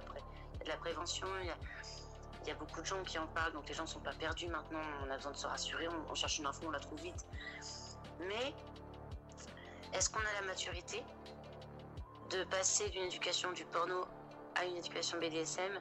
[0.68, 1.26] la, prévention,
[2.44, 4.12] il y a beaucoup de gens qui en parlent, donc les gens ne sont pas
[4.12, 6.80] perdus maintenant, on a besoin de se rassurer, on, on cherche une info, on la
[6.80, 7.26] trouve vite.
[8.20, 8.54] Mais
[9.92, 11.02] est-ce qu'on a la maturité
[12.30, 14.04] de passer d'une éducation du porno
[14.56, 15.80] à une éducation BDSM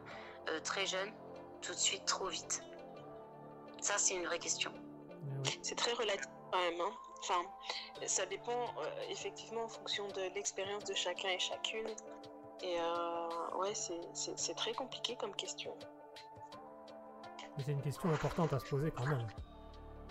[0.50, 1.12] euh, très jeune,
[1.62, 2.64] tout de suite, trop vite?
[3.82, 4.72] Ça, c'est une vraie question.
[5.46, 5.60] Oui.
[5.62, 6.80] C'est très relatif quand même.
[6.82, 6.92] hein.
[7.20, 7.42] Enfin,
[8.06, 11.88] ça dépend euh, effectivement en fonction de l'expérience de chacun et chacune.
[12.62, 15.76] Et euh, ouais, c'est très compliqué comme question.
[17.58, 19.28] Mais c'est une question importante à se poser quand même.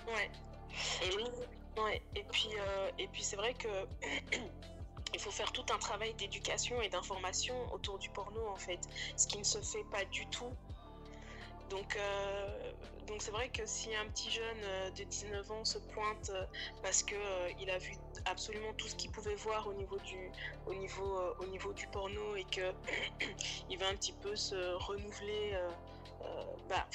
[0.07, 0.31] Ouais.
[1.03, 1.11] Et
[2.15, 3.69] et puis, euh, puis c'est vrai que
[5.15, 8.81] il faut faire tout un travail d'éducation et d'information autour du porno en fait,
[9.17, 10.53] ce qui ne se fait pas du tout.
[11.71, 12.73] Donc, euh,
[13.07, 16.31] donc c'est vrai que si un petit jeune euh, de 19 ans se pointe
[16.83, 17.17] parce que
[17.59, 17.97] il a vu
[18.27, 20.31] absolument tout ce qu'il pouvait voir au niveau du,
[20.67, 22.73] au niveau, au niveau du porno et que
[23.71, 25.59] il va un petit peu se renouveler,
[26.69, 26.87] bah,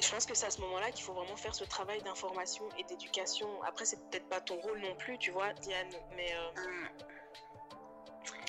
[0.00, 2.84] je pense que c'est à ce moment-là qu'il faut vraiment faire ce travail d'information et
[2.84, 3.62] d'éducation.
[3.64, 6.50] Après, c'est peut-être pas ton rôle non plus, tu vois, Diane, mais euh,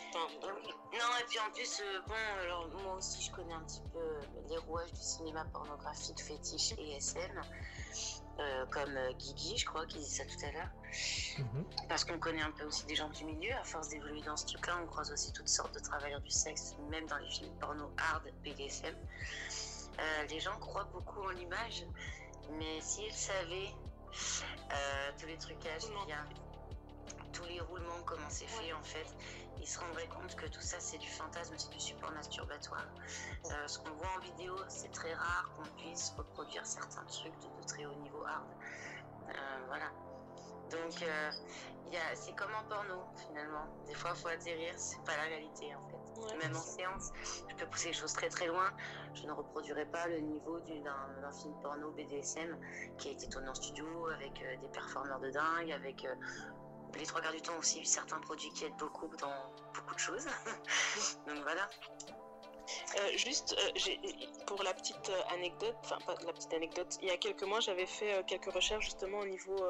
[0.10, 0.74] enfin, oui.
[0.94, 4.20] Non, et puis en plus, euh, bon, alors moi aussi, je connais un petit peu
[4.50, 7.42] les rouages du cinéma pornographique fétiche et SM,
[8.40, 10.70] euh, comme euh, Guigui, je crois, qui dit ça tout à l'heure.
[11.38, 11.66] Mhm.
[11.88, 14.46] Parce qu'on connaît un peu aussi des gens du milieu, à force d'évoluer dans ce
[14.46, 17.92] truc-là, on croise aussi toutes sortes de travailleurs du sexe, même dans les films porno
[17.98, 18.96] hard, BDSM.
[20.00, 21.86] Euh, les gens croient beaucoup en l'image,
[22.58, 23.74] mais s'ils savaient
[24.72, 26.26] euh, tous les trucages qu'il y a,
[27.34, 29.08] tous les roulements, comment c'est fait en fait,
[29.60, 32.86] ils se rendraient compte que tout ça c'est du fantasme, c'est du support masturbatoire.
[33.46, 37.62] Euh, ce qu'on voit en vidéo, c'est très rare qu'on puisse reproduire certains trucs de,
[37.62, 38.48] de très haut niveau hard.
[39.30, 39.34] Euh,
[39.68, 39.92] voilà.
[40.72, 41.32] Donc, euh,
[42.14, 43.66] c'est comme en porno, finalement.
[43.88, 45.96] Des fois, il faut atterrir, c'est pas la réalité, en fait.
[46.22, 46.38] Ouais.
[46.38, 47.12] Même en séance,
[47.50, 48.70] je peux pousser les choses très très loin.
[49.16, 52.56] Je ne reproduirai pas le niveau du- d'un d'un film porno BDSM
[53.00, 56.14] qui a été tourné en studio avec euh, des performeurs de dingue, avec euh,
[56.98, 60.26] les trois quarts du temps aussi certains produits qui aident beaucoup dans beaucoup de choses.
[61.28, 61.70] Donc voilà.
[63.00, 67.12] Euh, juste euh, pour la petite euh, anecdote, enfin pas la petite anecdote, il y
[67.12, 69.64] a quelques mois j'avais fait euh, quelques recherches justement au niveau,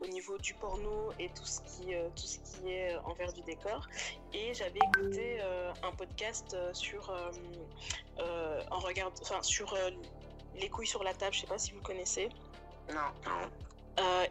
[0.00, 3.86] au niveau du porno et tout ce qui, tout ce qui est envers du décor
[4.32, 5.40] et j'avais écouté
[5.82, 7.10] un podcast sur
[8.70, 9.76] en regard, enfin sur
[10.54, 12.28] les couilles sur la table, je sais pas si vous connaissez.
[12.88, 13.50] Non, non.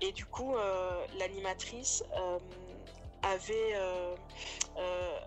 [0.02, 2.40] Et du coup, euh, l'animatrice euh,
[3.22, 4.15] avait euh,
[4.77, 5.19] euh,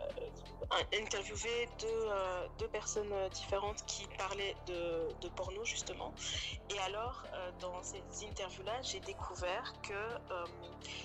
[1.00, 6.12] interviewé deux, euh, deux personnes euh, différentes qui parlaient de, porno justement.
[6.74, 10.44] Et alors, euh, dans ces interviews-là, j'ai découvert que euh,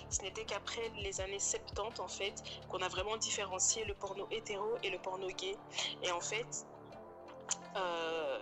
[0.09, 2.33] ce n'était qu'après les années 70 en fait
[2.69, 5.55] qu'on a vraiment différencié le porno hétéro et le porno gay.
[6.03, 6.65] Et en fait,
[7.75, 8.39] euh,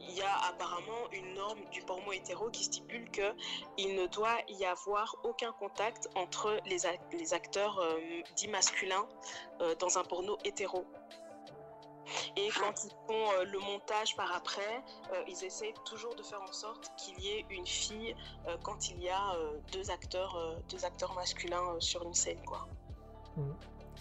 [0.00, 3.34] il y a apparemment une norme du porno hétéro qui stipule que
[3.76, 6.78] il ne doit y avoir aucun contact entre les,
[7.12, 7.98] les acteurs euh,
[8.36, 9.06] dits masculins
[9.60, 10.84] euh, dans un porno hétéro.
[12.36, 14.82] Et quand ils font euh, le montage par après,
[15.12, 18.16] euh, ils essaient toujours de faire en sorte qu'il y ait une fille
[18.48, 22.14] euh, quand il y a euh, deux acteurs, euh, deux acteurs masculins euh, sur une
[22.14, 22.66] scène, quoi.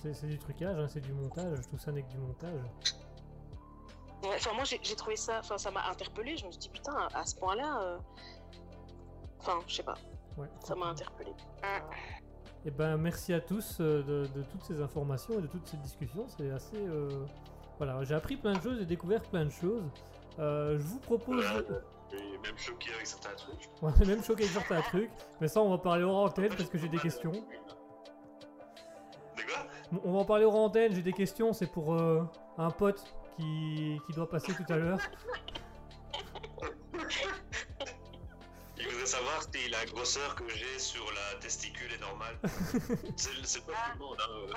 [0.01, 2.61] C'est c'est du trucage, hein, c'est du montage, tout ça n'est que du montage.
[4.23, 6.35] Enfin, moi, j'ai j'ai trouvé ça, enfin, ça m'a interpellé.
[6.37, 7.97] Je me suis dit, putain, à ce point-là, euh,
[9.39, 9.95] enfin, je sais pas,
[10.37, 11.33] Ouais, ça m'a interpellé.
[12.65, 15.77] Et ben merci à tous euh, de, de toutes ces informations et de toutes ces
[15.77, 16.25] discussions.
[16.37, 16.75] C'est assez.
[16.77, 17.09] euh,
[17.77, 19.83] Voilà, j'ai appris plein de choses et découvert plein de choses.
[20.39, 21.45] Euh, je vous propose.
[22.11, 23.69] Même choqué avec certains trucs.
[23.81, 26.69] On est même choqué de certains trucs, mais ça on va parler hors antenne parce
[26.69, 27.31] que j'ai des questions.
[27.31, 27.37] De
[29.43, 29.65] quoi?
[29.91, 32.23] Bon, On va en parler hors antenne, j'ai des questions, c'est pour euh,
[32.57, 33.03] un pote
[33.39, 34.99] qui, qui doit passer tout à l'heure.
[38.77, 42.37] Il voudrait savoir si la grosseur que j'ai sur la testicule est normale.
[43.15, 44.17] c'est c'est pas tout le monde.
[44.21, 44.55] Hein.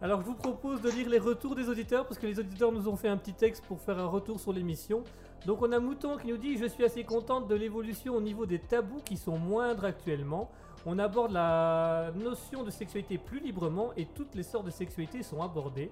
[0.00, 2.88] Alors je vous propose de lire les retours des auditeurs parce que les auditeurs nous
[2.88, 5.02] ont fait un petit texte pour faire un retour sur l'émission.
[5.44, 8.46] Donc on a Mouton qui nous dit je suis assez contente de l'évolution au niveau
[8.46, 10.52] des tabous qui sont moindres actuellement.
[10.86, 15.42] On aborde la notion de sexualité plus librement et toutes les sortes de sexualité sont
[15.42, 15.90] abordées.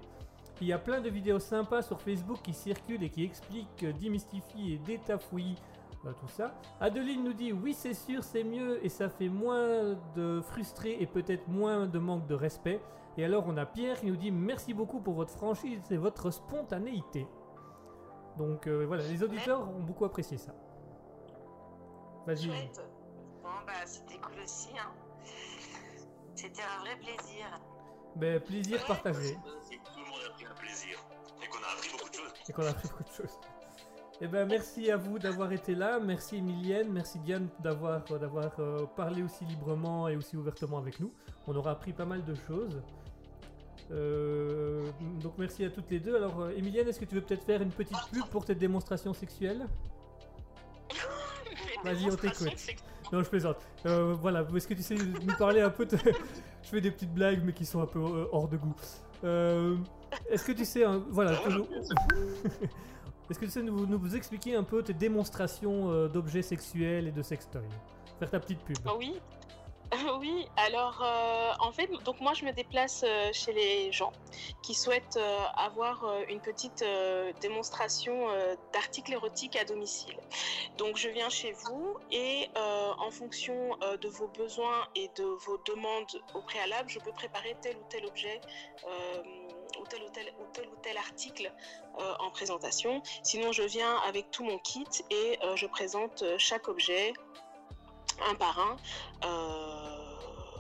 [0.61, 3.93] Il y a plein de vidéos sympas sur Facebook qui circulent et qui expliquent, euh,
[3.93, 5.57] démystifient et détafouillent
[6.07, 6.55] euh, tout ça.
[6.81, 11.07] Adeline nous dit oui c'est sûr c'est mieux et ça fait moins de frustrés et
[11.07, 12.81] peut-être moins de manque de respect.
[13.19, 16.31] Et alors on a Pierre qui nous dit merci beaucoup pour votre franchise et votre
[16.31, 17.27] spontanéité.
[18.39, 20.55] Donc euh, voilà, les auditeurs ont beaucoup apprécié ça.
[22.27, 22.49] Vas-y.
[22.49, 24.71] Bon, bah, c'était cool aussi.
[24.79, 24.91] Hein.
[26.35, 27.61] C'était un vrai plaisir.
[28.17, 29.37] Ben, plaisir partagé.
[31.67, 32.33] A appris beaucoup de choses.
[32.49, 33.39] Et qu'on a appris beaucoup de choses.
[34.23, 38.51] Eh ben merci à vous d'avoir été là, merci Emilienne, merci Diane d'avoir euh, d'avoir
[38.61, 41.13] euh, parlé aussi librement et aussi ouvertement avec nous.
[41.47, 42.81] On aura appris pas mal de choses.
[43.91, 44.87] Euh,
[45.23, 46.17] donc merci à toutes les deux.
[46.17, 49.67] Alors Emilienne, est-ce que tu veux peut-être faire une petite pub pour tes démonstrations sexuelles?
[51.85, 52.57] Vas-y, on t'écoute.
[53.13, 53.59] Non, je plaisante.
[53.85, 55.97] Euh, voilà, est-ce que tu sais nous parler un peu de...
[56.63, 58.01] Je fais des petites blagues mais qui sont un peu
[58.33, 58.75] hors de goût.
[59.25, 59.77] Euh,
[60.31, 60.85] est-ce que tu sais...
[60.85, 61.39] hein, voilà.
[61.49, 61.67] nous-
[63.29, 67.13] Est-ce que tu sais nous, nous expliquer un peu tes démonstrations euh, d'objets sexuels et
[67.13, 67.63] de sextoys?
[68.21, 68.77] Faire ta petite pub.
[68.99, 69.21] Oui.
[70.19, 74.11] Oui, alors euh, en fait, donc moi je me déplace euh, chez les gens
[74.61, 75.17] qui souhaitent
[75.57, 76.85] avoir une petite
[77.41, 78.27] démonstration
[78.73, 80.17] d'articles érotiques à domicile.
[80.77, 86.21] Donc je viens chez vous et en fonction de vos besoins et de vos demandes
[86.35, 88.41] au préalable, je peux préparer tel ou tel objet.
[89.81, 91.53] Ou tel ou tel, ou tel ou tel article
[91.99, 93.03] euh, en présentation.
[93.23, 97.13] Sinon, je viens avec tout mon kit et euh, je présente euh, chaque objet
[98.29, 98.77] un par un.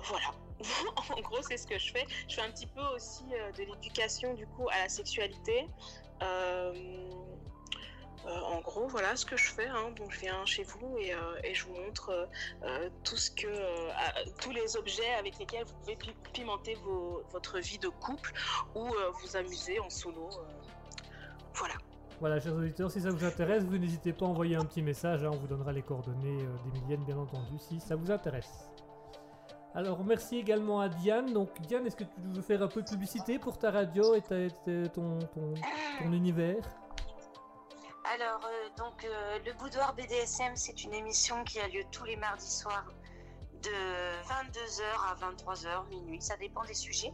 [0.05, 0.31] Voilà.
[1.17, 2.07] en gros, c'est ce que je fais.
[2.29, 5.69] Je fais un petit peu aussi de l'éducation du coup à la sexualité.
[8.27, 9.67] En gros, voilà ce que je fais.
[9.69, 9.91] hein.
[9.97, 12.27] Bon, je viens chez vous et, euh, et je vous montre euh,
[12.65, 13.91] euh, tout ce que, euh,
[14.41, 18.33] tous les objets avec lesquels vous pouvez pi- pimenter vos- votre vie de couple
[18.75, 20.29] ou euh, vous amuser en solo.
[20.33, 20.53] euh.
[21.55, 21.75] Voilà.
[22.19, 25.23] Voilà, chers auditeurs, si ça vous intéresse, vous n'hésitez pas à envoyer un petit message.
[25.23, 28.71] hein, on vous donnera les coordonnées euh, d'Emilienne, bien entendu, si ça vous intéresse.
[29.75, 31.35] Alors, merci également à Diane.
[31.35, 34.23] Donc, Diane, est-ce que tu veux faire un peu de publicité pour ta radio et
[34.23, 35.53] ta- ta- ton, ton,
[35.99, 36.65] ton univers?
[38.15, 42.15] Alors, euh, donc, euh, le Boudoir BDSM, c'est une émission qui a lieu tous les
[42.15, 42.93] mardis soirs
[43.65, 43.71] de
[44.29, 47.13] 22h à 23h, minuit, ça dépend des sujets.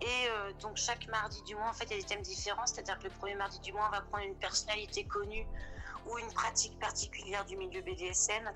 [0.00, 2.64] Et euh, donc, chaque mardi du mois, en fait, il y a des thèmes différents,
[2.64, 5.46] c'est-à-dire que le premier mardi du mois, on va prendre une personnalité connue
[6.06, 8.50] ou une pratique particulière du milieu BDSM.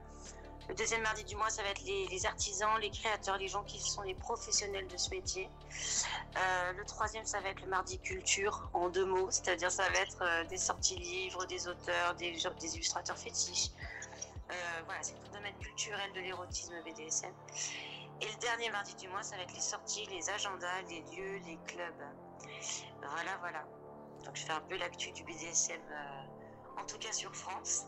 [0.68, 3.80] Le deuxième mardi du mois, ça va être les, artisans, les créateurs, les gens qui
[3.80, 5.48] sont les professionnels de ce métier.
[6.36, 9.98] Euh, le troisième, ça va être le mardi culture, en deux mots, c'est-à-dire ça va
[10.00, 12.36] être euh, des sorties livres, des auteurs, des,
[12.74, 13.70] illustrateurs fétiches.
[14.50, 14.54] Euh,
[14.84, 17.32] voilà, c'est le domaine culturel de l'érotisme BDSM.
[18.20, 21.38] Et le dernier mardi du mois, ça va être les sorties, les agendas, les lieux,
[21.46, 22.04] les clubs.
[23.00, 23.64] Voilà, voilà.
[24.24, 25.80] Donc je fais un peu l'actu du BDSM,
[26.76, 27.86] en tout cas sur France.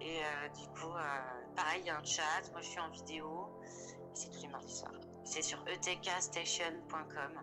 [0.00, 0.20] Et
[0.56, 0.92] du coup,
[1.58, 3.48] pareil, il y a un chat, moi je suis en vidéo.
[4.14, 4.92] C'est tous les mardis soirs.
[5.24, 7.42] C'est sur etkstation.com.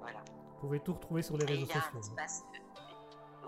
[0.00, 0.24] Voilà.
[0.26, 2.00] Vous pouvez tout retrouver sur les réseaux il y a un sociaux.
[2.00, 2.44] espace.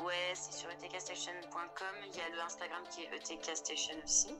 [0.04, 1.96] Ouais, c'est sur etkstation.com.
[2.06, 4.34] Il y a le Instagram qui est etkstation aussi.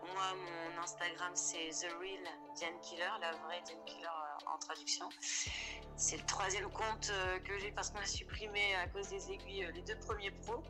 [0.00, 2.24] Moi, mon Instagram, c'est The Real
[2.54, 4.08] Diane Killer, la vraie Diane Killer
[4.46, 5.08] en traduction.
[5.96, 9.64] C'est le troisième compte euh, que j'ai parce qu'on a supprimé à cause des aiguilles
[9.64, 10.62] euh, les deux premiers pros.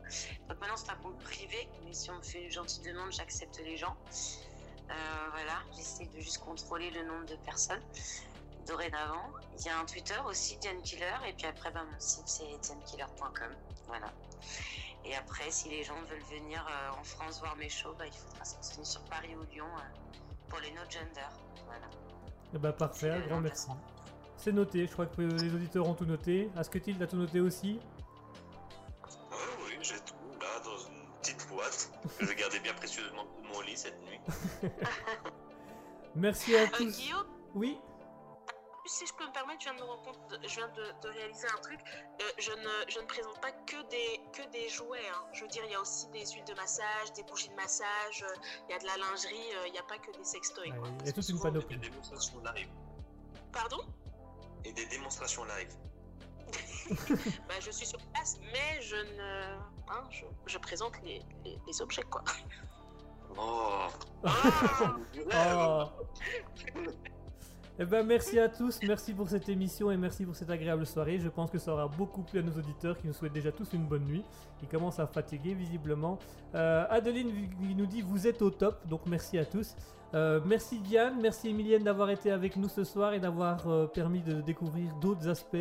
[0.47, 3.59] Donc maintenant, c'est un compte privé, mais si on me fait une gentille demande, j'accepte
[3.59, 3.95] les gens.
[4.89, 4.93] Euh,
[5.31, 7.83] voilà, j'essaie de juste contrôler le nombre de personnes
[8.65, 9.29] dorénavant.
[9.59, 12.57] Il y a un Twitter aussi, Diane Killer, et puis après, ben, mon site, c'est
[12.61, 13.55] dianekiller.com.
[13.87, 14.11] Voilà.
[15.05, 16.65] Et après, si les gens veulent venir
[16.99, 19.69] en France voir mes shows, bah, il faudra renseigner sur Paris ou Lyon
[20.49, 21.29] pour les no gender.
[21.65, 21.87] Voilà.
[22.53, 23.67] Ben, parfait, un grand merci.
[24.37, 26.49] C'est noté, je crois que les auditeurs ont tout noté.
[26.55, 27.79] Asketil a tout noté aussi?
[29.31, 33.61] Oui, oui, j'ai tout là dans une petite boîte que je gardais bien précieusement mon
[33.61, 34.19] lit cette nuit.
[36.15, 36.97] Merci à Euh, tous.
[36.97, 37.77] Guillaume, Oui,
[38.85, 40.83] si je peux me permettre, je viens de me rendre compte, de- je viens de,
[41.01, 41.79] de réaliser un truc.
[42.21, 45.07] Euh, je, ne, je ne présente pas que des, que des jouets.
[45.13, 45.23] hein.
[45.33, 48.23] Je veux dire, il y a aussi des huiles de massage, des bougies de massage,
[48.23, 48.35] euh,
[48.67, 50.71] il y a de la lingerie, euh, il n'y a pas que des sextoys.
[50.71, 51.77] Ouais, il y a toute une souvent- Des panoplie.
[51.79, 52.69] démonstrations live.
[53.51, 53.79] Pardon?
[54.65, 55.73] Et des démonstrations live.
[57.47, 59.57] bah, Je suis sur place, mais je ne.
[59.89, 62.23] hein, je, je présente les, les, les objets, quoi.
[63.37, 63.87] Oh
[65.31, 65.85] Oh.
[67.81, 71.17] Eh ben, merci à tous, merci pour cette émission et merci pour cette agréable soirée.
[71.17, 73.71] Je pense que ça aura beaucoup plu à nos auditeurs qui nous souhaitent déjà tous
[73.71, 74.25] une bonne nuit.
[74.61, 76.19] Ils commencent à fatiguer visiblement.
[76.55, 77.31] Euh, Adeline
[77.77, 79.77] nous dit vous êtes au top, donc merci à tous.
[80.13, 84.19] Euh, merci Diane, merci Emilienne d'avoir été avec nous ce soir et d'avoir euh, permis
[84.19, 85.55] de découvrir d'autres aspects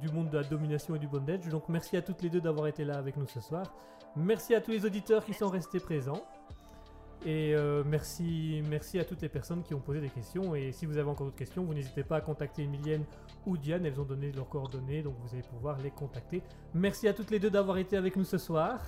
[0.00, 1.48] du monde de la domination et du bondage.
[1.48, 3.74] Donc merci à toutes les deux d'avoir été là avec nous ce soir.
[4.14, 6.22] Merci à tous les auditeurs qui sont restés présents.
[7.24, 10.56] Et euh, merci, merci à toutes les personnes qui ont posé des questions.
[10.56, 13.04] Et si vous avez encore d'autres questions, vous n'hésitez pas à contacter Emilienne
[13.46, 13.86] ou Diane.
[13.86, 16.42] Elles ont donné leurs coordonnées, donc vous allez pouvoir les contacter.
[16.74, 18.80] Merci à toutes les deux d'avoir été avec nous ce soir.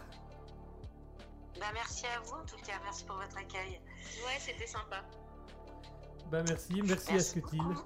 [1.61, 3.81] Bah, merci à vous en tout cas, merci pour votre accueil.
[4.27, 5.05] Ouais, c'était sympa.
[6.31, 7.63] Ben merci, merci, à Merci Scutil.
[7.63, 7.83] beaucoup.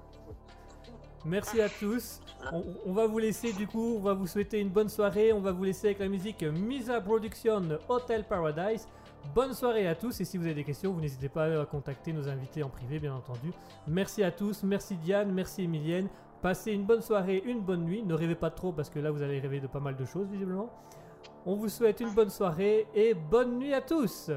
[1.25, 2.21] Merci à tous.
[2.51, 5.31] On, on va vous laisser du coup, on va vous souhaiter une bonne soirée.
[5.33, 8.87] On va vous laisser avec la musique Misa Production Hotel Paradise.
[9.35, 12.13] Bonne soirée à tous et si vous avez des questions, vous n'hésitez pas à contacter
[12.13, 13.51] nos invités en privé, bien entendu.
[13.87, 16.07] Merci à tous, merci Diane, merci Emilienne.
[16.41, 18.01] Passez une bonne soirée, une bonne nuit.
[18.01, 20.27] Ne rêvez pas trop parce que là vous allez rêver de pas mal de choses
[20.27, 20.69] visiblement.
[21.45, 24.31] On vous souhaite une bonne soirée et bonne nuit à tous.